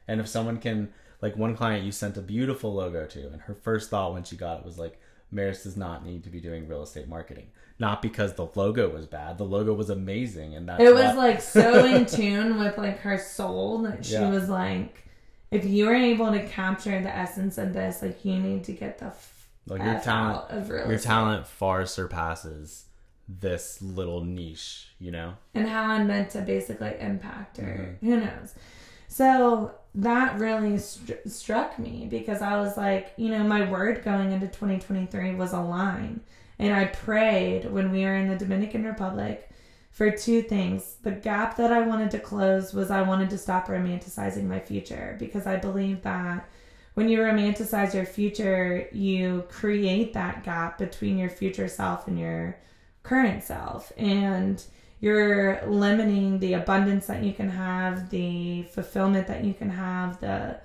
And 0.07 0.19
if 0.21 0.27
someone 0.27 0.57
can 0.59 0.93
like 1.21 1.35
one 1.35 1.55
client 1.55 1.83
you 1.85 1.91
sent 1.91 2.17
a 2.17 2.21
beautiful 2.21 2.73
logo 2.73 3.05
to 3.07 3.27
and 3.31 3.41
her 3.43 3.55
first 3.55 3.89
thought 3.89 4.13
when 4.13 4.23
she 4.23 4.35
got 4.35 4.59
it 4.59 4.65
was 4.65 4.77
like 4.77 4.99
Maris 5.33 5.63
does 5.63 5.75
not 5.77 6.05
need 6.05 6.23
to 6.23 6.29
be 6.29 6.39
doing 6.39 6.67
real 6.67 6.83
estate 6.83 7.07
marketing. 7.07 7.47
Not 7.79 8.01
because 8.01 8.33
the 8.35 8.47
logo 8.55 8.89
was 8.89 9.05
bad. 9.07 9.37
The 9.37 9.43
logo 9.45 9.73
was 9.73 9.89
amazing 9.89 10.55
and 10.55 10.69
that's 10.69 10.81
It 10.81 10.93
was 10.93 11.05
what- 11.05 11.17
like 11.17 11.41
so 11.41 11.85
in 11.85 12.05
tune 12.17 12.59
with 12.59 12.77
like 12.77 12.99
her 12.99 13.17
soul 13.17 13.79
that 13.83 14.05
she 14.05 14.13
Yeah. 14.13 14.29
was 14.29 14.47
like, 14.49 15.03
if 15.51 15.65
you 15.65 15.85
were 15.85 15.95
able 15.95 16.31
to 16.31 16.43
capture 16.47 17.01
the 17.01 17.13
essence 17.15 17.57
of 17.57 17.73
this, 17.73 18.01
like 18.01 18.23
you 18.25 18.39
need 18.39 18.63
to 18.65 18.71
get 18.73 18.99
the 18.99 19.05
f- 19.07 19.47
like 19.67 19.81
your 19.81 19.95
F 19.95 20.03
talent 20.03 20.37
out 20.37 20.51
of 20.51 20.69
real 20.69 20.85
your 20.85 20.93
estate. 20.93 21.07
talent 21.07 21.47
far 21.47 21.85
surpasses 21.85 22.85
this 23.27 23.81
little 23.81 24.23
niche, 24.23 24.89
you 24.99 25.09
know? 25.11 25.33
and 25.55 25.67
how 25.67 25.83
I'm 25.83 26.07
meant 26.07 26.29
to 26.31 26.41
basically 26.41 26.93
impact 26.99 27.57
her. 27.57 27.97
Mm-hmm. 28.01 28.05
Who 28.09 28.17
knows? 28.19 28.53
So 29.13 29.75
that 29.93 30.39
really 30.39 30.79
str- 30.79 31.13
struck 31.27 31.77
me 31.77 32.07
because 32.09 32.41
I 32.41 32.59
was 32.59 32.77
like, 32.77 33.13
you 33.15 33.29
know, 33.29 33.43
my 33.43 33.69
word 33.69 34.03
going 34.03 34.31
into 34.31 34.47
2023 34.47 35.35
was 35.35 35.53
align. 35.53 36.21
And 36.57 36.73
I 36.73 36.85
prayed 36.85 37.71
when 37.71 37.91
we 37.91 38.05
were 38.05 38.15
in 38.15 38.27
the 38.27 38.35
Dominican 38.35 38.85
Republic 38.85 39.51
for 39.91 40.09
two 40.09 40.41
things. 40.41 40.95
The 41.03 41.11
gap 41.11 41.57
that 41.57 41.71
I 41.71 41.81
wanted 41.81 42.09
to 42.09 42.19
close 42.19 42.73
was 42.73 42.89
I 42.89 43.03
wanted 43.03 43.29
to 43.29 43.37
stop 43.37 43.67
romanticizing 43.67 44.45
my 44.45 44.59
future 44.59 45.15
because 45.19 45.45
I 45.45 45.57
believe 45.57 46.01
that 46.01 46.49
when 46.95 47.07
you 47.07 47.19
romanticize 47.19 47.93
your 47.93 48.07
future, 48.07 48.89
you 48.91 49.43
create 49.47 50.13
that 50.13 50.43
gap 50.43 50.79
between 50.79 51.19
your 51.19 51.29
future 51.29 51.67
self 51.67 52.07
and 52.07 52.17
your 52.17 52.57
current 53.03 53.43
self. 53.43 53.91
And 53.95 54.63
you're 55.03 55.61
limiting 55.67 56.39
the 56.39 56.53
abundance 56.53 57.07
that 57.07 57.21
you 57.21 57.33
can 57.33 57.49
have, 57.49 58.09
the 58.09 58.63
fulfillment 58.71 59.27
that 59.27 59.43
you 59.43 59.53
can 59.53 59.69
have, 59.69 60.17
the, 60.21 60.57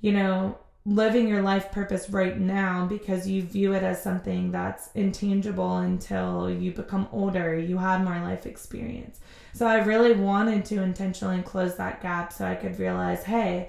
you 0.00 0.12
know, 0.12 0.56
living 0.86 1.28
your 1.28 1.42
life 1.42 1.70
purpose 1.70 2.08
right 2.08 2.40
now 2.40 2.86
because 2.86 3.28
you 3.28 3.42
view 3.42 3.74
it 3.74 3.82
as 3.82 4.02
something 4.02 4.50
that's 4.50 4.88
intangible 4.94 5.76
until 5.76 6.48
you 6.48 6.72
become 6.72 7.06
older, 7.12 7.54
you 7.54 7.76
have 7.76 8.02
more 8.02 8.18
life 8.20 8.46
experience. 8.46 9.20
So 9.52 9.66
I 9.66 9.84
really 9.84 10.14
wanted 10.14 10.64
to 10.64 10.80
intentionally 10.80 11.42
close 11.42 11.76
that 11.76 12.00
gap 12.00 12.32
so 12.32 12.46
I 12.46 12.54
could 12.54 12.78
realize, 12.78 13.24
hey, 13.24 13.68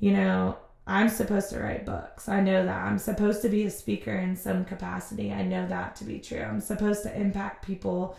you 0.00 0.10
know, 0.10 0.58
I'm 0.84 1.08
supposed 1.08 1.48
to 1.50 1.60
write 1.60 1.86
books. 1.86 2.28
I 2.28 2.40
know 2.40 2.64
that. 2.64 2.86
I'm 2.86 2.98
supposed 2.98 3.40
to 3.42 3.48
be 3.48 3.66
a 3.66 3.70
speaker 3.70 4.16
in 4.16 4.34
some 4.34 4.64
capacity. 4.64 5.32
I 5.32 5.44
know 5.44 5.68
that 5.68 5.94
to 5.96 6.04
be 6.04 6.18
true. 6.18 6.42
I'm 6.42 6.60
supposed 6.60 7.04
to 7.04 7.16
impact 7.16 7.64
people 7.64 8.16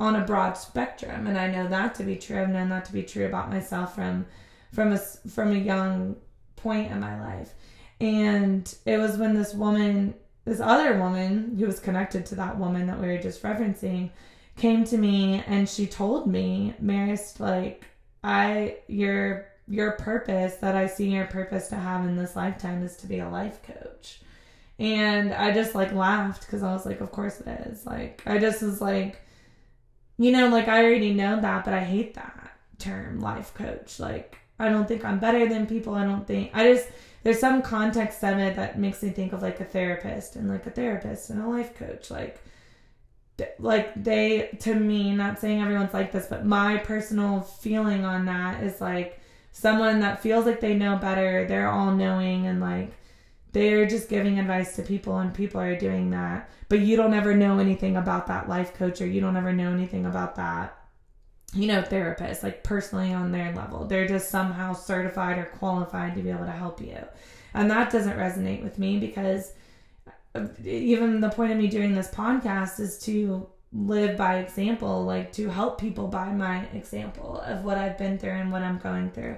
on 0.00 0.16
a 0.16 0.24
broad 0.24 0.54
spectrum 0.54 1.28
and 1.28 1.38
I 1.38 1.46
know 1.46 1.68
that 1.68 1.94
to 1.96 2.02
be 2.02 2.16
true. 2.16 2.40
I've 2.40 2.48
known 2.48 2.70
that 2.70 2.86
to 2.86 2.92
be 2.92 3.04
true 3.04 3.26
about 3.26 3.50
myself 3.50 3.94
from 3.94 4.26
from 4.72 4.92
a 4.92 4.98
from 4.98 5.52
a 5.52 5.58
young 5.58 6.16
point 6.56 6.90
in 6.90 7.00
my 7.00 7.20
life. 7.20 7.54
And 8.00 8.74
it 8.86 8.96
was 8.98 9.18
when 9.18 9.34
this 9.34 9.54
woman, 9.54 10.14
this 10.44 10.60
other 10.60 10.98
woman 10.98 11.56
who 11.58 11.66
was 11.66 11.80
connected 11.80 12.24
to 12.26 12.34
that 12.36 12.58
woman 12.58 12.86
that 12.86 12.98
we 12.98 13.08
were 13.08 13.18
just 13.18 13.42
referencing, 13.42 14.10
came 14.56 14.84
to 14.84 14.96
me 14.96 15.44
and 15.46 15.68
she 15.68 15.86
told 15.86 16.26
me, 16.26 16.74
Maris, 16.80 17.38
like, 17.38 17.84
I, 18.24 18.78
your, 18.88 19.46
your 19.68 19.92
purpose 19.92 20.56
that 20.56 20.76
I 20.76 20.86
see 20.86 21.10
your 21.10 21.26
purpose 21.26 21.68
to 21.68 21.76
have 21.76 22.06
in 22.06 22.16
this 22.16 22.36
lifetime 22.36 22.82
is 22.82 22.96
to 22.98 23.06
be 23.06 23.18
a 23.18 23.28
life 23.28 23.62
coach. 23.62 24.20
And 24.78 25.34
I 25.34 25.52
just 25.52 25.74
like 25.74 25.92
laughed 25.92 26.46
because 26.46 26.62
I 26.62 26.72
was 26.72 26.86
like, 26.86 27.02
of 27.02 27.12
course 27.12 27.40
it 27.40 27.48
is. 27.66 27.84
Like, 27.84 28.22
I 28.24 28.38
just 28.38 28.62
was 28.62 28.80
like, 28.80 29.20
you 30.20 30.32
know, 30.32 30.48
like 30.48 30.68
I 30.68 30.84
already 30.84 31.14
know 31.14 31.40
that, 31.40 31.64
but 31.64 31.72
I 31.72 31.82
hate 31.82 32.12
that 32.12 32.52
term, 32.78 33.20
life 33.20 33.54
coach. 33.54 33.98
Like, 33.98 34.36
I 34.58 34.68
don't 34.68 34.86
think 34.86 35.02
I'm 35.02 35.18
better 35.18 35.48
than 35.48 35.66
people. 35.66 35.94
I 35.94 36.04
don't 36.04 36.26
think, 36.26 36.50
I 36.52 36.74
just, 36.74 36.88
there's 37.22 37.40
some 37.40 37.62
context 37.62 38.22
of 38.22 38.36
it 38.38 38.54
that 38.56 38.78
makes 38.78 39.02
me 39.02 39.08
think 39.08 39.32
of 39.32 39.40
like 39.40 39.60
a 39.60 39.64
therapist 39.64 40.36
and 40.36 40.46
like 40.46 40.66
a 40.66 40.70
therapist 40.70 41.30
and 41.30 41.42
a 41.42 41.48
life 41.48 41.74
coach. 41.74 42.10
Like, 42.10 42.38
like 43.58 44.04
they, 44.04 44.58
to 44.60 44.74
me, 44.74 45.14
not 45.14 45.38
saying 45.38 45.62
everyone's 45.62 45.94
like 45.94 46.12
this, 46.12 46.26
but 46.26 46.44
my 46.44 46.76
personal 46.76 47.40
feeling 47.40 48.04
on 48.04 48.26
that 48.26 48.62
is 48.62 48.78
like 48.78 49.18
someone 49.52 50.00
that 50.00 50.22
feels 50.22 50.44
like 50.44 50.60
they 50.60 50.74
know 50.74 50.96
better, 50.96 51.46
they're 51.46 51.70
all 51.70 51.92
knowing 51.92 52.46
and 52.46 52.60
like, 52.60 52.92
they're 53.52 53.86
just 53.86 54.08
giving 54.08 54.38
advice 54.38 54.76
to 54.76 54.82
people 54.82 55.18
and 55.18 55.34
people 55.34 55.60
are 55.60 55.76
doing 55.76 56.10
that. 56.10 56.50
But 56.68 56.80
you 56.80 56.96
don't 56.96 57.14
ever 57.14 57.34
know 57.34 57.58
anything 57.58 57.96
about 57.96 58.26
that 58.28 58.48
life 58.48 58.74
coach 58.74 59.00
or 59.00 59.06
you 59.06 59.20
don't 59.20 59.36
ever 59.36 59.52
know 59.52 59.72
anything 59.72 60.06
about 60.06 60.36
that 60.36 60.76
you 61.54 61.66
know 61.66 61.82
therapist 61.82 62.42
like 62.42 62.62
personally 62.62 63.12
on 63.12 63.32
their 63.32 63.52
level. 63.54 63.84
They're 63.84 64.06
just 64.06 64.30
somehow 64.30 64.72
certified 64.72 65.38
or 65.38 65.44
qualified 65.44 66.14
to 66.14 66.22
be 66.22 66.30
able 66.30 66.46
to 66.46 66.52
help 66.52 66.80
you. 66.80 66.98
And 67.54 67.70
that 67.70 67.90
doesn't 67.90 68.16
resonate 68.16 68.62
with 68.62 68.78
me 68.78 68.98
because 68.98 69.52
uh, 70.34 70.46
even 70.64 71.20
the 71.20 71.30
point 71.30 71.52
of 71.52 71.58
me 71.58 71.66
doing 71.66 71.94
this 71.94 72.08
podcast 72.08 72.78
is 72.78 72.98
to 73.00 73.48
live 73.72 74.16
by 74.16 74.38
example 74.38 75.04
like 75.04 75.32
to 75.32 75.48
help 75.48 75.80
people 75.80 76.08
by 76.08 76.32
my 76.32 76.64
example 76.74 77.40
of 77.42 77.64
what 77.64 77.78
i've 77.78 77.96
been 77.96 78.18
through 78.18 78.32
and 78.32 78.50
what 78.50 78.62
i'm 78.62 78.78
going 78.78 79.10
through. 79.10 79.36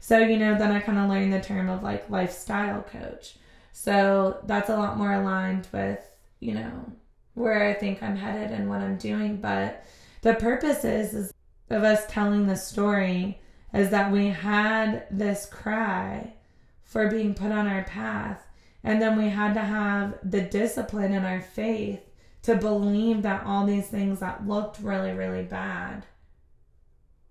So 0.00 0.18
you 0.18 0.38
know 0.38 0.56
then 0.56 0.70
i 0.70 0.78
kind 0.78 0.98
of 0.98 1.08
learned 1.08 1.32
the 1.32 1.40
term 1.40 1.68
of 1.68 1.82
like 1.82 2.08
lifestyle 2.08 2.82
coach 2.82 3.34
so 3.80 4.40
that's 4.44 4.68
a 4.68 4.76
lot 4.76 4.98
more 4.98 5.12
aligned 5.12 5.68
with, 5.72 6.00
you 6.40 6.52
know, 6.52 6.92
where 7.34 7.62
I 7.62 7.72
think 7.72 8.02
I'm 8.02 8.16
headed 8.16 8.50
and 8.50 8.68
what 8.68 8.80
I'm 8.80 8.96
doing. 8.96 9.40
But 9.40 9.86
the 10.22 10.34
purpose 10.34 10.84
is, 10.84 11.14
is 11.14 11.32
of 11.70 11.84
us 11.84 12.02
telling 12.08 12.48
the 12.48 12.56
story 12.56 13.40
is 13.72 13.90
that 13.90 14.10
we 14.10 14.30
had 14.30 15.06
this 15.12 15.46
cry 15.46 16.34
for 16.82 17.08
being 17.08 17.34
put 17.34 17.52
on 17.52 17.68
our 17.68 17.84
path. 17.84 18.44
And 18.82 19.00
then 19.00 19.16
we 19.16 19.28
had 19.28 19.54
to 19.54 19.60
have 19.60 20.18
the 20.28 20.40
discipline 20.40 21.12
in 21.12 21.24
our 21.24 21.40
faith 21.40 22.00
to 22.42 22.56
believe 22.56 23.22
that 23.22 23.44
all 23.44 23.64
these 23.64 23.86
things 23.86 24.18
that 24.18 24.44
looked 24.44 24.80
really, 24.80 25.12
really 25.12 25.44
bad 25.44 26.04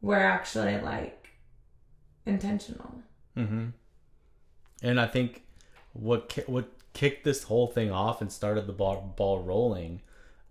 were 0.01 0.15
actually 0.15 0.79
like 0.79 1.27
intentional. 2.25 3.01
Mm-hmm. 3.35 3.65
And 4.81 5.01
I 5.01 5.07
think 5.07 5.43
what 5.99 6.29
ki- 6.29 6.43
what 6.47 6.69
kicked 6.93 7.23
this 7.23 7.43
whole 7.43 7.67
thing 7.67 7.91
off 7.91 8.21
and 8.21 8.31
started 8.31 8.65
the 8.67 8.73
ball, 8.73 9.13
ball 9.15 9.41
rolling 9.41 10.01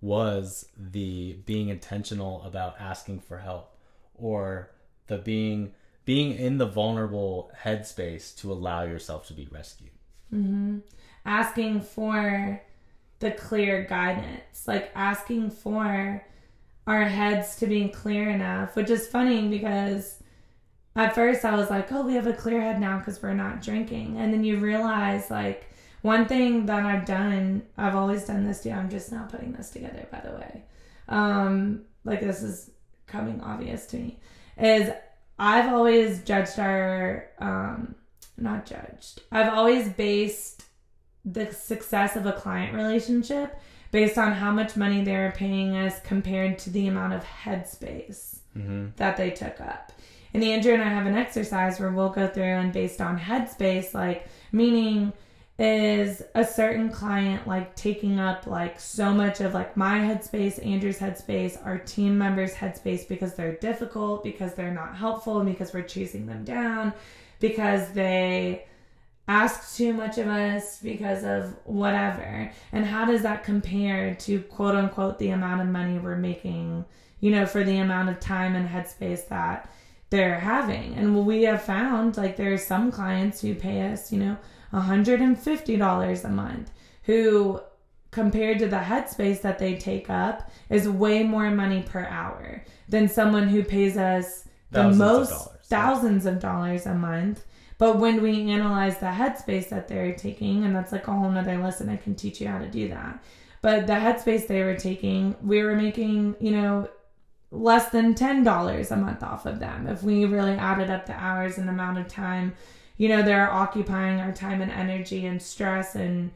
was 0.01 0.69
the 0.77 1.35
being 1.47 1.69
intentional 1.69 2.43
about 2.43 2.77
asking 2.79 3.21
for 3.21 3.39
help 3.39 3.77
or 4.15 4.71
the 5.07 5.19
being 5.19 5.73
being 6.05 6.37
in 6.37 6.59
the 6.59 6.67
vulnerable 6.67 7.51
headspace 7.65 8.37
to 8.37 8.53
allow 8.53 8.85
yourself 8.85 9.27
to 9.27 9.33
be 9.33 9.49
rescued. 9.51 9.91
Mm-hmm. 10.33 10.79
Asking 11.25 11.81
for 11.81 12.63
the 13.19 13.33
clear 13.33 13.85
guidance, 13.85 14.69
like 14.69 14.93
asking 14.95 15.51
for 15.51 16.25
our 16.87 17.05
heads 17.05 17.57
to 17.57 17.67
be 17.67 17.89
clear 17.89 18.31
enough, 18.31 18.77
which 18.77 18.91
is 18.91 19.09
funny 19.09 19.49
because 19.49 20.23
at 20.97 21.15
first 21.15 21.45
I 21.45 21.55
was 21.57 21.71
like, 21.71 21.93
oh, 21.93 22.03
we 22.03 22.15
have 22.15 22.27
a 22.27 22.33
clear 22.33 22.61
head 22.61 22.81
now 22.81 22.99
because 22.99 23.23
we're 23.23 23.35
not 23.35 23.63
drinking. 23.63 24.17
And 24.19 24.33
then 24.33 24.43
you 24.45 24.59
realize, 24.59 25.31
like, 25.31 25.71
one 26.03 26.27
thing 26.27 26.67
that 26.67 26.85
I've 26.85 27.05
done, 27.05 27.63
I've 27.77 27.95
always 27.95 28.25
done 28.25 28.45
this 28.47 28.63
too. 28.63 28.71
I'm 28.71 28.89
just 28.91 29.13
now 29.13 29.27
putting 29.31 29.53
this 29.53 29.71
together, 29.71 30.07
by 30.11 30.21
the 30.21 30.33
way. 30.33 30.63
Um, 31.09 31.83
like, 32.05 32.21
this 32.21 32.43
is 32.43 32.71
coming 33.07 33.41
obvious 33.41 33.87
to 33.87 33.97
me, 33.97 34.19
is 34.59 34.91
I've 35.39 35.73
always 35.73 36.23
judged 36.23 36.59
our, 36.59 37.29
um, 37.39 37.95
not 38.39 38.67
judged, 38.67 39.23
I've 39.31 39.53
always 39.53 39.89
based 39.91 40.65
the 41.25 41.53
success 41.53 42.17
of 42.17 42.27
a 42.27 42.33
client 42.33 42.75
relationship 42.75 43.59
based 43.91 44.19
on 44.19 44.33
how 44.33 44.51
much 44.53 44.77
money 44.77 45.03
they 45.03 45.17
were 45.17 45.33
paying 45.35 45.77
us 45.77 46.01
compared 46.01 46.59
to 46.61 46.71
the 46.71 46.87
amount 46.89 47.13
of 47.13 47.23
headspace 47.25 48.39
Mm-hmm. 48.57 48.87
that 48.97 49.19
they 49.19 49.31
took 49.31 49.61
up. 49.61 49.93
And 50.37 50.45
Andrew 50.45 50.75
and 50.75 50.83
I 50.83 50.89
have 50.89 51.07
an 51.07 51.17
exercise 51.17 51.81
where 51.81 51.91
we'll 51.91 52.11
go 52.11 52.29
through 52.29 52.45
and 52.45 52.71
based 52.71 53.01
on 53.01 53.19
headspace, 53.19 53.95
like 53.95 54.29
meaning 54.53 55.15
is 55.59 56.23
a 56.35 56.45
certain 56.45 56.91
client 56.91 57.49
like 57.49 57.75
taking 57.75 58.21
up 58.21 58.47
like 58.47 58.79
so 58.79 59.15
much 59.15 59.41
of 59.41 59.55
like 59.55 59.79
my 59.79 59.99
headspace, 59.99 60.63
Andrew's 60.63 60.99
headspace, 60.99 61.57
our 61.65 61.79
team 61.79 62.19
members' 62.19 62.53
headspace 62.53 63.09
because 63.09 63.33
they're 63.33 63.55
difficult, 63.55 64.23
because 64.23 64.53
they're 64.53 64.71
not 64.71 64.95
helpful, 64.95 65.41
and 65.41 65.51
because 65.51 65.73
we're 65.73 65.81
chasing 65.81 66.27
them 66.27 66.45
down, 66.45 66.93
because 67.41 67.91
they 67.93 68.67
ask 69.29 69.75
too 69.75 69.95
much 69.95 70.19
of 70.19 70.27
us 70.27 70.81
because 70.83 71.25
of 71.25 71.57
whatever. 71.65 72.53
And 72.73 72.85
how 72.85 73.07
does 73.07 73.23
that 73.23 73.43
compare 73.43 74.15
to 74.17 74.43
quote 74.43 74.75
unquote 74.75 75.19
the 75.19 75.31
amount 75.31 75.63
of 75.63 75.69
money 75.69 75.99
we're 75.99 76.17
making, 76.17 76.85
you 77.21 77.31
know, 77.31 77.47
for 77.47 77.65
the 77.65 77.79
amount 77.79 78.11
of 78.11 78.21
time 78.21 78.55
and 78.55 78.69
headspace 78.69 79.29
that 79.29 79.71
they're 80.11 80.39
having? 80.41 80.95
And 80.95 81.27
we 81.27 81.43
have 81.45 81.63
found 81.63 82.17
like 82.17 82.37
there 82.37 82.53
are 82.53 82.59
some 82.59 82.91
clients 82.93 83.41
who 83.41 83.55
pay 83.55 83.91
us, 83.93 84.13
you 84.13 84.19
know, 84.19 84.37
$150 84.73 86.25
a 86.25 86.29
month 86.29 86.71
who 87.05 87.61
compared 88.11 88.59
to 88.59 88.67
the 88.67 88.77
headspace 88.77 89.43
that 89.43 89.59
they 89.59 89.77
take 89.77 90.09
up 90.09 90.51
is 90.71 90.89
way 90.89 91.23
more 91.23 91.51
money 91.51 91.83
per 91.83 92.05
hour 92.07 92.65
than 92.89 93.09
someone 93.09 93.49
who 93.49 93.63
pays 93.63 93.97
us 93.97 94.45
the 94.71 94.83
Thousands 94.83 95.01
of 95.01 95.07
most 95.07 95.31
dollars. 95.31 95.49
thousands 95.65 96.27
of 96.27 96.41
dollars 96.41 96.87
a 96.87 96.95
month 96.95 97.45
but 97.79 97.99
when 97.99 98.23
we 98.23 98.51
analyze 98.51 98.99
the 98.99 99.07
headspace 99.07 99.69
that 99.69 99.87
they're 99.87 100.15
taking 100.15 100.65
and 100.65 100.75
that's 100.75 100.93
like 100.93 101.07
a 101.07 101.13
whole 101.13 101.31
nother 101.31 101.59
lesson 101.59 101.89
i 101.89 101.97
can 101.97 102.15
teach 102.15 102.41
you 102.41 102.49
how 102.49 102.59
to 102.59 102.69
do 102.69 102.89
that 102.89 103.23
but 103.63 103.87
the 103.87 103.93
headspace 103.93 104.47
they 104.47 104.63
were 104.63 104.77
taking 104.77 105.37
we 105.43 105.63
were 105.63 105.77
making 105.77 106.35
you 106.41 106.51
know 106.53 106.89
less 107.51 107.91
than 107.91 108.15
$10 108.15 108.91
a 108.91 108.97
month 108.97 109.23
off 109.23 109.47
of 109.47 109.59
them. 109.61 109.87
If 109.87 110.03
we 110.03 110.25
really 110.25 110.55
added 110.55 110.91
up 110.91 111.07
the 111.07 111.15
hours 111.15 111.59
and 111.59 111.69
amount 111.69 111.99
of 111.99 112.09
time 112.09 112.55
you 112.97 113.09
know 113.09 113.23
they're 113.23 113.51
occupying 113.51 114.21
our 114.21 114.33
time 114.33 114.63
and 114.63 114.71
energy 114.71 115.27
and 115.27 115.41
stress 115.41 115.95
and 115.95 116.31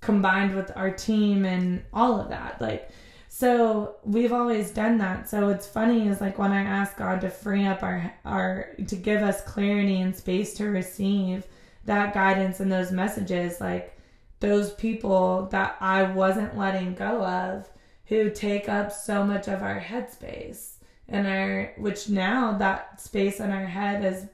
combined 0.00 0.54
with 0.54 0.70
our 0.76 0.90
team 0.90 1.44
and 1.44 1.82
all 1.92 2.20
of 2.20 2.28
that 2.28 2.60
like 2.60 2.90
so 3.28 3.96
we've 4.04 4.32
always 4.32 4.70
done 4.70 4.98
that. 4.98 5.28
So 5.28 5.48
it's 5.48 5.66
funny 5.66 6.06
is 6.06 6.20
like 6.20 6.38
when 6.38 6.52
i 6.52 6.62
ask 6.62 6.96
god 6.96 7.20
to 7.22 7.30
free 7.30 7.66
up 7.66 7.82
our 7.82 8.14
our 8.24 8.70
to 8.86 8.94
give 8.96 9.22
us 9.22 9.42
clarity 9.42 10.00
and 10.00 10.14
space 10.14 10.54
to 10.54 10.66
receive 10.66 11.46
that 11.84 12.14
guidance 12.14 12.60
and 12.60 12.70
those 12.70 12.92
messages 12.92 13.60
like 13.60 13.98
those 14.38 14.72
people 14.74 15.48
that 15.50 15.76
i 15.80 16.04
wasn't 16.04 16.56
letting 16.56 16.94
go 16.94 17.24
of 17.24 17.68
who 18.06 18.30
take 18.30 18.68
up 18.68 18.92
so 18.92 19.24
much 19.24 19.48
of 19.48 19.62
our 19.62 19.80
headspace 19.80 20.74
and 21.08 21.26
our 21.26 21.72
which 21.78 22.08
now 22.08 22.56
that 22.58 23.00
space 23.00 23.40
in 23.40 23.50
our 23.50 23.66
head 23.66 24.04
is 24.04 24.26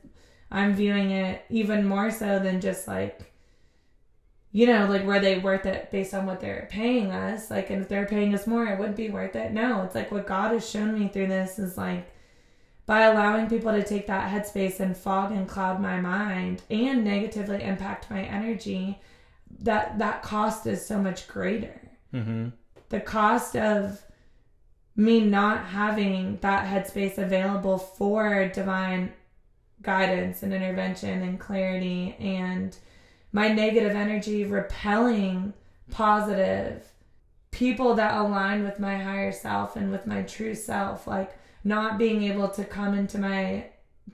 i'm 0.51 0.75
viewing 0.75 1.11
it 1.11 1.45
even 1.49 1.87
more 1.87 2.11
so 2.11 2.39
than 2.39 2.61
just 2.61 2.87
like 2.87 3.31
you 4.53 4.67
know, 4.67 4.87
like 4.87 5.05
were 5.05 5.21
they 5.21 5.39
worth 5.39 5.65
it 5.67 5.91
based 5.91 6.13
on 6.13 6.27
what 6.27 6.41
they're 6.41 6.67
paying 6.71 7.13
us? 7.13 7.51
Like, 7.51 7.71
and 7.71 7.83
if 7.83 7.89
they're 7.89 8.07
paying 8.07 8.35
us 8.35 8.47
more, 8.47 8.67
it 8.67 8.79
would 8.79 8.97
be 8.97 9.09
worth 9.09 9.37
it. 9.37 9.53
No, 9.53 9.83
it's 9.83 9.95
like 9.95 10.11
what 10.11 10.27
God 10.27 10.53
has 10.53 10.69
shown 10.69 10.99
me 10.99 11.09
through 11.09 11.29
this 11.29 11.59
is 11.59 11.79
like 11.79 12.11
by 12.85 13.03
allowing 13.03 13.49
people 13.49 13.71
to 13.71 13.85
take 13.85 14.09
that 14.09 14.31
headspace 14.31 14.81
and 14.81 14.97
fog 14.97 15.31
and 15.31 15.49
cloud 15.49 15.81
my 15.81 16.01
mind 16.01 16.63
and 16.69 17.05
negatively 17.05 17.63
impact 17.63 18.11
my 18.11 18.23
energy, 18.23 19.01
that 19.61 19.99
that 20.01 20.23
cost 20.23 20.67
is 20.67 20.85
so 20.85 21.01
much 21.01 21.29
greater. 21.29 21.81
Mm-hmm. 22.13 22.49
The 22.91 23.01
cost 23.01 23.57
of 23.57 24.03
me 24.97 25.21
not 25.21 25.67
having 25.67 26.39
that 26.43 26.67
headspace 26.67 27.19
available 27.19 27.79
for 27.79 28.49
divine 28.49 29.13
guidance 29.83 30.43
and 30.43 30.53
intervention 30.53 31.23
and 31.23 31.41
clarity 31.41 32.15
and 32.21 32.77
my 33.33 33.49
negative 33.49 33.97
energy 33.97 34.45
repelling 34.45 35.55
positive 35.91 36.85
people 37.51 37.95
that 37.95 38.15
align 38.15 38.63
with 38.63 38.79
my 38.79 38.99
higher 38.99 39.33
self 39.33 39.77
and 39.77 39.91
with 39.91 40.07
my 40.07 40.23
true 40.23 40.55
self 40.55 41.07
like 41.07 41.33
not 41.65 41.99
being 41.99 42.23
able 42.25 42.49
to 42.49 42.65
come 42.65 42.95
into 42.95 43.19
my 43.19 43.65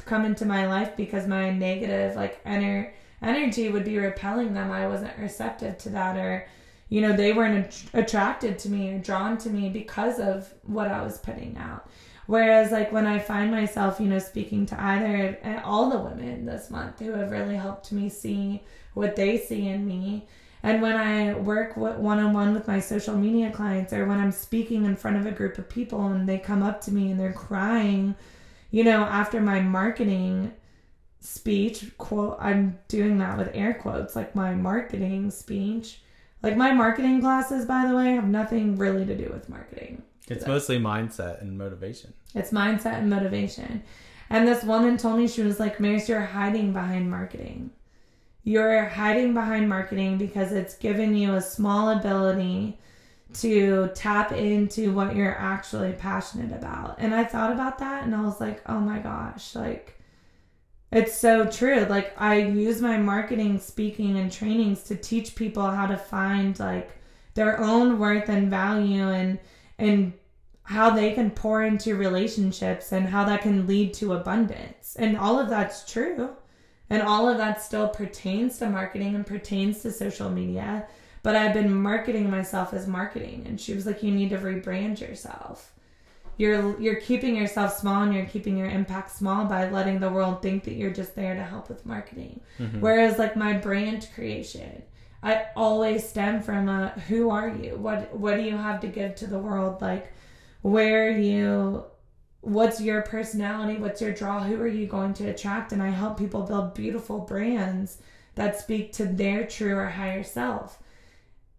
come 0.05 0.24
into 0.24 0.45
my 0.45 0.66
life 0.66 0.97
because 0.97 1.27
my 1.27 1.51
negative 1.51 2.16
like 2.16 2.43
ener- 2.45 2.93
energy 3.22 3.68
would 3.68 3.85
be 3.85 3.99
repelling 3.99 4.55
them. 4.55 4.70
I 4.70 4.87
wasn't 4.87 5.18
receptive 5.18 5.79
to 5.79 5.89
that 5.91 6.16
or 6.16 6.47
you 6.89 7.01
know 7.01 7.12
they 7.12 7.32
weren't 7.32 7.84
attracted 7.95 8.59
to 8.59 8.68
me 8.68 8.95
or 8.95 8.99
drawn 8.99 9.37
to 9.37 9.51
me 9.51 9.68
because 9.68 10.18
of 10.18 10.53
what 10.62 10.89
i 10.91 11.03
was 11.03 11.18
putting 11.18 11.57
out 11.59 11.89
whereas 12.26 12.70
like 12.72 12.93
when 12.93 13.07
i 13.07 13.18
find 13.18 13.51
myself 13.51 14.01
you 14.01 14.07
know 14.07 14.18
speaking 14.18 14.66
to 14.66 14.80
either 14.80 15.39
uh, 15.45 15.61
all 15.64 15.91
the 15.91 15.99
women 15.99 16.45
this 16.45 16.70
month 16.70 16.99
who 16.99 17.12
have 17.12 17.30
really 17.30 17.57
helped 17.57 17.93
me 17.93 18.09
see 18.09 18.62
what 18.95 19.16
they 19.16 19.39
see 19.39 19.68
in 19.68 19.87
me 19.87 20.26
and 20.66 20.82
when 20.82 20.97
I 20.97 21.34
work 21.34 21.76
one 21.76 22.18
on 22.18 22.32
one 22.32 22.53
with 22.53 22.66
my 22.66 22.80
social 22.80 23.16
media 23.16 23.53
clients, 23.53 23.93
or 23.93 24.05
when 24.05 24.18
I'm 24.18 24.32
speaking 24.32 24.84
in 24.84 24.97
front 24.97 25.16
of 25.16 25.24
a 25.24 25.30
group 25.30 25.59
of 25.59 25.68
people 25.68 26.07
and 26.07 26.28
they 26.28 26.39
come 26.39 26.64
up 26.64 26.80
to 26.82 26.93
me 26.93 27.12
and 27.12 27.20
they're 27.20 27.32
crying, 27.32 28.16
you 28.72 28.82
know, 28.82 29.05
after 29.05 29.41
my 29.41 29.61
marketing 29.61 30.53
speech, 31.20 31.97
quote, 31.99 32.37
I'm 32.41 32.80
doing 32.89 33.18
that 33.18 33.39
with 33.39 33.51
air 33.55 33.74
quotes, 33.74 34.16
like 34.16 34.34
my 34.34 34.57
marketing 34.57 35.30
speech. 35.30 36.01
Like 36.47 36.57
my 36.57 36.73
marketing 36.73 37.21
classes, 37.21 37.65
by 37.65 37.87
the 37.87 37.95
way, 37.95 38.15
have 38.15 38.29
nothing 38.29 38.77
really 38.77 39.05
to 39.05 39.17
do 39.17 39.31
with 39.33 39.49
marketing. 39.49 40.03
It's 40.29 40.47
mostly 40.47 40.79
mindset 40.79 41.41
and 41.41 41.57
motivation. 41.57 42.13
It's 42.35 42.51
mindset 42.51 42.95
and 42.99 43.11
motivation. 43.11 43.83
And 44.31 44.47
this 44.47 44.65
woman 44.65 44.97
told 44.97 45.19
me, 45.19 45.29
she 45.29 45.43
was 45.43 45.61
like, 45.61 45.79
Maris, 45.79 46.09
you're 46.09 46.21
hiding 46.21 46.73
behind 46.73 47.11
marketing 47.11 47.71
you're 48.47 48.85
hiding 48.85 49.35
behind 49.35 49.69
marketing 49.69 50.17
because 50.19 50.53
it's 50.53 50.77
given 50.79 51.17
you 51.17 51.35
a 51.35 51.43
small 51.43 51.91
ability 51.91 52.79
to 53.35 53.91
tap 53.93 54.31
into 54.31 54.93
what 54.93 55.17
you're 55.17 55.37
actually 55.37 55.93
passionate 55.93 56.57
about. 56.57 56.95
And 56.99 57.13
I 57.13 57.25
thought 57.25 57.51
about 57.51 57.79
that 57.81 58.05
and 58.05 58.15
I 58.15 58.23
was 58.23 58.41
like, 58.41 58.63
oh 58.67 58.79
my 58.79 59.01
gosh, 59.01 59.57
like 59.57 59.96
it's 60.93 61.16
so 61.16 61.47
true. 61.47 61.84
Like 61.89 62.14
I 62.20 62.37
use 62.39 62.80
my 62.80 62.97
marketing, 62.97 63.59
speaking, 63.59 64.18
and 64.18 64.30
trainings 64.30 64.82
to 64.84 64.97
teach 64.97 65.34
people 65.34 65.66
how 65.68 65.87
to 65.87 65.97
find 65.97 66.59
like 66.59 66.91
their 67.34 67.61
own 67.61 67.99
worth 67.99 68.28
and 68.28 68.51
value 68.51 69.09
and 69.11 69.39
and 69.78 70.12
how 70.62 70.91
they 70.91 71.12
can 71.12 71.30
pour 71.30 71.62
into 71.62 71.95
relationships 71.95 72.93
and 72.93 73.07
how 73.07 73.24
that 73.24 73.43
can 73.43 73.66
lead 73.66 73.95
to 73.95 74.14
abundance. 74.14 74.97
And 74.99 75.16
all 75.16 75.39
of 75.39 75.49
that's 75.49 75.91
true. 75.91 76.30
And 76.91 77.03
all 77.03 77.28
of 77.28 77.39
that 77.39 77.62
still 77.62 77.89
pertains 77.89 78.59
to 78.59 78.68
marketing 78.68 79.14
and 79.14 79.26
pertains 79.26 79.82
to 79.82 79.93
social 79.93 80.30
media. 80.30 80.87
But 81.22 81.37
I've 81.37 81.55
been 81.55 81.72
marketing 81.72 82.30
myself 82.30 82.72
as 82.72 82.87
marketing. 82.87 83.45
And 83.47 83.61
she 83.61 83.74
was 83.74 83.87
like, 83.87 84.03
you 84.03 84.12
need 84.12 84.30
to 84.30 84.39
rebrand 84.39 85.01
yourself. 85.01 85.72
You're 86.37 86.78
you're 86.80 87.01
keeping 87.01 87.37
yourself 87.37 87.78
small 87.78 88.03
and 88.03 88.14
you're 88.14 88.26
keeping 88.26 88.57
your 88.57 88.68
impact 88.68 89.11
small 89.16 89.47
by 89.47 89.70
letting 89.70 90.01
the 90.01 90.11
world 90.11 90.43
think 90.43 90.64
that 90.64 90.74
you're 90.74 90.91
just 90.91 91.14
there 91.14 91.34
to 91.34 91.43
help 91.43 91.68
with 91.68 91.87
marketing. 91.87 92.41
Mm-hmm. 92.59 92.80
Whereas 92.80 93.18
like 93.18 93.37
my 93.37 93.55
brand 93.55 94.09
creation, 94.14 94.82
I 95.22 95.47
always 95.57 96.07
stem 96.09 96.43
from 96.43 96.68
a 96.68 96.89
who 97.09 97.30
are 97.30 97.49
you? 97.49 97.76
What 97.76 98.14
what 98.14 98.37
do 98.37 98.43
you 98.43 98.57
have 98.57 98.80
to 98.80 98.89
give 98.89 99.14
to 99.16 99.26
the 99.26 99.39
world? 99.39 99.80
Like 99.80 100.12
where 100.62 101.07
are 101.07 101.18
you 101.18 101.84
what's 102.41 102.80
your 102.80 103.03
personality 103.03 103.78
what's 103.78 104.01
your 104.01 104.12
draw 104.12 104.43
who 104.43 104.61
are 104.61 104.66
you 104.66 104.87
going 104.87 105.12
to 105.12 105.28
attract 105.28 105.72
and 105.72 105.82
i 105.82 105.89
help 105.89 106.18
people 106.18 106.43
build 106.43 106.74
beautiful 106.74 107.20
brands 107.20 107.99
that 108.34 108.59
speak 108.59 108.93
to 108.93 109.05
their 109.05 109.47
true 109.47 109.76
or 109.76 109.89
higher 109.89 110.22
self 110.22 110.80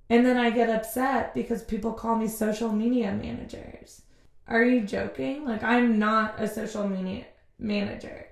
and 0.09 0.25
then 0.25 0.38
i 0.38 0.49
get 0.49 0.69
upset 0.69 1.34
because 1.34 1.63
people 1.63 1.93
call 1.93 2.15
me 2.15 2.28
social 2.28 2.71
media 2.71 3.11
managers 3.11 4.01
are 4.48 4.64
you 4.64 4.82
joking 4.82 5.45
like 5.45 5.64
i'm 5.64 6.00
not 6.00 6.36
a 6.39 6.48
social 6.48 6.88
media 6.88 7.26
manager 7.60 8.28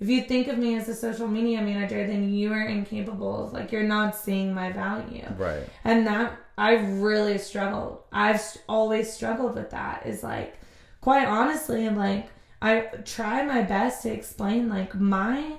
if 0.00 0.08
you 0.08 0.22
think 0.22 0.48
of 0.48 0.56
me 0.56 0.76
as 0.76 0.88
a 0.88 0.94
social 0.94 1.28
media 1.28 1.60
manager, 1.60 2.06
then 2.06 2.32
you 2.32 2.54
are 2.54 2.64
incapable 2.64 3.44
of 3.44 3.52
like 3.52 3.70
you're 3.70 3.82
not 3.82 4.16
seeing 4.16 4.54
my 4.54 4.72
value. 4.72 5.26
Right. 5.36 5.62
And 5.84 6.06
that 6.06 6.38
I 6.56 6.76
really 6.76 7.36
struggled. 7.36 8.00
I've 8.10 8.42
always 8.66 9.12
struggled 9.12 9.54
with 9.54 9.70
that. 9.70 10.06
Is 10.06 10.22
like, 10.22 10.58
quite 11.02 11.28
honestly, 11.28 11.86
like 11.90 12.28
I 12.62 12.80
try 13.04 13.44
my 13.44 13.60
best 13.60 14.02
to 14.02 14.12
explain 14.12 14.70
like 14.70 14.94
my 14.94 15.58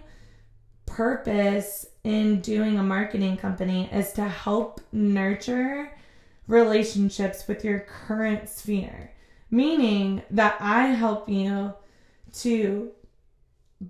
purpose 0.88 1.86
in 2.04 2.42
doing 2.42 2.80
a 2.80 2.84
marketing 2.84 3.38
company 3.38 3.90
is 3.94 4.12
to 4.14 4.24
help 4.24 4.82
nurture 4.92 5.92
relationships 6.48 7.48
with 7.48 7.64
your 7.64 7.82
current 7.82 8.50
sphere. 8.50 9.12
Meaning 9.52 10.24
that 10.32 10.56
I 10.60 10.88
help 10.88 11.30
you 11.30 11.74
to 12.36 12.92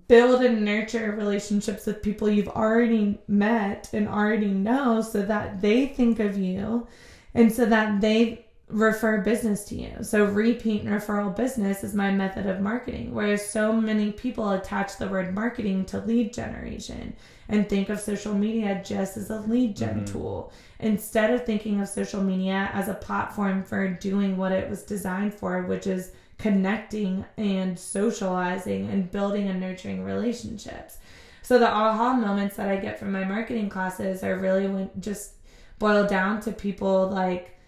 build 0.08 0.42
and 0.42 0.64
nurture 0.64 1.12
relationships 1.12 1.86
with 1.86 2.02
people 2.02 2.28
you've 2.28 2.48
already 2.48 3.18
met 3.28 3.90
and 3.92 4.08
already 4.08 4.48
know 4.48 5.02
so 5.02 5.22
that 5.22 5.60
they 5.60 5.86
think 5.86 6.18
of 6.18 6.36
you 6.36 6.86
and 7.34 7.52
so 7.52 7.66
that 7.66 8.00
they 8.00 8.41
refer 8.72 9.20
business 9.20 9.64
to 9.64 9.74
you. 9.74 9.92
So 10.02 10.24
repeat 10.24 10.82
and 10.82 10.90
referral 10.90 11.34
business 11.36 11.84
is 11.84 11.94
my 11.94 12.10
method 12.10 12.46
of 12.46 12.60
marketing. 12.60 13.14
Whereas 13.14 13.46
so 13.46 13.72
many 13.72 14.12
people 14.12 14.50
attach 14.50 14.96
the 14.96 15.08
word 15.08 15.34
marketing 15.34 15.84
to 15.86 16.00
lead 16.00 16.32
generation 16.32 17.14
and 17.48 17.68
think 17.68 17.90
of 17.90 18.00
social 18.00 18.34
media 18.34 18.82
just 18.84 19.18
as 19.18 19.28
a 19.28 19.40
lead 19.40 19.76
general 19.76 20.04
mm-hmm. 20.04 20.12
tool 20.12 20.52
instead 20.80 21.30
of 21.30 21.44
thinking 21.44 21.80
of 21.80 21.88
social 21.88 22.22
media 22.22 22.70
as 22.72 22.88
a 22.88 22.94
platform 22.94 23.62
for 23.62 23.88
doing 23.88 24.36
what 24.36 24.52
it 24.52 24.68
was 24.70 24.82
designed 24.82 25.34
for, 25.34 25.62
which 25.62 25.86
is 25.86 26.12
connecting 26.38 27.24
and 27.36 27.78
socializing 27.78 28.88
and 28.88 29.10
building 29.10 29.48
and 29.48 29.60
nurturing 29.60 30.02
relationships. 30.02 30.96
So 31.42 31.58
the 31.58 31.68
aha 31.68 32.14
moments 32.14 32.56
that 32.56 32.68
I 32.68 32.76
get 32.76 32.98
from 32.98 33.12
my 33.12 33.24
marketing 33.24 33.68
classes 33.68 34.24
are 34.24 34.38
really 34.38 34.88
just 34.98 35.34
boil 35.78 36.06
down 36.06 36.40
to 36.40 36.52
people 36.52 37.10
like 37.10 37.58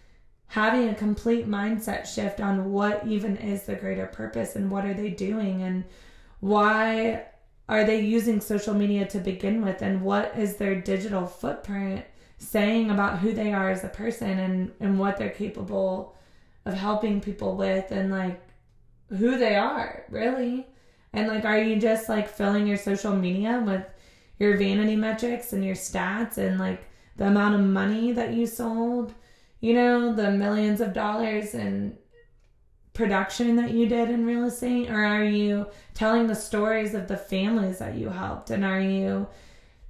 having 0.49 0.89
a 0.89 0.95
complete 0.95 1.49
mindset 1.49 2.07
shift 2.07 2.41
on 2.41 2.73
what 2.73 3.07
even 3.07 3.37
is 3.37 3.65
the 3.65 3.75
greater 3.75 4.07
purpose 4.07 4.57
and 4.57 4.71
what 4.71 4.85
are 4.85 4.95
they 4.95 5.11
doing 5.11 5.63
and 5.63 5.85
why 6.41 7.25
are 7.69 7.85
they 7.85 8.01
using 8.01 8.41
social 8.41 8.75
media 8.75 9.07
to 9.07 9.19
begin 9.19 9.65
with 9.65 9.83
and 9.83 10.03
what 10.03 10.37
is 10.37 10.57
their 10.57 10.81
digital 10.81 11.27
footprint 11.27 12.05
saying 12.39 12.91
about 12.91 13.19
who 13.19 13.33
they 13.33 13.53
are 13.53 13.71
as 13.71 13.85
a 13.85 13.89
person 13.89 14.39
and 14.39 14.73
and 14.81 14.99
what 14.99 15.17
they're 15.17 15.31
capable 15.31 16.15
of 16.65 16.75
helping 16.75 17.21
people 17.21 17.57
with 17.57 17.91
and 17.91 18.11
like 18.11 18.41
who 19.09 19.39
they 19.39 19.55
are 19.57 20.05
really. 20.09 20.67
And 21.13 21.29
like 21.29 21.45
are 21.45 21.59
you 21.59 21.81
just 21.81 22.09
like 22.09 22.29
filling 22.29 22.67
your 22.67 22.77
social 22.77 23.15
media 23.15 23.63
with 23.65 23.85
your 24.39 24.57
vanity 24.57 24.97
metrics 24.97 25.53
and 25.53 25.65
your 25.65 25.77
stats 25.77 26.39
and 26.39 26.59
like 26.59 26.85
the 27.17 27.27
amount 27.27 27.55
of 27.55 27.61
money 27.61 28.13
that 28.13 28.33
you 28.33 28.47
sold 28.47 29.15
you 29.65 29.73
know 29.75 30.13
the 30.15 30.31
millions 30.31 30.81
of 30.81 30.93
dollars 30.93 31.55
in 31.55 31.97
production 32.93 33.57
that 33.57 33.71
you 33.73 33.87
did 33.89 34.11
in 34.11 34.25
real 34.27 34.45
estate? 34.45 34.91
Or 34.91 35.03
are 35.05 35.25
you 35.25 35.67
telling 35.95 36.27
the 36.27 36.35
stories 36.35 36.95
of 36.95 37.09
the 37.09 37.17
families 37.17 37.79
that 37.79 37.95
you 37.95 38.09
helped? 38.09 38.51
And 38.51 38.65
are 38.65 38.81
you 38.81 39.27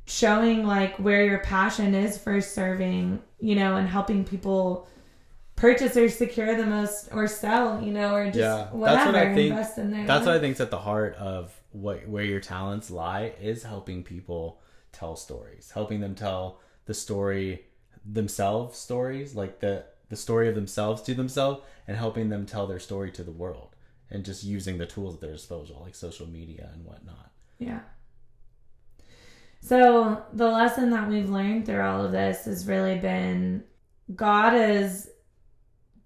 showing 0.06 0.64
like 0.66 0.96
where 0.96 1.24
your 1.24 1.38
passion 1.40 1.94
is 1.94 2.18
for 2.18 2.40
serving 2.40 3.22
you 3.40 3.54
know 3.56 3.76
and 3.76 3.88
helping 3.88 4.22
people 4.22 4.86
purchase 5.56 5.96
or 5.96 6.08
secure 6.10 6.54
the 6.56 6.66
most 6.66 7.08
or 7.10 7.26
sell 7.26 7.82
you 7.82 7.90
know 7.90 8.14
or 8.14 8.26
just 8.26 8.36
Yeah, 8.38 8.56
that's 8.56 8.74
whatever 8.74 9.12
what 9.12 9.14
I 9.16 9.34
think- 9.34 9.50
invest 9.52 9.78
in 9.78 9.90
their 9.90 10.06
That's 10.06 10.26
what 10.26 10.32
I 10.32 10.34
life. 10.34 10.42
think 10.42 10.54
is 10.56 10.60
at 10.60 10.70
the 10.70 10.78
heart 10.78 11.14
of 11.16 11.58
what 11.72 12.06
where 12.06 12.24
your 12.24 12.40
talents 12.40 12.90
lie 12.90 13.32
is 13.40 13.62
helping 13.62 14.02
people 14.04 14.60
tell 14.92 15.16
stories, 15.16 15.70
helping 15.72 16.00
them 16.00 16.14
tell 16.14 16.60
the 16.84 16.94
story 16.94 17.64
themselves 18.04 18.78
stories, 18.78 19.34
like 19.34 19.60
the 19.60 19.84
the 20.10 20.16
story 20.16 20.48
of 20.48 20.54
themselves 20.54 21.02
to 21.02 21.14
themselves, 21.14 21.62
and 21.88 21.96
helping 21.96 22.28
them 22.28 22.46
tell 22.46 22.66
their 22.66 22.78
story 22.78 23.10
to 23.12 23.22
the 23.22 23.32
world, 23.32 23.74
and 24.10 24.24
just 24.24 24.44
using 24.44 24.78
the 24.78 24.86
tools 24.86 25.14
at 25.14 25.20
their 25.20 25.32
disposal, 25.32 25.80
like 25.82 25.94
social 25.94 26.26
media 26.26 26.70
and 26.72 26.84
whatnot. 26.84 27.30
Yeah. 27.58 27.80
So 29.60 30.22
the 30.34 30.48
lesson 30.48 30.90
that 30.90 31.08
we've 31.08 31.30
learned 31.30 31.64
through 31.64 31.80
all 31.80 32.04
of 32.04 32.12
this 32.12 32.44
has 32.44 32.66
really 32.66 32.98
been 32.98 33.64
God 34.14 34.54
is 34.54 35.08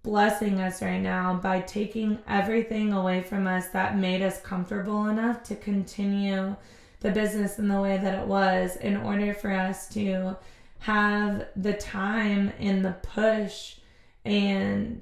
blessing 0.05 0.61
us 0.61 0.81
right 0.81 1.01
now 1.01 1.35
by 1.35 1.61
taking 1.61 2.19
everything 2.29 2.93
away 2.93 3.21
from 3.21 3.47
us 3.47 3.69
that 3.69 3.99
made 3.99 4.23
us 4.23 4.41
comfortable 4.41 5.09
enough 5.09 5.43
to 5.43 5.57
continue 5.57 6.55
the 7.01 7.11
business 7.11 7.59
in 7.59 7.69
the 7.69 7.81
way 7.81 7.99
that 7.99 8.19
it 8.19 8.27
was 8.27 8.77
in 8.77 8.97
order 8.97 9.35
for 9.35 9.51
us 9.51 9.89
to 9.89 10.37
have 10.79 11.47
the 11.57 11.75
time 11.75 12.53
and 12.59 12.85
the 12.85 12.97
push 13.03 13.77
and 14.25 15.01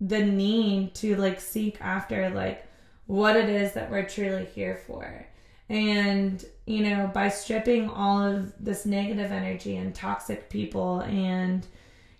the 0.00 0.24
need 0.24 0.94
to 0.94 1.16
like 1.16 1.40
seek 1.40 1.80
after 1.80 2.30
like 2.30 2.66
what 3.06 3.36
it 3.36 3.48
is 3.48 3.72
that 3.72 3.90
we're 3.90 4.08
truly 4.08 4.44
here 4.44 4.80
for. 4.86 5.26
And, 5.68 6.44
you 6.66 6.82
know, 6.82 7.10
by 7.12 7.28
stripping 7.28 7.88
all 7.88 8.22
of 8.22 8.52
this 8.62 8.84
negative 8.84 9.32
energy 9.32 9.76
and 9.76 9.94
toxic 9.94 10.50
people 10.50 11.00
and, 11.00 11.66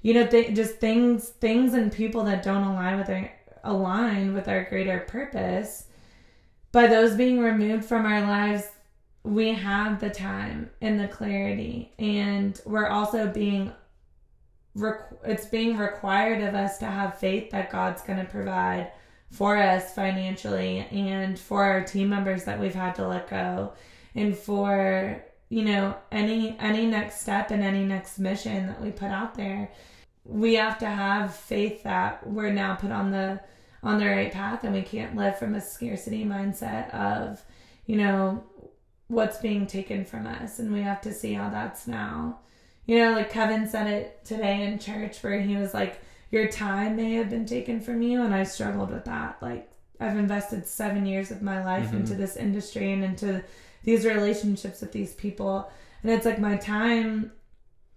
you 0.01 0.14
know, 0.14 0.26
th- 0.26 0.55
just 0.55 0.76
things, 0.76 1.28
things 1.28 1.74
and 1.74 1.93
people 1.93 2.24
that 2.24 2.43
don't 2.43 2.62
align 2.62 2.99
with 2.99 3.11
our, 3.11 3.30
align 3.64 4.33
with 4.33 4.49
our 4.49 4.64
greater 4.64 5.01
purpose, 5.01 5.87
by 6.72 6.87
those 6.87 7.14
being 7.16 7.41
removed 7.41 7.85
from 7.85 8.07
our 8.07 8.22
lives, 8.22 8.68
we 9.25 9.53
have 9.53 10.01
the 10.01 10.11
time 10.11 10.70
and 10.81 10.99
the 10.99 11.09
clarity. 11.09 11.93
And 11.99 12.61
we're 12.64 12.89
also 12.89 13.29
being, 13.29 13.73
it's 15.25 15.47
being 15.47 15.79
required 15.79 16.43
of 16.43 16.55
us 16.55 16.79
to 16.79 16.87
have 16.87 17.18
faith 17.18 17.51
that 17.51 17.70
God's 17.70 18.03
going 18.03 18.18
to 18.18 18.31
provide 18.31 18.91
for 19.33 19.57
us 19.57 19.95
financially 19.95 20.87
and 20.91 21.39
for 21.39 21.64
our 21.64 21.83
team 21.83 22.11
members 22.11 22.45
that 22.45 22.61
we've 22.61 22.75
had 22.75 22.95
to 22.95 23.09
let 23.09 23.31
go 23.31 23.73
and 24.14 24.37
for 24.37 25.25
you 25.49 25.64
know 25.64 25.97
any 26.12 26.55
any 26.61 26.87
next 26.87 27.23
step 27.23 27.51
and 27.51 27.62
any 27.62 27.83
next 27.85 28.18
mission 28.18 28.66
that 28.66 28.81
we 28.81 28.91
put 28.91 29.09
out 29.09 29.35
there 29.35 29.70
we 30.25 30.55
have 30.55 30.79
to 30.79 30.87
have 30.87 31.35
faith 31.35 31.83
that 31.83 32.27
we're 32.27 32.53
now 32.53 32.75
put 32.75 32.93
on 32.93 33.11
the 33.11 33.41
on 33.83 33.99
the 33.99 34.07
right 34.07 34.33
path 34.33 34.64
and 34.64 34.75
we 34.75 34.83
can't 34.83 35.16
live 35.16 35.39
from 35.39 35.55
a 35.55 35.61
scarcity 35.61 36.27
mindset 36.27 36.93
of 36.95 37.43
you 37.87 37.97
know 37.97 38.45
what's 39.13 39.37
being 39.39 39.67
taken 39.67 40.05
from 40.05 40.27
us 40.27 40.59
and 40.59 40.73
we 40.73 40.81
have 40.81 41.01
to 41.01 41.13
see 41.13 41.35
how 41.35 41.51
that's 41.51 41.87
now 41.87 42.39
you 42.87 42.99
know 42.99 43.13
like 43.13 43.31
kevin 43.31 43.69
said 43.69 43.87
it 43.87 44.25
today 44.25 44.63
in 44.63 44.79
church 44.79 45.23
where 45.23 45.39
he 45.41 45.55
was 45.57 45.75
like 45.75 46.01
your 46.31 46.49
time 46.49 46.97
may 46.97 47.13
have 47.13 47.29
been 47.29 47.45
taken 47.45 47.79
from 47.81 48.01
you 48.01 48.23
and 48.23 48.35
i 48.35 48.43
struggled 48.43 48.91
with 48.91 49.05
that 49.05 49.37
like 49.43 49.71
i've 50.01 50.17
invested 50.17 50.67
seven 50.67 51.05
years 51.05 51.31
of 51.31 51.43
my 51.43 51.63
life 51.63 51.91
Mhm. 51.91 52.01
into 52.01 52.15
this 52.15 52.37
industry 52.37 52.91
and 52.93 53.05
into 53.05 53.45
these 53.85 54.07
relationships 54.07 54.81
with 54.81 54.93
these 54.93 55.13
people 55.15 55.71
and 56.03 56.11
it's 56.11 56.25
like 56.25 56.39
my 56.39 56.57
time 56.57 57.31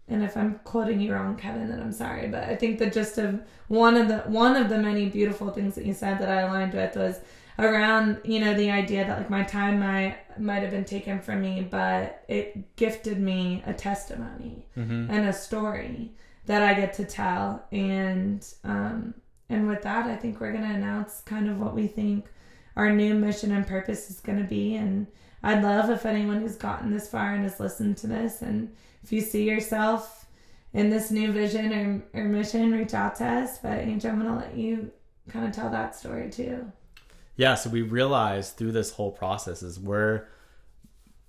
and 0.09 0.21
if 0.21 0.35
i'm 0.35 0.59
quoting 0.65 0.99
you 0.99 1.13
wrong 1.13 1.37
kevin 1.37 1.69
then 1.69 1.79
i'm 1.81 1.93
sorry 1.93 2.27
but 2.27 2.43
i 2.43 2.55
think 2.57 2.77
the 2.77 2.89
gist 2.89 3.17
of 3.17 3.39
one 3.69 3.95
of 3.95 4.09
the 4.09 4.17
one 4.27 4.55
of 4.57 4.67
the 4.67 4.77
many 4.77 5.07
beautiful 5.07 5.49
things 5.49 5.75
that 5.75 5.85
you 5.85 5.93
said 5.93 6.19
that 6.19 6.29
i 6.29 6.41
aligned 6.41 6.73
with 6.73 6.95
was 6.97 7.21
around 7.57 8.19
you 8.25 8.39
know 8.39 8.53
the 8.53 8.69
idea 8.71 9.05
that 9.05 9.17
like 9.17 9.29
my 9.29 9.43
time 9.43 9.79
might 9.79 10.17
might 10.39 10.59
have 10.61 10.71
been 10.71 10.83
taken 10.85 11.19
from 11.21 11.41
me 11.41 11.65
but 11.69 12.23
it 12.27 12.75
gifted 12.75 13.19
me 13.19 13.63
a 13.65 13.73
testimony 13.73 14.65
Mm-hmm. 14.77 15.09
and 15.09 15.27
a 15.29 15.33
story 15.33 16.11
that 16.47 16.61
I 16.61 16.73
get 16.73 16.93
to 16.95 17.05
tell. 17.05 17.65
And 17.71 18.45
um, 18.65 19.13
and 19.49 19.67
with 19.67 19.81
that, 19.83 20.05
I 20.05 20.15
think 20.17 20.39
we're 20.39 20.51
gonna 20.51 20.73
announce 20.73 21.21
kind 21.21 21.49
of 21.49 21.59
what 21.59 21.73
we 21.73 21.87
think 21.87 22.25
our 22.75 22.91
new 22.91 23.13
mission 23.13 23.51
and 23.51 23.65
purpose 23.65 24.09
is 24.09 24.19
gonna 24.19 24.43
be. 24.43 24.75
And 24.75 25.07
I'd 25.41 25.63
love 25.63 25.89
if 25.89 26.05
anyone 26.05 26.41
who's 26.41 26.57
gotten 26.57 26.91
this 26.91 27.07
far 27.07 27.33
and 27.33 27.43
has 27.43 27.59
listened 27.59 27.97
to 27.97 28.07
this, 28.07 28.41
and 28.41 28.73
if 29.03 29.11
you 29.13 29.21
see 29.21 29.43
yourself 29.49 30.25
in 30.73 30.89
this 30.89 31.09
new 31.09 31.31
vision 31.31 32.03
or, 32.13 32.19
or 32.21 32.25
mission, 32.25 32.71
reach 32.73 32.93
out 32.93 33.15
to 33.15 33.25
us. 33.25 33.57
But 33.59 33.79
Angel, 33.79 34.11
I'm 34.11 34.17
gonna 34.21 34.37
let 34.37 34.55
you 34.57 34.91
kind 35.29 35.45
of 35.47 35.51
tell 35.53 35.69
that 35.71 35.95
story 35.95 36.29
too. 36.29 36.69
Yeah, 37.37 37.55
so 37.55 37.69
we 37.69 37.81
realized 37.81 38.55
through 38.55 38.71
this 38.71 38.91
whole 38.91 39.11
process 39.11 39.61
is 39.61 39.79
we're 39.79 40.27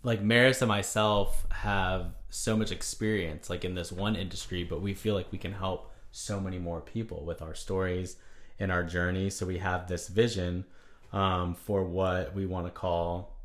like 0.02 0.22
Maris 0.22 0.62
and 0.62 0.68
myself 0.68 1.46
have 1.50 2.14
so 2.30 2.56
much 2.56 2.70
experience 2.70 3.50
like 3.50 3.64
in 3.64 3.74
this 3.74 3.90
one 3.90 4.14
industry, 4.14 4.62
but 4.62 4.80
we 4.80 4.94
feel 4.94 5.14
like 5.14 5.32
we 5.32 5.38
can 5.38 5.52
help 5.52 5.92
so 6.12 6.38
many 6.38 6.58
more 6.58 6.80
people 6.80 7.24
with 7.24 7.42
our 7.42 7.54
stories 7.54 8.16
and 8.58 8.70
our 8.70 8.84
journey. 8.84 9.30
So 9.30 9.46
we 9.46 9.58
have 9.58 9.88
this 9.88 10.08
vision 10.08 10.64
um, 11.12 11.54
for 11.54 11.84
what 11.84 12.34
we 12.34 12.46
want 12.46 12.66
to 12.66 12.70
call. 12.70 13.36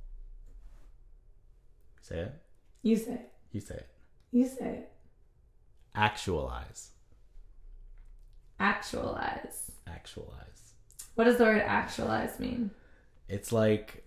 Say 2.02 2.20
it. 2.20 2.34
You 2.84 2.96
say 2.96 3.14
it. 3.14 3.32
You 3.52 3.62
say 3.62 3.76
it. 3.76 3.90
You 4.32 4.48
say 4.48 4.70
it. 4.70 4.92
Actualize. 5.96 6.92
Actualize. 8.60 9.72
Actualize. 9.88 10.61
What 11.16 11.26
does 11.26 11.38
the 11.38 11.44
word 11.44 11.64
actualize 11.66 12.40
mean? 12.40 12.72
It's 13.28 13.52
like 13.52 14.06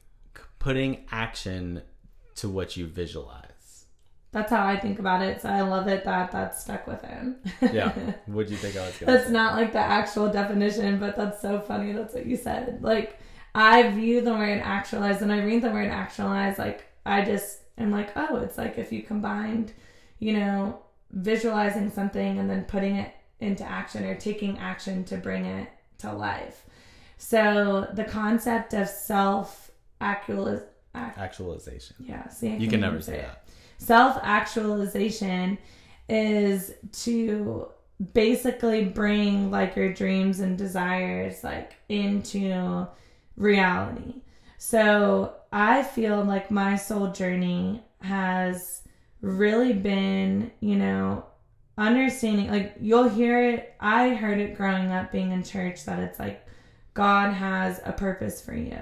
putting 0.58 1.04
action 1.10 1.82
to 2.36 2.48
what 2.48 2.76
you 2.76 2.86
visualize. 2.86 3.84
That's 4.32 4.50
how 4.50 4.66
I 4.66 4.76
think 4.76 4.98
about 4.98 5.22
it. 5.22 5.40
So 5.42 5.48
I 5.48 5.60
love 5.60 5.86
it 5.86 6.04
that 6.04 6.32
that's 6.32 6.60
stuck 6.60 6.88
with 6.88 7.02
him. 7.02 7.36
Yeah. 7.60 7.92
What 8.26 8.46
do 8.46 8.52
you 8.52 8.58
think 8.58 8.76
I 8.76 8.86
was 8.86 8.96
going 8.96 9.12
That's 9.12 9.30
not 9.30 9.54
like 9.54 9.72
the 9.72 9.78
actual 9.78 10.28
definition, 10.28 10.98
but 10.98 11.16
that's 11.16 11.40
so 11.40 11.60
funny. 11.60 11.92
That's 11.92 12.14
what 12.14 12.26
you 12.26 12.36
said. 12.36 12.82
Like, 12.82 13.20
I 13.54 13.90
view 13.90 14.22
the 14.22 14.32
word 14.32 14.60
actualize, 14.64 15.22
and 15.22 15.32
I 15.32 15.38
read 15.44 15.62
the 15.62 15.70
word 15.70 15.88
actualize, 15.88 16.58
like, 16.58 16.84
I 17.06 17.24
just 17.24 17.60
am 17.78 17.92
like, 17.92 18.10
oh, 18.16 18.38
it's 18.38 18.58
like 18.58 18.76
if 18.76 18.90
you 18.90 19.02
combined, 19.02 19.72
you 20.18 20.32
know, 20.32 20.80
visualizing 21.12 21.90
something 21.90 22.38
and 22.38 22.50
then 22.50 22.64
putting 22.64 22.96
it 22.96 23.14
into 23.38 23.64
action 23.64 24.04
or 24.04 24.16
taking 24.16 24.58
action 24.58 25.04
to 25.04 25.16
bring 25.16 25.44
it 25.44 25.68
to 25.98 26.12
life. 26.12 26.64
So 27.24 27.88
the 27.94 28.04
concept 28.04 28.74
of 28.74 28.86
self 28.86 29.70
actualize. 29.98 30.60
Actualization. 30.94 31.96
Yeah, 31.98 32.28
see, 32.28 32.54
You 32.56 32.68
can 32.68 32.80
never 32.80 33.00
say 33.00 33.20
it. 33.20 33.22
that. 33.22 33.48
Self 33.78 34.18
actualization 34.22 35.56
is 36.06 36.74
to 37.04 37.68
basically 38.12 38.84
bring 38.84 39.50
like 39.50 39.74
your 39.74 39.92
dreams 39.94 40.40
and 40.40 40.58
desires 40.58 41.42
like 41.42 41.72
into 41.88 42.86
reality. 43.36 44.20
So 44.58 45.34
I 45.50 45.82
feel 45.82 46.22
like 46.22 46.50
my 46.50 46.76
soul 46.76 47.10
journey 47.10 47.82
has 48.02 48.82
really 49.22 49.72
been, 49.72 50.52
you 50.60 50.76
know, 50.76 51.24
understanding 51.78 52.50
like 52.50 52.74
you'll 52.80 53.08
hear 53.08 53.42
it 53.50 53.74
I 53.80 54.10
heard 54.10 54.38
it 54.38 54.56
growing 54.56 54.92
up 54.92 55.10
being 55.10 55.32
in 55.32 55.42
church 55.42 55.86
that 55.86 55.98
it's 56.00 56.20
like 56.20 56.43
God 56.94 57.32
has 57.32 57.80
a 57.84 57.92
purpose 57.92 58.40
for 58.40 58.54
you. 58.54 58.78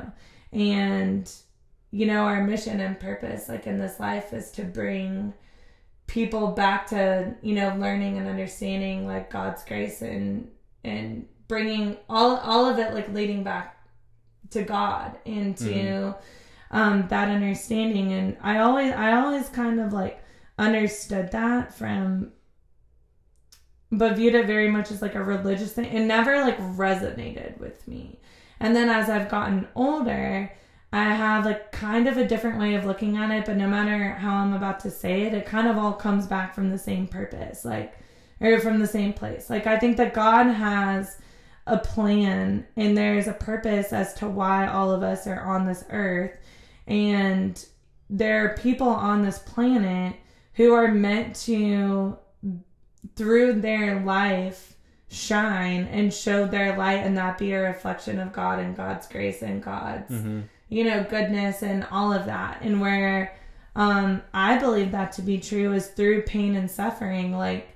And 0.53 1.31
you 1.91 2.07
know, 2.07 2.21
our 2.25 2.43
mission 2.43 2.81
and 2.81 2.99
purpose 2.99 3.49
like 3.51 3.67
in 3.67 3.79
this 3.79 4.01
life 4.01 4.33
is 4.33 4.51
to 4.53 4.65
bring 4.65 5.35
people 6.07 6.49
back 6.49 6.87
to, 6.87 7.35
you 7.43 7.55
know, 7.55 7.75
learning 7.77 8.17
and 8.19 8.27
understanding 8.29 9.07
like 9.07 9.31
God's 9.31 9.65
grace 9.65 10.01
and 10.03 10.49
and 10.85 11.27
bringing 11.49 11.97
all 12.09 12.37
all 12.39 12.67
of 12.69 12.79
it 12.79 12.95
like 12.95 13.13
leading 13.13 13.43
back 13.45 13.79
to 14.51 14.63
God 14.63 15.19
and 15.27 15.57
to 15.59 15.65
Mhm. 15.65 16.17
um 16.71 17.09
that 17.09 17.29
understanding 17.29 18.13
and 18.13 18.37
I 18.43 18.59
always 18.59 18.93
I 18.93 19.13
always 19.13 19.49
kind 19.51 19.79
of 19.81 19.93
like 19.93 20.23
understood 20.59 21.31
that 21.33 21.75
from 21.75 22.33
but 23.93 24.17
viewed 24.17 24.35
it 24.35 24.47
very 24.47 24.71
much 24.71 24.91
as 24.91 25.03
like 25.03 25.15
a 25.15 25.23
religious 25.23 25.73
thing. 25.73 25.85
It 25.85 26.07
never 26.07 26.41
like 26.41 26.59
resonated 26.59 27.59
with 27.59 27.87
me. 27.87 28.19
And 28.59 28.75
then 28.75 28.89
as 28.89 29.11
I've 29.11 29.29
gotten 29.29 29.69
older, 29.75 30.51
I 30.93 31.05
have 31.15 31.45
like 31.45 31.73
kind 31.73 32.09
of 32.09 32.17
a 32.17 32.27
different 32.27 32.59
way 32.59 32.75
of 32.75 32.87
looking 32.87 33.19
at 33.19 33.31
it, 33.31 33.45
but 33.45 33.57
no 33.57 33.69
matter 33.69 34.13
how 34.13 34.37
I'm 34.37 34.55
about 34.55 34.81
to 34.81 34.91
say 34.91 35.23
it, 35.23 35.35
it 35.35 35.47
kind 35.47 35.69
of 35.69 35.77
all 35.77 35.93
comes 35.93 36.27
back 36.27 36.55
from 36.55 36.71
the 36.71 36.79
same 36.79 37.07
purpose, 37.07 37.65
like 37.65 37.95
or 38.41 38.59
from 38.61 38.81
the 38.81 38.87
same 38.87 39.13
place. 39.13 39.51
Like 39.51 39.67
I 39.67 39.79
think 39.79 39.99
that 39.99 40.15
God 40.15 40.47
has 40.47 41.19
a 41.67 41.79
plan 41.79 42.67
and 42.77 42.97
there's 42.97 43.29
a 43.29 43.33
purpose 43.35 43.93
as 43.93 44.15
to 44.15 44.29
why 44.29 44.67
all 44.67 44.91
of 44.91 45.03
us 45.03 45.27
are 45.27 45.41
on 45.41 45.67
this 45.67 45.85
earth 45.91 46.33
and 46.89 47.65
there 48.11 48.45
are 48.45 48.57
people 48.57 48.89
on 48.89 49.23
this 49.23 49.39
planet 49.39 50.17
who 50.55 50.73
are 50.73 50.89
meant 50.89 51.37
to 51.37 52.19
through 53.17 53.61
their 53.61 54.01
life 54.01 54.75
shine 55.09 55.85
and 55.87 56.13
show 56.13 56.47
their 56.47 56.77
light 56.77 57.01
and 57.05 57.17
that 57.19 57.37
be 57.39 57.53
a 57.53 57.61
reflection 57.61 58.19
of 58.19 58.33
God 58.33 58.59
and 58.59 58.77
God's 58.77 59.07
grace 59.07 59.43
and 59.43 59.63
God's 59.63 60.11
Mm-hmm. 60.11 60.41
you 60.71 60.85
know 60.85 61.05
goodness 61.05 61.63
and 61.63 61.87
all 61.91 62.13
of 62.13 62.25
that 62.27 62.63
and 62.63 62.81
where 62.81 63.35
um 63.77 64.23
I 64.33 64.57
believe 64.59 64.93
that 64.93 65.13
to 65.13 65.23
be 65.23 65.39
true 65.39 65.73
is 65.75 65.89
through 65.89 66.23
pain 66.23 66.57
and 66.57 66.71
suffering 66.71 67.37
like 67.37 67.69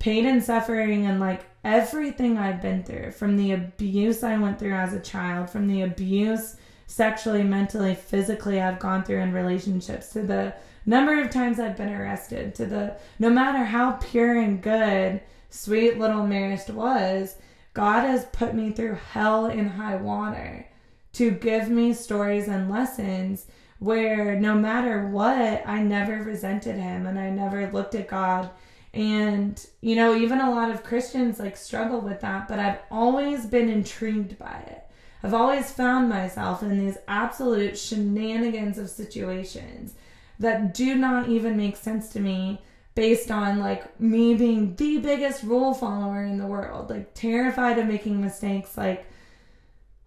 pain 0.00 0.26
and 0.26 0.42
suffering 0.42 1.06
and 1.06 1.20
like 1.20 1.42
everything 1.62 2.38
I've 2.38 2.60
been 2.62 2.82
through 2.82 3.12
from 3.12 3.36
the 3.36 3.52
abuse 3.52 4.24
I 4.24 4.36
went 4.38 4.58
through 4.58 4.74
as 4.74 4.92
a 4.94 5.00
child 5.00 5.48
from 5.50 5.68
the 5.68 5.82
abuse 5.82 6.56
sexually 6.88 7.44
mentally 7.44 7.94
physically 7.94 8.60
I've 8.60 8.80
gone 8.80 9.04
through 9.04 9.20
in 9.20 9.32
relationships 9.32 10.08
to 10.14 10.22
the 10.22 10.54
number 10.86 11.20
of 11.20 11.30
times 11.30 11.58
I've 11.60 11.76
been 11.76 11.92
arrested 11.92 12.54
to 12.56 12.66
the 12.66 12.96
no 13.18 13.30
matter 13.30 13.64
how 13.64 13.92
pure 13.92 14.38
and 14.38 14.62
good 14.62 15.20
sweet 15.50 15.98
little 15.98 16.22
Marist 16.22 16.70
was 16.72 17.36
God 17.74 18.02
has 18.02 18.24
put 18.26 18.54
me 18.54 18.72
through 18.72 18.98
hell 19.12 19.46
and 19.46 19.70
high 19.70 19.96
water 19.96 20.66
to 21.12 21.30
give 21.30 21.68
me 21.68 21.92
stories 21.92 22.48
and 22.48 22.70
lessons 22.70 23.46
where 23.78 24.38
no 24.38 24.54
matter 24.54 25.06
what, 25.06 25.66
I 25.66 25.82
never 25.82 26.22
resented 26.22 26.76
him 26.76 27.06
and 27.06 27.18
I 27.18 27.30
never 27.30 27.70
looked 27.70 27.94
at 27.94 28.08
God. 28.08 28.50
And, 28.92 29.64
you 29.80 29.96
know, 29.96 30.14
even 30.14 30.40
a 30.40 30.50
lot 30.50 30.70
of 30.70 30.84
Christians 30.84 31.38
like 31.38 31.56
struggle 31.56 32.00
with 32.00 32.20
that, 32.20 32.48
but 32.48 32.58
I've 32.58 32.80
always 32.90 33.46
been 33.46 33.68
intrigued 33.68 34.38
by 34.38 34.62
it. 34.66 34.84
I've 35.22 35.34
always 35.34 35.70
found 35.70 36.08
myself 36.08 36.62
in 36.62 36.78
these 36.78 36.98
absolute 37.06 37.78
shenanigans 37.78 38.78
of 38.78 38.90
situations 38.90 39.94
that 40.40 40.74
do 40.74 40.96
not 40.96 41.28
even 41.28 41.56
make 41.56 41.76
sense 41.76 42.08
to 42.08 42.20
me 42.20 42.60
based 42.94 43.30
on 43.30 43.60
like 43.60 44.00
me 44.00 44.34
being 44.34 44.74
the 44.74 44.98
biggest 44.98 45.44
rule 45.44 45.72
follower 45.72 46.24
in 46.24 46.38
the 46.38 46.46
world, 46.46 46.90
like 46.90 47.14
terrified 47.14 47.78
of 47.78 47.86
making 47.86 48.20
mistakes, 48.20 48.76
like 48.76 49.06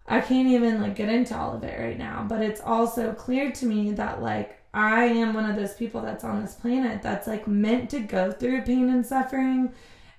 I 0.06 0.20
can't 0.20 0.48
even 0.48 0.82
like 0.82 0.96
get 0.96 1.08
into 1.08 1.36
all 1.36 1.54
of 1.54 1.64
it 1.64 1.78
right 1.78 1.96
now, 1.96 2.26
but 2.28 2.42
it's 2.42 2.60
also 2.60 3.14
clear 3.14 3.52
to 3.52 3.66
me 3.66 3.92
that 3.92 4.20
like 4.20 4.58
I 4.74 5.04
am 5.04 5.34
one 5.34 5.48
of 5.48 5.56
those 5.56 5.74
people 5.74 6.02
that's 6.02 6.24
on 6.24 6.42
this 6.42 6.54
planet 6.54 7.00
that's 7.00 7.28
like 7.28 7.46
meant 7.46 7.90
to 7.90 8.00
go 8.00 8.32
through 8.32 8.62
pain 8.62 8.88
and 8.90 9.06
suffering 9.06 9.72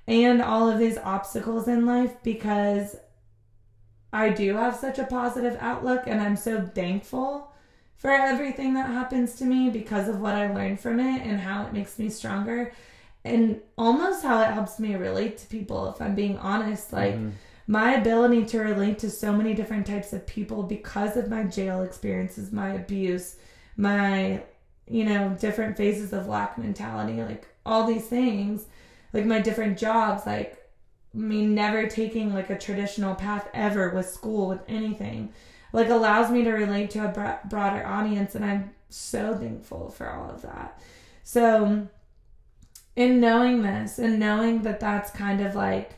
and 0.07 0.41
all 0.41 0.69
of 0.69 0.79
these 0.79 0.97
obstacles 0.97 1.67
in 1.67 1.85
life 1.85 2.15
because 2.23 2.95
I 4.13 4.29
do 4.29 4.55
have 4.55 4.77
such 4.77 4.97
a 4.97 5.03
positive 5.03 5.57
outlook 5.59 6.03
and 6.07 6.21
I'm 6.21 6.37
so 6.37 6.61
thankful 6.61 7.51
for 7.97 8.11
everything 8.11 8.73
that 8.75 8.87
happens 8.87 9.35
to 9.35 9.45
me 9.45 9.69
because 9.69 10.07
of 10.07 10.19
what 10.19 10.35
I 10.35 10.53
learned 10.53 10.79
from 10.79 10.99
it 10.99 11.21
and 11.23 11.39
how 11.39 11.65
it 11.65 11.73
makes 11.73 11.97
me 11.97 12.09
stronger 12.09 12.71
and 13.23 13.59
almost 13.77 14.23
how 14.23 14.41
it 14.41 14.51
helps 14.53 14.79
me 14.79 14.95
relate 14.95 15.37
to 15.39 15.47
people 15.47 15.89
if 15.89 16.01
I'm 16.01 16.13
being 16.15 16.37
honest 16.37 16.93
like 16.93 17.15
Mhm. 17.15 17.31
my 17.67 17.95
ability 17.95 18.45
to 18.45 18.59
relate 18.59 18.99
to 18.99 19.09
so 19.09 19.33
many 19.33 19.53
different 19.55 19.87
types 19.87 20.13
of 20.13 20.27
people 20.27 20.61
because 20.63 21.17
of 21.17 21.29
my 21.29 21.43
jail 21.43 21.81
experiences, 21.81 22.51
my 22.51 22.73
abuse, 22.73 23.37
my, 23.75 24.43
you 24.87 25.03
know, 25.03 25.35
different 25.39 25.75
phases 25.75 26.13
of 26.13 26.27
lack 26.27 26.57
mentality, 26.59 27.23
like 27.23 27.47
all 27.65 27.87
these 27.87 28.05
things, 28.05 28.65
like 29.13 29.25
my 29.25 29.39
different 29.39 29.79
jobs, 29.79 30.27
like 30.27 30.61
me 31.13 31.45
never 31.45 31.87
taking 31.87 32.33
like 32.33 32.49
a 32.51 32.57
traditional 32.57 33.15
path 33.15 33.47
ever 33.53 33.89
with 33.89 34.07
school, 34.07 34.49
with 34.49 34.61
anything, 34.67 35.29
like 35.75 35.89
allows 35.89 36.31
me 36.31 36.43
to 36.45 36.51
relate 36.51 36.89
to 36.91 37.05
a 37.05 37.39
broader 37.49 37.85
audience. 37.85 38.33
And 38.33 38.45
I'm 38.45 38.73
so 38.89 39.35
thankful 39.35 39.89
for 39.89 40.09
all 40.09 40.29
of 40.29 40.41
that. 40.43 40.81
So, 41.23 41.87
in 42.95 43.19
knowing 43.19 43.61
this 43.61 43.99
and 43.99 44.17
knowing 44.17 44.61
that 44.61 44.79
that's 44.79 45.11
kind 45.11 45.41
of 45.41 45.53
like, 45.53 45.95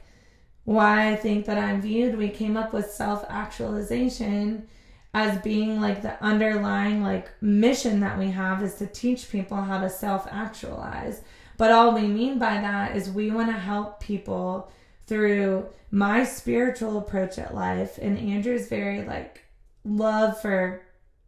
why 0.63 1.11
I 1.11 1.15
think 1.15 1.45
that 1.45 1.59
I'm 1.59 1.79
viewed, 1.79 2.17
we 2.17 2.29
came 2.29 2.57
up 2.57 2.73
with 2.73 2.91
self 2.91 3.23
actualization 3.29 4.67
as 5.13 5.41
being 5.41 5.79
like 5.79 6.01
the 6.01 6.21
underlying 6.23 7.03
like 7.03 7.29
mission 7.39 7.99
that 7.99 8.17
we 8.17 8.31
have 8.31 8.63
is 8.63 8.75
to 8.75 8.87
teach 8.87 9.31
people 9.31 9.57
how 9.57 9.79
to 9.79 9.91
self 9.91 10.27
actualize. 10.31 11.21
But 11.57 11.71
all 11.71 11.93
we 11.93 12.07
mean 12.07 12.39
by 12.39 12.55
that 12.55 12.95
is 12.95 13.11
we 13.11 13.29
want 13.29 13.49
to 13.49 13.53
help 13.53 13.99
people 13.99 14.71
through 15.05 15.67
my 15.91 16.23
spiritual 16.23 16.97
approach 16.97 17.37
at 17.37 17.53
life 17.53 17.99
and 17.99 18.17
Andrew's 18.17 18.67
very 18.67 19.03
like 19.03 19.43
love 19.87 20.41
for 20.41 20.81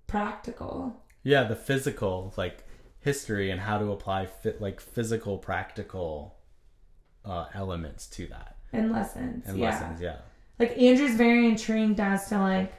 practical. 0.08 0.96
Yeah, 1.24 1.44
the 1.44 1.56
physical 1.56 2.34
like 2.38 2.66
history 3.00 3.50
and 3.52 3.62
how 3.62 3.78
to 3.78 3.92
apply 3.92 4.26
fit 4.26 4.62
like 4.62 4.80
physical 4.82 5.38
practical 5.38 6.36
uh, 7.26 7.46
elements 7.54 8.08
to 8.08 8.28
that 8.28 8.58
And 8.74 8.92
lessons. 8.92 9.46
and 9.48 9.58
yeah. 9.58 9.70
lessons. 9.70 10.02
Yeah. 10.02 10.18
like 10.58 10.78
Andrew's 10.78 11.16
very 11.16 11.48
intrigued 11.48 12.00
as 12.00 12.28
to 12.30 12.38
like 12.40 12.74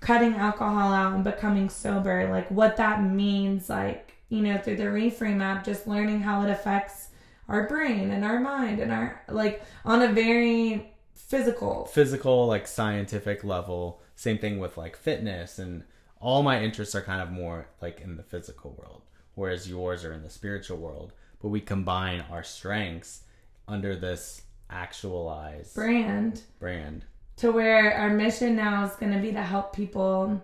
cutting 0.00 0.34
alcohol 0.34 0.92
out 0.92 1.14
and 1.14 1.24
becoming 1.24 1.68
sober, 1.68 2.28
like 2.30 2.50
what 2.50 2.76
that 2.76 3.02
means, 3.02 3.68
like, 3.70 4.14
you 4.28 4.40
know, 4.42 4.58
through 4.58 4.76
the 4.76 4.84
reframe 4.84 5.40
app, 5.42 5.64
just 5.64 5.86
learning 5.86 6.20
how 6.20 6.42
it 6.42 6.50
affects 6.50 7.08
our 7.48 7.68
brain 7.68 8.10
and 8.10 8.24
our 8.24 8.40
mind 8.40 8.80
and 8.80 8.90
our 8.92 9.22
like 9.28 9.62
on 9.84 10.00
a 10.02 10.08
very 10.08 10.90
physical 11.14 11.84
physical 11.86 12.46
like 12.46 12.66
scientific 12.66 13.44
level 13.44 14.00
same 14.16 14.38
thing 14.38 14.58
with 14.58 14.76
like 14.76 14.96
fitness 14.96 15.58
and 15.58 15.84
all 16.20 16.42
my 16.42 16.62
interests 16.62 16.94
are 16.94 17.02
kind 17.02 17.20
of 17.20 17.30
more 17.30 17.68
like 17.82 18.00
in 18.00 18.16
the 18.16 18.22
physical 18.22 18.76
world 18.78 19.02
whereas 19.34 19.68
yours 19.68 20.04
are 20.04 20.12
in 20.12 20.22
the 20.22 20.30
spiritual 20.30 20.78
world. 20.78 21.12
But 21.42 21.48
we 21.48 21.60
combine 21.60 22.24
our 22.30 22.42
strengths 22.42 23.22
under 23.68 23.96
this 23.96 24.42
actualized 24.70 25.74
brand. 25.74 26.42
brand. 26.58 27.04
To 27.38 27.52
where 27.52 27.92
our 27.94 28.10
mission 28.10 28.56
now 28.56 28.84
is 28.84 28.96
going 28.96 29.12
to 29.12 29.18
be 29.18 29.32
to 29.32 29.42
help 29.42 29.74
people 29.74 30.42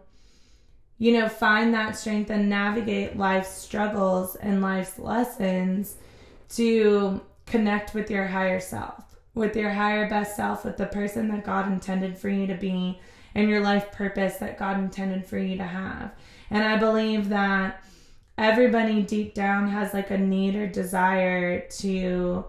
you 0.99 1.15
know, 1.15 1.31
find 1.31 1.73
that 1.73 1.97
strength 1.97 2.29
and 2.29 2.51
navigate 2.51 3.17
life's 3.17 3.49
struggles 3.49 4.37
and 4.37 4.61
life's 4.61 4.99
lessons 4.99 5.97
to 6.51 7.23
connect 7.47 7.95
with 7.95 8.11
your 8.11 8.27
higher 8.27 8.61
self, 8.61 9.17
with 9.35 9.57
your 9.57 9.71
higher 9.71 10.11
best 10.11 10.37
self, 10.37 10.63
with 10.63 10.77
the 10.77 10.85
person 10.85 11.29
that 11.29 11.43
God 11.43 11.73
intended 11.73 12.19
for 12.19 12.29
you 12.29 12.47
to 12.47 12.55
be 12.55 13.01
and 13.35 13.49
your 13.49 13.61
life 13.61 13.93
purpose 13.93 14.37
that 14.37 14.59
God 14.59 14.79
intended 14.79 15.27
for 15.27 15.39
you 15.39 15.57
to 15.57 15.65
have. 15.65 16.13
And 16.51 16.65
I 16.65 16.77
believe 16.79 17.29
that 17.29 17.85
everybody 18.37 19.03
deep 19.03 19.35
down 19.35 19.69
has 19.69 19.95
like 19.95 20.11
a 20.11 20.19
need 20.19 20.57
or 20.57 20.67
desire 20.67 21.61
to 21.79 22.45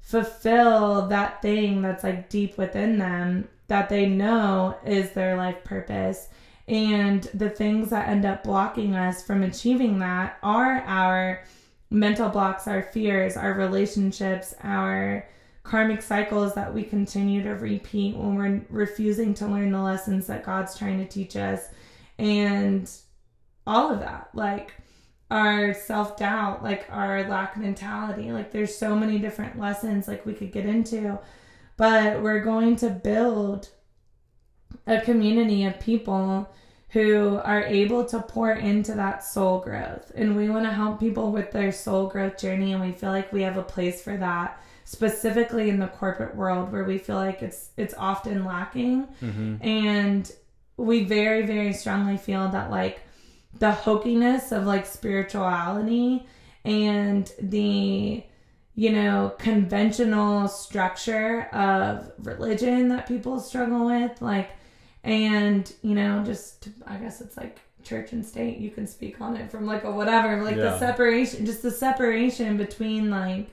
fulfill 0.00 1.08
that 1.08 1.42
thing 1.42 1.82
that's 1.82 2.04
like 2.04 2.28
deep 2.28 2.58
within 2.58 2.98
them 2.98 3.48
that 3.68 3.88
they 3.88 4.06
know 4.06 4.76
is 4.84 5.10
their 5.10 5.36
life 5.36 5.64
purpose. 5.64 6.28
And 6.68 7.22
the 7.34 7.50
things 7.50 7.90
that 7.90 8.08
end 8.08 8.24
up 8.24 8.44
blocking 8.44 8.94
us 8.94 9.22
from 9.22 9.42
achieving 9.42 9.98
that 9.98 10.38
are 10.42 10.82
our 10.82 11.42
mental 11.90 12.28
blocks, 12.28 12.66
our 12.66 12.82
fears, 12.82 13.36
our 13.36 13.54
relationships, 13.54 14.54
our 14.62 15.26
karmic 15.62 16.02
cycles 16.02 16.54
that 16.54 16.72
we 16.72 16.82
continue 16.82 17.42
to 17.42 17.50
repeat 17.50 18.16
when 18.16 18.34
we're 18.34 18.66
refusing 18.68 19.34
to 19.34 19.46
learn 19.46 19.72
the 19.72 19.80
lessons 19.80 20.26
that 20.26 20.44
God's 20.44 20.76
trying 20.76 20.98
to 20.98 21.06
teach 21.06 21.36
us. 21.36 21.68
And 22.18 22.90
all 23.66 23.92
of 23.92 24.00
that. 24.00 24.28
Like, 24.34 24.72
our 25.32 25.72
self 25.72 26.18
doubt, 26.18 26.62
like 26.62 26.86
our 26.90 27.26
lack 27.26 27.56
mentality. 27.56 28.30
Like 28.30 28.52
there's 28.52 28.76
so 28.76 28.94
many 28.94 29.18
different 29.18 29.58
lessons 29.58 30.06
like 30.06 30.26
we 30.26 30.34
could 30.34 30.52
get 30.52 30.66
into, 30.66 31.18
but 31.78 32.22
we're 32.22 32.44
going 32.44 32.76
to 32.76 32.90
build 32.90 33.70
a 34.86 35.00
community 35.00 35.64
of 35.64 35.80
people 35.80 36.50
who 36.92 37.40
are 37.42 37.64
able 37.64 38.04
to 38.04 38.20
pour 38.20 38.52
into 38.52 38.94
that 38.94 39.24
soul 39.24 39.60
growth. 39.60 40.12
And 40.14 40.36
we 40.36 40.50
want 40.50 40.66
to 40.66 40.72
help 40.72 41.00
people 41.00 41.32
with 41.32 41.50
their 41.50 41.72
soul 41.72 42.06
growth 42.06 42.38
journey 42.38 42.72
and 42.72 42.82
we 42.82 42.92
feel 42.92 43.10
like 43.10 43.32
we 43.32 43.42
have 43.42 43.56
a 43.56 43.62
place 43.62 44.02
for 44.02 44.16
that 44.18 44.62
specifically 44.84 45.70
in 45.70 45.78
the 45.78 45.86
corporate 45.86 46.36
world 46.36 46.70
where 46.70 46.84
we 46.84 46.98
feel 46.98 47.16
like 47.16 47.42
it's 47.42 47.70
it's 47.78 47.94
often 47.96 48.44
lacking. 48.44 49.08
Mm-hmm. 49.22 49.56
And 49.62 50.30
we 50.76 51.04
very 51.04 51.46
very 51.46 51.72
strongly 51.72 52.18
feel 52.18 52.48
that 52.48 52.70
like 52.70 53.00
the 53.58 53.72
hokiness 53.72 54.52
of 54.52 54.66
like 54.66 54.84
spirituality 54.84 56.26
and 56.64 57.32
the 57.40 58.22
you 58.74 58.92
know 58.92 59.34
conventional 59.38 60.46
structure 60.46 61.44
of 61.54 62.12
religion 62.18 62.88
that 62.88 63.08
people 63.08 63.40
struggle 63.40 63.86
with 63.86 64.20
like 64.20 64.50
and 65.04 65.72
you 65.82 65.94
know 65.94 66.22
just 66.24 66.68
i 66.86 66.96
guess 66.96 67.20
it's 67.20 67.36
like 67.36 67.60
church 67.82 68.12
and 68.12 68.24
state 68.24 68.58
you 68.58 68.70
can 68.70 68.86
speak 68.86 69.20
on 69.20 69.36
it 69.36 69.50
from 69.50 69.66
like 69.66 69.84
a 69.84 69.90
whatever 69.90 70.42
like 70.42 70.56
yeah. 70.56 70.62
the 70.62 70.78
separation 70.78 71.44
just 71.44 71.62
the 71.62 71.70
separation 71.70 72.56
between 72.56 73.10
like 73.10 73.50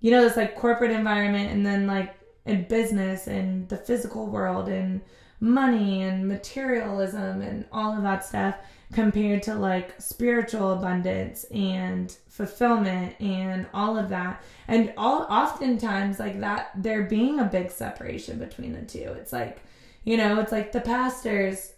you 0.00 0.10
know 0.10 0.22
this 0.22 0.36
like 0.36 0.56
corporate 0.56 0.90
environment 0.90 1.50
and 1.50 1.64
then 1.64 1.86
like 1.86 2.14
in 2.46 2.64
business 2.64 3.26
and 3.26 3.68
the 3.68 3.76
physical 3.76 4.26
world 4.26 4.68
and 4.68 5.00
money 5.40 6.02
and 6.02 6.26
materialism 6.26 7.42
and 7.42 7.66
all 7.70 7.94
of 7.94 8.02
that 8.02 8.24
stuff 8.24 8.56
compared 8.92 9.42
to 9.42 9.54
like 9.54 10.00
spiritual 10.00 10.72
abundance 10.72 11.44
and 11.44 12.16
fulfillment 12.28 13.20
and 13.20 13.66
all 13.74 13.98
of 13.98 14.08
that 14.08 14.42
and 14.68 14.92
all 14.96 15.22
oftentimes 15.28 16.18
like 16.18 16.40
that 16.40 16.70
there 16.76 17.02
being 17.02 17.40
a 17.40 17.44
big 17.44 17.70
separation 17.70 18.38
between 18.38 18.72
the 18.72 18.82
two 18.82 19.12
it's 19.18 19.32
like 19.32 19.60
you 20.06 20.16
know 20.16 20.40
it's 20.40 20.52
like 20.52 20.72
the 20.72 20.80
pastors 20.80 21.74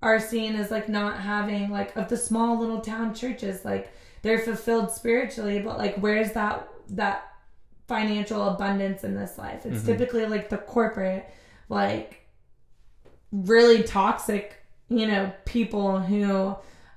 are 0.00 0.20
seen 0.20 0.54
as 0.54 0.70
like 0.70 0.88
not 0.88 1.18
having 1.18 1.68
like 1.70 1.94
of 1.96 2.08
the 2.08 2.16
small 2.16 2.56
little 2.56 2.80
town 2.80 3.12
churches 3.12 3.64
like 3.64 3.92
they're 4.22 4.38
fulfilled 4.38 4.92
spiritually 4.92 5.58
but 5.58 5.76
like 5.76 5.96
where's 5.96 6.30
that 6.32 6.68
that 6.88 7.26
financial 7.88 8.50
abundance 8.50 9.02
in 9.02 9.16
this 9.16 9.36
life 9.36 9.66
it's 9.66 9.78
mm-hmm. 9.78 9.86
typically 9.86 10.24
like 10.26 10.48
the 10.48 10.58
corporate 10.58 11.28
like 11.68 12.24
really 13.32 13.82
toxic 13.82 14.60
you 14.90 15.06
know, 15.06 15.32
people 15.46 16.00
who 16.00 16.54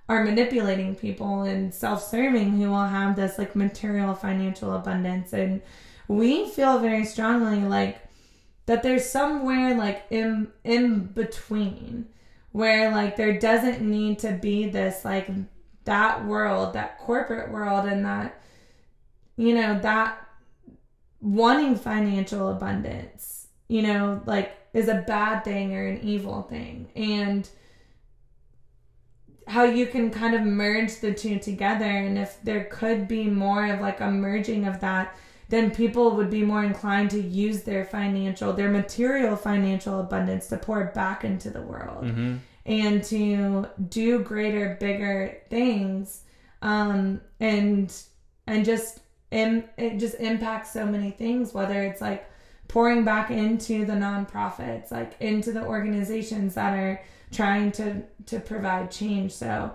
are 0.09 0.23
manipulating 0.25 0.95
people 0.95 1.43
and 1.43 1.73
self-serving 1.73 2.57
who 2.57 2.69
will 2.69 2.86
have 2.86 3.15
this 3.15 3.38
like 3.38 3.55
material 3.55 4.13
financial 4.13 4.73
abundance 4.73 5.31
and 5.31 5.61
we 6.09 6.49
feel 6.49 6.79
very 6.79 7.05
strongly 7.05 7.61
like 7.61 7.99
that 8.66 8.84
there's 8.84 9.09
somewhere 9.09 9.76
like 9.76 10.05
in 10.09 10.51
in 10.64 11.05
between 11.05 12.07
where 12.51 12.91
like 12.91 13.16
there 13.16 13.38
doesn't 13.38 13.82
need 13.82 14.20
to 14.20 14.32
be 14.32 14.70
this 14.70 15.03
like 15.03 15.30
that 15.86 16.26
world 16.26 16.74
that 16.74 16.97
corporate 16.99 17.51
world 17.51 17.86
and 17.86 18.05
that 18.05 18.41
you 19.36 19.53
know 19.53 19.78
that 19.80 20.18
wanting 21.20 21.76
financial 21.76 22.49
abundance 22.49 23.47
you 23.68 23.82
know 23.82 24.22
like 24.26 24.57
is 24.74 24.88
a 24.88 25.03
bad 25.07 25.43
thing 25.43 25.76
or 25.76 25.88
an 25.88 26.01
evil 26.01 26.41
thing. 26.43 26.89
And 26.95 27.47
how 29.47 29.66
you 29.66 29.86
can 29.86 30.09
kind 30.09 30.34
of 30.34 30.41
merge 30.41 30.99
the 30.99 31.14
two 31.14 31.38
together. 31.38 31.86
And 31.86 32.18
if 32.18 32.41
there 32.43 32.66
could 32.66 33.07
be 33.07 33.26
more 33.26 33.66
of 33.68 33.82
like 33.82 34.01
a 34.01 34.09
merging 34.09 34.66
of 34.66 34.80
that 34.80 35.16
then 35.49 35.71
people 35.71 36.15
would 36.15 36.29
be 36.29 36.41
more 36.43 36.63
inclined 36.63 37.09
to 37.11 37.21
use 37.21 37.63
their 37.63 37.85
financial 37.85 38.53
their 38.53 38.69
material 38.69 39.35
financial 39.35 39.99
abundance 39.99 40.47
to 40.47 40.57
pour 40.57 40.85
back 40.95 41.23
into 41.23 41.49
the 41.49 41.61
world 41.61 42.03
mm-hmm. 42.05 42.35
and 42.65 43.03
to 43.03 43.65
do 43.89 44.19
greater 44.19 44.77
bigger 44.79 45.37
things 45.49 46.21
um 46.61 47.19
and 47.39 48.03
and 48.47 48.65
just 48.65 48.99
and 49.31 49.67
it 49.77 49.97
just 49.97 50.15
impacts 50.19 50.71
so 50.71 50.85
many 50.85 51.11
things 51.11 51.53
whether 51.53 51.83
it's 51.83 52.01
like 52.01 52.29
pouring 52.67 53.03
back 53.03 53.29
into 53.29 53.85
the 53.85 53.93
nonprofits 53.93 54.91
like 54.91 55.15
into 55.19 55.51
the 55.51 55.63
organizations 55.65 56.55
that 56.55 56.73
are 56.73 57.01
trying 57.33 57.71
to 57.71 58.03
to 58.27 58.39
provide 58.39 58.91
change. 58.91 59.31
So 59.31 59.71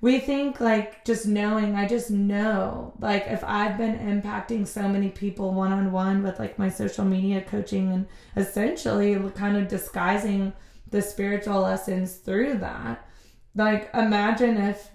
we 0.00 0.18
think 0.18 0.60
like 0.60 1.04
just 1.04 1.26
knowing, 1.26 1.74
I 1.74 1.86
just 1.86 2.10
know 2.10 2.94
like 3.00 3.26
if 3.26 3.42
I've 3.44 3.78
been 3.78 3.98
impacting 3.98 4.66
so 4.66 4.88
many 4.88 5.08
people 5.08 5.54
one 5.54 5.72
on 5.72 5.92
one 5.92 6.22
with 6.22 6.38
like 6.38 6.58
my 6.58 6.68
social 6.68 7.04
media 7.04 7.40
coaching 7.40 7.92
and 7.92 8.06
essentially 8.36 9.18
kind 9.34 9.56
of 9.56 9.68
disguising 9.68 10.52
the 10.90 11.02
spiritual 11.02 11.60
lessons 11.60 12.16
through 12.16 12.58
that. 12.58 13.08
Like 13.54 13.90
imagine 13.94 14.56
if 14.58 14.90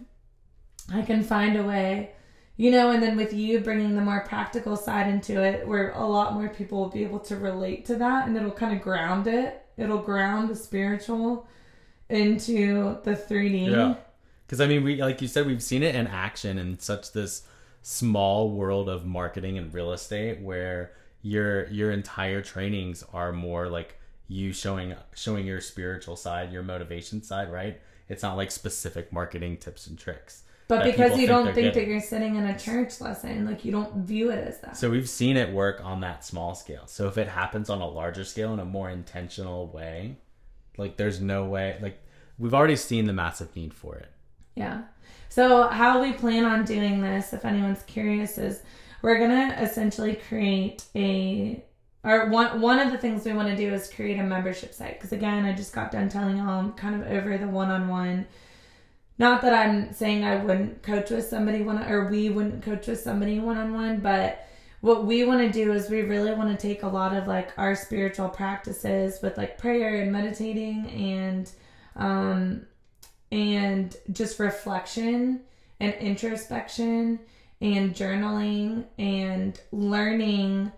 I 0.93 1.01
can 1.01 1.23
find 1.23 1.57
a 1.57 1.63
way 1.63 2.13
you 2.61 2.69
know, 2.69 2.91
and 2.91 3.01
then 3.01 3.17
with 3.17 3.33
you 3.33 3.59
bringing 3.59 3.95
the 3.95 4.01
more 4.01 4.23
practical 4.27 4.77
side 4.77 5.07
into 5.07 5.41
it, 5.41 5.67
where 5.67 5.93
a 5.93 6.05
lot 6.05 6.35
more 6.35 6.47
people 6.47 6.79
will 6.79 6.89
be 6.89 7.03
able 7.03 7.19
to 7.21 7.35
relate 7.35 7.85
to 7.85 7.95
that 7.95 8.27
and 8.27 8.37
it'll 8.37 8.51
kind 8.51 8.75
of 8.75 8.83
ground 8.83 9.25
it. 9.25 9.65
It'll 9.77 9.97
ground 9.97 10.47
the 10.47 10.55
spiritual 10.55 11.47
into 12.09 12.99
the 13.03 13.13
3D. 13.15 13.71
Yeah. 13.71 13.95
Because 14.51 14.59
I 14.59 14.67
mean, 14.67 14.83
we 14.83 15.01
like 15.01 15.21
you 15.21 15.29
said, 15.29 15.47
we've 15.47 15.63
seen 15.63 15.81
it 15.81 15.95
in 15.95 16.07
action 16.07 16.57
in 16.57 16.77
such 16.77 17.13
this 17.13 17.43
small 17.83 18.51
world 18.51 18.89
of 18.89 19.05
marketing 19.05 19.57
and 19.57 19.73
real 19.73 19.93
estate 19.93 20.41
where 20.41 20.91
your 21.21 21.67
your 21.67 21.89
entire 21.89 22.41
trainings 22.41 23.01
are 23.13 23.31
more 23.31 23.69
like 23.69 23.97
you 24.27 24.51
showing 24.51 24.93
showing 25.15 25.47
your 25.47 25.61
spiritual 25.61 26.17
side, 26.17 26.51
your 26.51 26.63
motivation 26.63 27.23
side, 27.23 27.49
right? 27.49 27.79
It's 28.09 28.23
not 28.23 28.35
like 28.35 28.51
specific 28.51 29.13
marketing 29.13 29.55
tips 29.55 29.87
and 29.87 29.97
tricks. 29.97 30.43
But 30.67 30.83
because 30.83 31.17
you 31.17 31.27
don't 31.27 31.55
think 31.55 31.73
that 31.73 31.87
you're 31.87 32.01
sitting 32.01 32.35
in 32.35 32.43
a 32.43 32.59
church 32.59 32.99
lesson, 32.99 33.45
like 33.45 33.63
you 33.63 33.71
don't 33.71 34.05
view 34.05 34.31
it 34.31 34.45
as 34.45 34.59
that. 34.59 34.75
So 34.75 34.89
we've 34.89 35.07
seen 35.07 35.37
it 35.37 35.53
work 35.53 35.79
on 35.81 36.01
that 36.01 36.25
small 36.25 36.55
scale. 36.55 36.87
So 36.87 37.07
if 37.07 37.17
it 37.17 37.29
happens 37.29 37.69
on 37.69 37.79
a 37.79 37.87
larger 37.87 38.25
scale 38.25 38.51
in 38.51 38.59
a 38.59 38.65
more 38.65 38.89
intentional 38.89 39.67
way, 39.67 40.17
like 40.75 40.97
there's 40.97 41.21
no 41.21 41.45
way 41.45 41.79
like 41.81 41.99
we've 42.37 42.53
already 42.53 42.75
seen 42.75 43.05
the 43.05 43.13
massive 43.13 43.55
need 43.55 43.73
for 43.73 43.95
it. 43.95 44.11
Yeah. 44.55 44.81
So 45.29 45.67
how 45.67 46.01
we 46.01 46.13
plan 46.13 46.43
on 46.45 46.65
doing 46.65 47.01
this, 47.01 47.33
if 47.33 47.45
anyone's 47.45 47.83
curious, 47.83 48.37
is 48.37 48.61
we're 49.01 49.17
gonna 49.17 49.55
essentially 49.59 50.15
create 50.15 50.85
a 50.95 51.63
or 52.03 52.29
one 52.29 52.61
one 52.61 52.79
of 52.79 52.91
the 52.91 52.97
things 52.97 53.25
we 53.25 53.33
want 53.33 53.47
to 53.47 53.55
do 53.55 53.73
is 53.73 53.91
create 53.91 54.19
a 54.19 54.23
membership 54.23 54.73
site 54.73 54.95
because 54.95 55.11
again 55.11 55.45
I 55.45 55.53
just 55.53 55.73
got 55.73 55.91
done 55.91 56.09
telling 56.09 56.37
y'all 56.37 56.59
I'm 56.59 56.73
kind 56.73 56.95
of 56.95 57.07
over 57.07 57.37
the 57.37 57.47
one 57.47 57.69
on 57.69 57.87
one. 57.87 58.27
Not 59.17 59.41
that 59.43 59.53
I'm 59.53 59.93
saying 59.93 60.23
I 60.23 60.43
wouldn't 60.43 60.81
coach 60.81 61.11
with 61.11 61.27
somebody 61.27 61.61
one 61.61 61.83
or 61.83 62.09
we 62.09 62.29
wouldn't 62.29 62.63
coach 62.63 62.87
with 62.87 62.99
somebody 62.99 63.39
one 63.39 63.57
on 63.57 63.73
one, 63.73 63.99
but 63.99 64.47
what 64.81 65.05
we 65.05 65.23
want 65.23 65.41
to 65.41 65.51
do 65.51 65.73
is 65.73 65.89
we 65.89 66.01
really 66.01 66.33
want 66.33 66.49
to 66.49 66.67
take 66.67 66.81
a 66.81 66.87
lot 66.87 67.15
of 67.15 67.27
like 67.27 67.51
our 67.57 67.75
spiritual 67.75 68.29
practices 68.29 69.21
with 69.21 69.37
like 69.37 69.59
prayer 69.59 70.01
and 70.01 70.11
meditating 70.11 70.89
and 70.89 71.51
um, 71.95 72.65
and 73.31 73.95
just 74.11 74.39
reflection 74.39 75.41
and 75.79 75.93
introspection 75.95 77.19
and 77.61 77.93
journaling 77.93 78.85
and 78.97 79.59
learning 79.71 80.71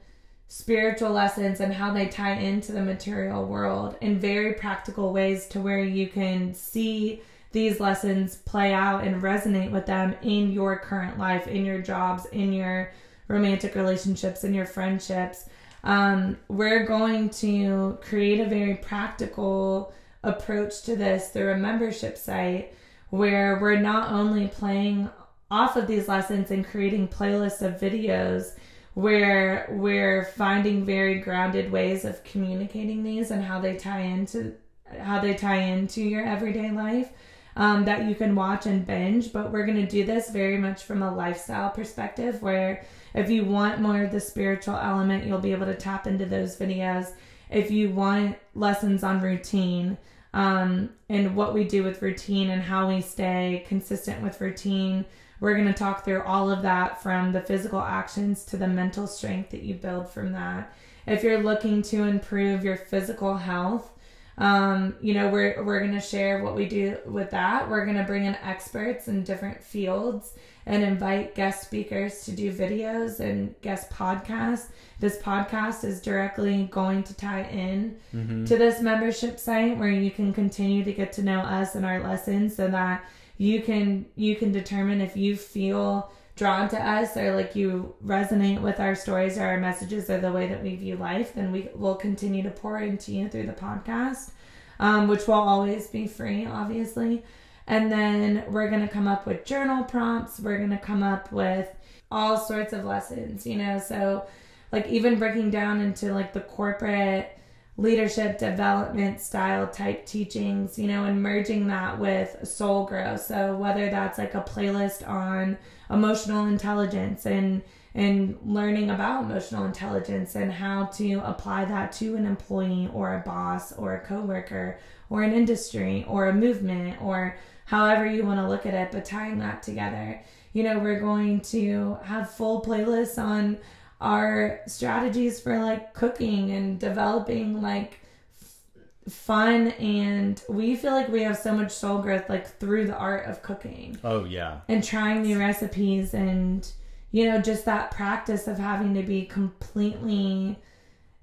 spiritual 0.48 1.10
lessons 1.10 1.62
and 1.62 1.74
how 1.74 1.92
they 1.92 2.06
tie 2.06 2.36
into 2.36 2.72
the 2.72 2.82
material 2.82 3.46
world 3.46 3.96
in 4.02 4.20
very 4.20 4.54
practical 4.54 5.12
ways 5.12 5.48
to 5.48 5.60
where 5.60 5.84
you 5.84 6.08
can 6.08 6.54
see 6.54 7.22
these 7.54 7.80
lessons 7.80 8.36
play 8.36 8.74
out 8.74 9.04
and 9.04 9.22
resonate 9.22 9.72
with 9.72 9.86
them 9.86 10.16
in 10.22 10.52
your 10.52 10.78
current 10.78 11.18
life, 11.18 11.48
in 11.48 11.66
your 11.66 11.80
jobs, 11.80 12.26
in 12.28 12.52
your 12.52 12.92
romantic 13.28 13.76
relationships, 13.76 14.44
in 14.44 14.54
your 14.54 14.66
friendships. 14.66 15.46
Um, 15.84 16.38
we're 16.48 16.86
going 16.86 17.30
to 17.32 17.98
create 18.02 18.40
a 18.40 18.46
very 18.46 18.76
practical 18.76 19.94
approach 20.24 20.82
to 20.84 20.96
this 20.96 21.30
through 21.30 21.52
a 21.52 21.58
membership 21.58 22.18
site 22.18 22.74
where 23.10 23.60
we're 23.60 23.80
not 23.80 24.12
only 24.12 24.48
playing 24.48 25.10
off 25.52 25.76
of 25.76 25.86
these 25.86 26.08
lessons 26.08 26.50
and 26.50 26.66
creating 26.66 27.08
playlists 27.08 27.62
of 27.62 27.80
videos 27.80 28.56
where 28.96 29.68
we're 29.72 30.26
finding 30.26 30.86
very 30.86 31.20
grounded 31.20 31.72
ways 31.72 32.06
of 32.06 32.24
communicating 32.24 33.04
these 33.04 33.32
and 33.32 33.44
how 33.44 33.60
they 33.60 33.76
tie 33.76 34.02
into 34.02 34.56
how 35.00 35.20
they 35.20 35.34
tie 35.34 35.58
into 35.58 36.02
your 36.02 36.24
everyday 36.24 36.72
life 36.72 37.10
um, 37.56 37.86
that 37.86 38.06
you 38.06 38.16
can 38.16 38.36
watch 38.36 38.66
and 38.66 38.86
binge. 38.86 39.32
But 39.34 39.52
we're 39.52 39.66
going 39.66 39.84
to 39.84 39.88
do 39.88 40.06
this 40.06 40.30
very 40.30 40.58
much 40.58 40.84
from 40.84 41.04
a 41.04 41.14
lifestyle 41.14 41.70
perspective 41.70 42.42
where 42.42 42.84
if 43.14 43.30
you 43.30 43.46
want 43.46 43.80
more 43.80 44.04
of 44.04 44.12
the 44.12 44.20
spiritual 44.20 44.76
element 44.76 45.26
you'll 45.26 45.40
be 45.40 45.52
able 45.52 45.68
to 45.68 45.76
tap 45.76 46.08
into 46.08 46.26
those 46.26 46.58
videos. 46.58 47.14
If 47.50 47.70
you 47.70 47.92
want 47.92 48.38
lessons 48.56 49.04
on 49.04 49.22
routine 49.22 49.98
um, 50.34 50.90
and 51.10 51.36
what 51.36 51.54
we 51.54 51.64
do 51.64 51.84
with 51.84 52.02
routine 52.02 52.50
and 52.50 52.62
how 52.62 52.88
we 52.88 53.02
stay 53.02 53.64
consistent 53.68 54.22
with 54.22 54.42
routine 54.42 55.06
we're 55.44 55.56
going 55.56 55.68
to 55.68 55.74
talk 55.74 56.06
through 56.06 56.24
all 56.24 56.50
of 56.50 56.62
that 56.62 57.04
from 57.04 57.34
the 57.34 57.42
physical 57.42 57.82
actions 57.82 58.46
to 58.46 58.56
the 58.56 58.66
mental 58.66 59.06
strength 59.06 59.50
that 59.50 59.62
you 59.62 59.74
build 59.74 60.10
from 60.10 60.32
that. 60.32 60.74
If 61.06 61.22
you're 61.22 61.44
looking 61.44 61.82
to 61.82 62.04
improve 62.04 62.64
your 62.64 62.78
physical 62.78 63.36
health, 63.36 63.92
um, 64.38 64.96
you 65.02 65.14
know, 65.14 65.28
we're, 65.28 65.62
we're 65.62 65.82
going 65.82 65.92
to 65.96 66.00
share 66.00 66.46
what 66.46 66.56
we 66.56 66.66
do 66.66 66.98
with 67.06 67.32
that. 67.32 67.70
We're 67.70 67.84
going 67.84 67.98
to 67.98 68.06
bring 68.06 68.24
in 68.24 68.36
experts 68.36 69.10
in 69.10 69.26
different 69.26 69.62
fields 69.62 70.32
and 70.66 70.84
invite 70.84 71.36
guest 71.36 71.64
speakers 71.64 72.24
to 72.26 72.32
do 72.32 72.52
videos 72.52 73.20
and 73.20 73.54
guest 73.62 73.90
podcasts. 73.90 74.68
This 75.00 75.18
podcast 75.18 75.84
is 75.84 76.02
directly 76.02 76.70
going 76.72 77.04
to 77.04 77.14
tie 77.16 77.44
in 77.44 77.98
mm-hmm. 78.14 78.46
to 78.46 78.58
this 78.58 78.82
membership 78.82 79.40
site 79.40 79.78
where 79.78 79.90
you 79.90 80.12
can 80.12 80.34
continue 80.34 80.84
to 80.84 80.94
get 80.94 81.12
to 81.14 81.24
know 81.24 81.40
us 81.40 81.76
and 81.76 81.86
our 81.86 82.02
lessons 82.02 82.56
so 82.56 82.68
that 82.70 83.06
you 83.38 83.62
can 83.62 84.06
you 84.16 84.36
can 84.36 84.52
determine 84.52 85.02
if 85.02 85.18
you 85.18 85.36
feel 85.36 86.12
drawn 86.36 86.68
to 86.70 86.78
us 86.82 87.16
or 87.16 87.36
like 87.36 87.56
you 87.56 87.94
resonate 88.06 88.60
with 88.60 88.80
our 88.80 88.96
stories 88.96 89.38
or 89.38 89.46
our 89.46 89.60
messages 89.60 90.10
or 90.10 90.20
the 90.20 90.32
way 90.32 90.48
that 90.48 90.64
we 90.64 90.76
view 90.76 90.96
life, 90.96 91.34
then 91.36 91.52
we 91.52 91.70
will 91.76 91.96
continue 91.96 92.42
to 92.42 92.50
pour 92.50 92.80
into 92.80 93.12
you 93.12 93.30
through 93.30 93.46
the 93.46 93.54
podcast, 93.54 94.32
um, 94.80 95.08
which 95.08 95.28
will 95.28 95.36
always 95.36 95.88
be 95.88 96.08
free, 96.08 96.46
obviously. 96.46 97.24
And 97.68 97.92
then 97.92 98.44
we're 98.50 98.70
going 98.70 98.82
to 98.82 98.94
come 98.94 99.08
up 99.08 99.26
with 99.26 99.46
journal 99.46 99.84
prompts. 99.84 100.40
We're 100.40 100.58
going 100.58 100.70
to 100.72 100.78
come 100.78 101.04
up 101.04 101.32
with 101.32 101.70
all 102.12 102.38
sorts 102.38 102.74
of 102.74 102.86
lessons, 102.86 103.46
you 103.48 103.58
know, 103.58 103.80
so 103.80 104.26
like 104.72 104.88
even 104.88 105.18
breaking 105.18 105.52
down 105.52 105.82
into 105.82 106.14
like 106.14 106.34
the 106.34 106.42
corporate 106.42 107.38
leadership 107.78 108.38
development 108.38 109.20
style 109.20 109.68
type 109.68 110.06
teachings, 110.06 110.78
you 110.78 110.88
know, 110.88 111.06
and 111.06 111.24
merging 111.24 111.68
that 111.68 111.98
with 111.98 112.48
soul 112.48 112.86
growth. 112.86 113.22
So 113.22 113.56
whether 113.56 113.90
that's 113.90 114.18
like 114.20 114.36
a 114.36 114.42
playlist 114.42 115.08
on 115.08 115.58
emotional 115.90 116.46
intelligence 116.46 117.26
and 117.26 117.62
and 117.96 118.40
learning 118.44 118.90
about 118.90 119.24
emotional 119.24 119.66
intelligence 119.66 120.34
and 120.34 120.52
how 120.52 120.86
to 120.86 121.14
apply 121.26 121.64
that 121.66 121.92
to 121.92 122.16
an 122.16 122.26
employee 122.26 122.90
or 122.92 123.14
a 123.14 123.20
boss 123.20 123.72
or 123.74 123.94
a 123.94 124.00
coworker 124.00 124.80
or 125.12 125.22
an 125.22 125.32
industry 125.32 126.04
or 126.08 126.28
a 126.28 126.34
movement 126.34 127.00
or 127.04 127.38
however 127.66 128.06
you 128.06 128.26
want 128.26 128.40
to 128.40 128.48
look 128.48 128.66
at 128.66 128.74
it, 128.74 128.92
but 128.92 129.06
tying 129.06 129.40
that 129.40 129.64
together. 129.64 130.22
You 130.54 130.64
know, 130.64 130.80
we're 130.80 131.00
going 131.00 131.42
to 131.42 131.98
have 132.04 132.30
full 132.30 132.62
playlists 132.62 133.22
on 133.22 133.58
our 134.04 134.60
strategies 134.68 135.40
for 135.40 135.58
like 135.60 135.94
cooking 135.94 136.52
and 136.52 136.78
developing 136.78 137.62
like 137.62 138.00
f- 138.42 139.14
fun 139.14 139.70
and 139.72 140.44
we 140.50 140.76
feel 140.76 140.92
like 140.92 141.08
we 141.08 141.24
have 141.24 141.38
so 141.38 141.54
much 141.54 141.72
soul 141.72 142.02
growth 142.02 142.28
like 142.30 142.46
through 142.60 142.86
the 142.86 142.96
art 142.96 143.26
of 143.28 143.42
cooking. 143.42 143.98
Oh 144.04 144.26
yeah. 144.26 144.60
And 144.68 144.84
trying 144.84 145.24
new 145.24 145.40
recipes 145.40 146.14
and 146.14 146.70
you 147.12 147.26
know 147.26 147.42
just 147.42 147.64
that 147.66 147.92
practice 147.92 148.48
of 148.48 148.58
having 148.58 148.94
to 148.96 149.04
be 149.04 149.26
completely 149.26 150.60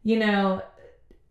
you 0.03 0.18
know 0.18 0.62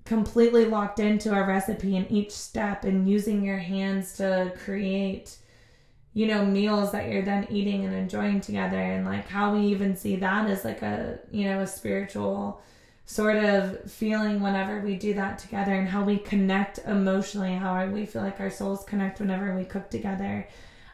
completely 0.10 0.66
locked 0.66 0.98
into 0.98 1.32
a 1.32 1.46
recipe 1.46 1.96
in 1.96 2.12
each 2.12 2.32
step 2.32 2.84
and 2.84 3.08
using 3.08 3.46
your 3.46 3.60
hands 3.60 4.18
to 4.18 4.52
create 4.64 5.38
you 6.16 6.26
know 6.26 6.44
meals 6.44 6.92
that 6.92 7.08
you're 7.08 7.22
then 7.22 7.46
eating 7.52 7.86
and 7.86 7.94
enjoying 7.94 8.42
together 8.42 8.80
and 8.80 9.06
like 9.06 9.28
how 9.28 9.54
we 9.54 9.62
even 9.68 9.96
see 9.96 10.16
that 10.16 10.50
as 10.50 10.66
like 10.66 10.82
a 10.82 11.20
you 11.30 11.46
know 11.46 11.60
a 11.60 11.68
spiritual 11.68 12.60
sort 13.06 13.36
of 13.36 13.80
feeling 13.92 14.42
whenever 14.42 14.80
we 14.80 14.96
do 14.96 15.14
that 15.14 15.38
together 15.38 15.76
and 15.76 15.88
how 15.88 16.04
we 16.04 16.18
connect 16.18 16.80
emotionally 16.88 17.54
how 17.54 17.86
we 17.86 18.04
feel 18.04 18.24
like 18.24 18.40
our 18.40 18.50
souls 18.50 18.84
connect 18.86 19.20
whenever 19.20 19.56
we 19.56 19.64
cook 19.64 19.92
together 19.92 20.48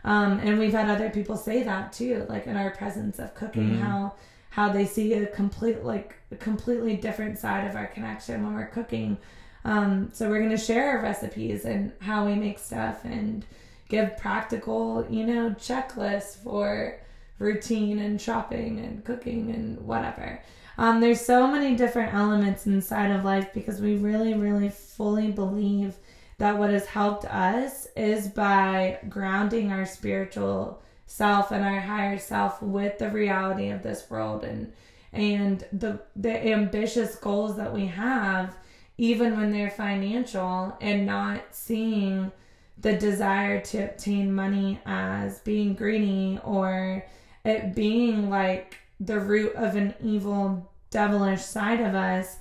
um, 0.03 0.39
and 0.39 0.59
we've 0.59 0.73
had 0.73 0.89
other 0.89 1.09
people 1.09 1.37
say 1.37 1.63
that 1.63 1.93
too 1.93 2.25
like 2.27 2.47
in 2.47 2.57
our 2.57 2.71
presence 2.71 3.17
of 3.17 3.33
cooking 3.33 3.69
mm-hmm. 3.69 3.81
how 3.81 4.13
how 4.55 4.69
they 4.69 4.85
see 4.85 5.13
a 5.13 5.25
complete 5.27 5.83
like 5.83 6.15
a 6.31 6.35
completely 6.35 6.95
different 6.95 7.37
side 7.37 7.67
of 7.69 7.75
our 7.75 7.87
connection 7.87 8.43
when 8.43 8.55
we're 8.55 8.67
cooking 8.67 9.17
um, 9.65 10.11
so 10.13 10.29
we're 10.29 10.39
going 10.39 10.51
to 10.51 10.57
share 10.57 10.91
our 10.91 11.01
recipes 11.01 11.65
and 11.65 11.91
how 11.99 12.25
we 12.25 12.35
make 12.35 12.59
stuff 12.59 13.03
and 13.03 13.43
give 13.89 14.15
practical, 14.15 15.05
you 15.09 15.25
know, 15.25 15.49
checklists 15.57 16.37
for 16.37 16.99
routine 17.39 17.97
and 17.97 18.21
shopping 18.21 18.79
and 18.79 19.03
cooking 19.03 19.49
and 19.49 19.81
whatever. 19.81 20.39
Um, 20.77 21.01
there's 21.01 21.19
so 21.19 21.47
many 21.47 21.75
different 21.75 22.13
elements 22.13 22.67
inside 22.67 23.09
of 23.09 23.25
life 23.25 23.53
because 23.55 23.81
we 23.81 23.97
really, 23.97 24.35
really 24.35 24.69
fully 24.69 25.31
believe 25.31 25.95
that 26.37 26.57
what 26.57 26.69
has 26.69 26.85
helped 26.85 27.25
us 27.25 27.87
is 27.95 28.27
by 28.27 28.99
grounding 29.09 29.71
our 29.71 29.85
spiritual 29.85 30.81
self 31.05 31.51
and 31.51 31.63
our 31.63 31.79
higher 31.79 32.17
self 32.17 32.61
with 32.61 32.97
the 32.97 33.09
reality 33.09 33.69
of 33.69 33.83
this 33.83 34.09
world 34.09 34.43
and 34.43 34.71
and 35.13 35.65
the 35.71 35.99
the 36.15 36.47
ambitious 36.47 37.15
goals 37.15 37.55
that 37.57 37.73
we 37.73 37.85
have 37.85 38.55
even 38.97 39.37
when 39.37 39.51
they're 39.51 39.69
financial 39.69 40.75
and 40.81 41.05
not 41.05 41.41
seeing 41.51 42.31
the 42.77 42.93
desire 42.93 43.61
to 43.61 43.83
obtain 43.83 44.33
money 44.33 44.79
as 44.85 45.39
being 45.39 45.73
greedy 45.73 46.39
or 46.43 47.05
it 47.43 47.75
being 47.75 48.29
like 48.29 48.77
the 48.99 49.19
root 49.19 49.53
of 49.55 49.75
an 49.75 49.93
evil, 50.01 50.71
devilish 50.89 51.41
side 51.41 51.81
of 51.81 51.95
us. 51.95 52.37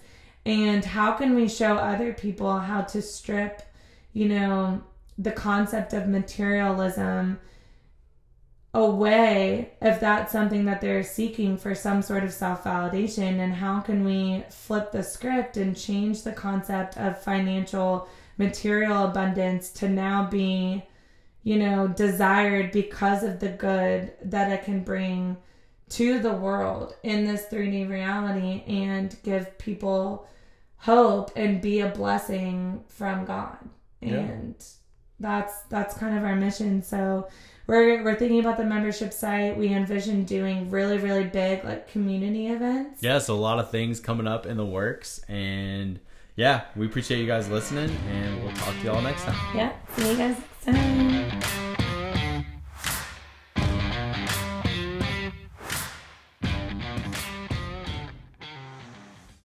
And 0.47 0.85
how 0.85 1.13
can 1.13 1.35
we 1.35 1.49
show 1.49 1.77
other 1.77 2.13
people 2.13 2.59
how 2.59 2.83
to 2.83 3.03
strip, 3.03 3.63
you 4.13 4.29
know, 4.29 4.83
the 5.19 5.33
concept 5.33 5.93
of 5.93 6.09
materialism 6.09 7.39
away 8.75 9.71
if 9.81 10.01
that's 10.01 10.33
something 10.33 10.65
that 10.67 10.81
they're 10.81 11.03
seeking 11.03 11.57
for 11.57 11.75
some 11.75 12.03
sort 12.03 12.25
of 12.25 12.33
self 12.33 12.65
validation? 12.65 13.39
And 13.39 13.55
how 13.55 13.81
can 13.81 14.05
we 14.05 14.45
flip 14.51 14.93
the 14.93 15.03
script 15.03 15.57
and 15.57 15.77
change 15.77 16.23
the 16.23 16.33
concept 16.33 16.97
of 16.99 17.23
financial 17.23 18.09
material 18.37 19.05
abundance 19.05 19.71
to 19.71 19.89
now 19.89 20.29
be, 20.29 20.83
you 21.45 21.57
know, 21.57 21.89
desired 21.89 22.73
because 22.73 23.23
of 23.23 23.41
the 23.41 23.49
good 23.49 24.13
that 24.25 24.51
it 24.51 24.65
can 24.65 24.83
bring 24.83 25.37
to 25.91 26.19
the 26.19 26.33
world 26.33 26.95
in 27.03 27.25
this 27.25 27.47
3D 27.47 27.89
reality 27.89 28.65
and 28.67 29.17
give 29.23 29.57
people 29.59 30.27
hope 30.79 31.31
and 31.37 31.61
be 31.61 31.81
a 31.81 31.89
blessing 31.89 32.83
from 32.89 33.25
God. 33.25 33.57
Yeah. 34.01 34.15
And 34.15 34.55
that's 35.21 35.61
that's 35.71 35.97
kind 35.97 36.19
of 36.19 36.25
our 36.25 36.37
mission. 36.37 36.83
So 36.83 37.29
we're 37.67 38.03
we're 38.03 38.17
thinking 38.17 38.41
about 38.41 38.57
the 38.57 38.65
membership 38.65 39.13
site. 39.13 39.57
We 39.57 39.69
envision 39.69 40.25
doing 40.25 40.71
really 40.71 40.99
really 40.99 41.25
big 41.25 41.65
like 41.65 41.91
community 41.91 42.49
events. 42.49 43.03
Yeah, 43.03 43.19
so 43.19 43.35
a 43.35 43.37
lot 43.37 43.59
of 43.59 43.71
things 43.71 44.01
coming 44.01 44.27
up 44.27 44.47
in 44.47 44.57
the 44.57 44.67
works 44.67 45.21
and 45.29 46.01
yeah, 46.37 46.63
we 46.75 46.87
appreciate 46.87 47.21
you 47.21 47.27
guys 47.27 47.49
listening, 47.49 47.97
and 48.09 48.43
we'll 48.43 48.53
talk 48.55 48.75
to 48.75 48.83
y'all 48.83 49.01
next 49.01 49.23
time. 49.23 49.57
Yeah, 49.57 49.73
see 49.97 50.11
you 50.11 50.17
guys 50.17 50.37
next 50.67 51.41
time. 51.45 51.74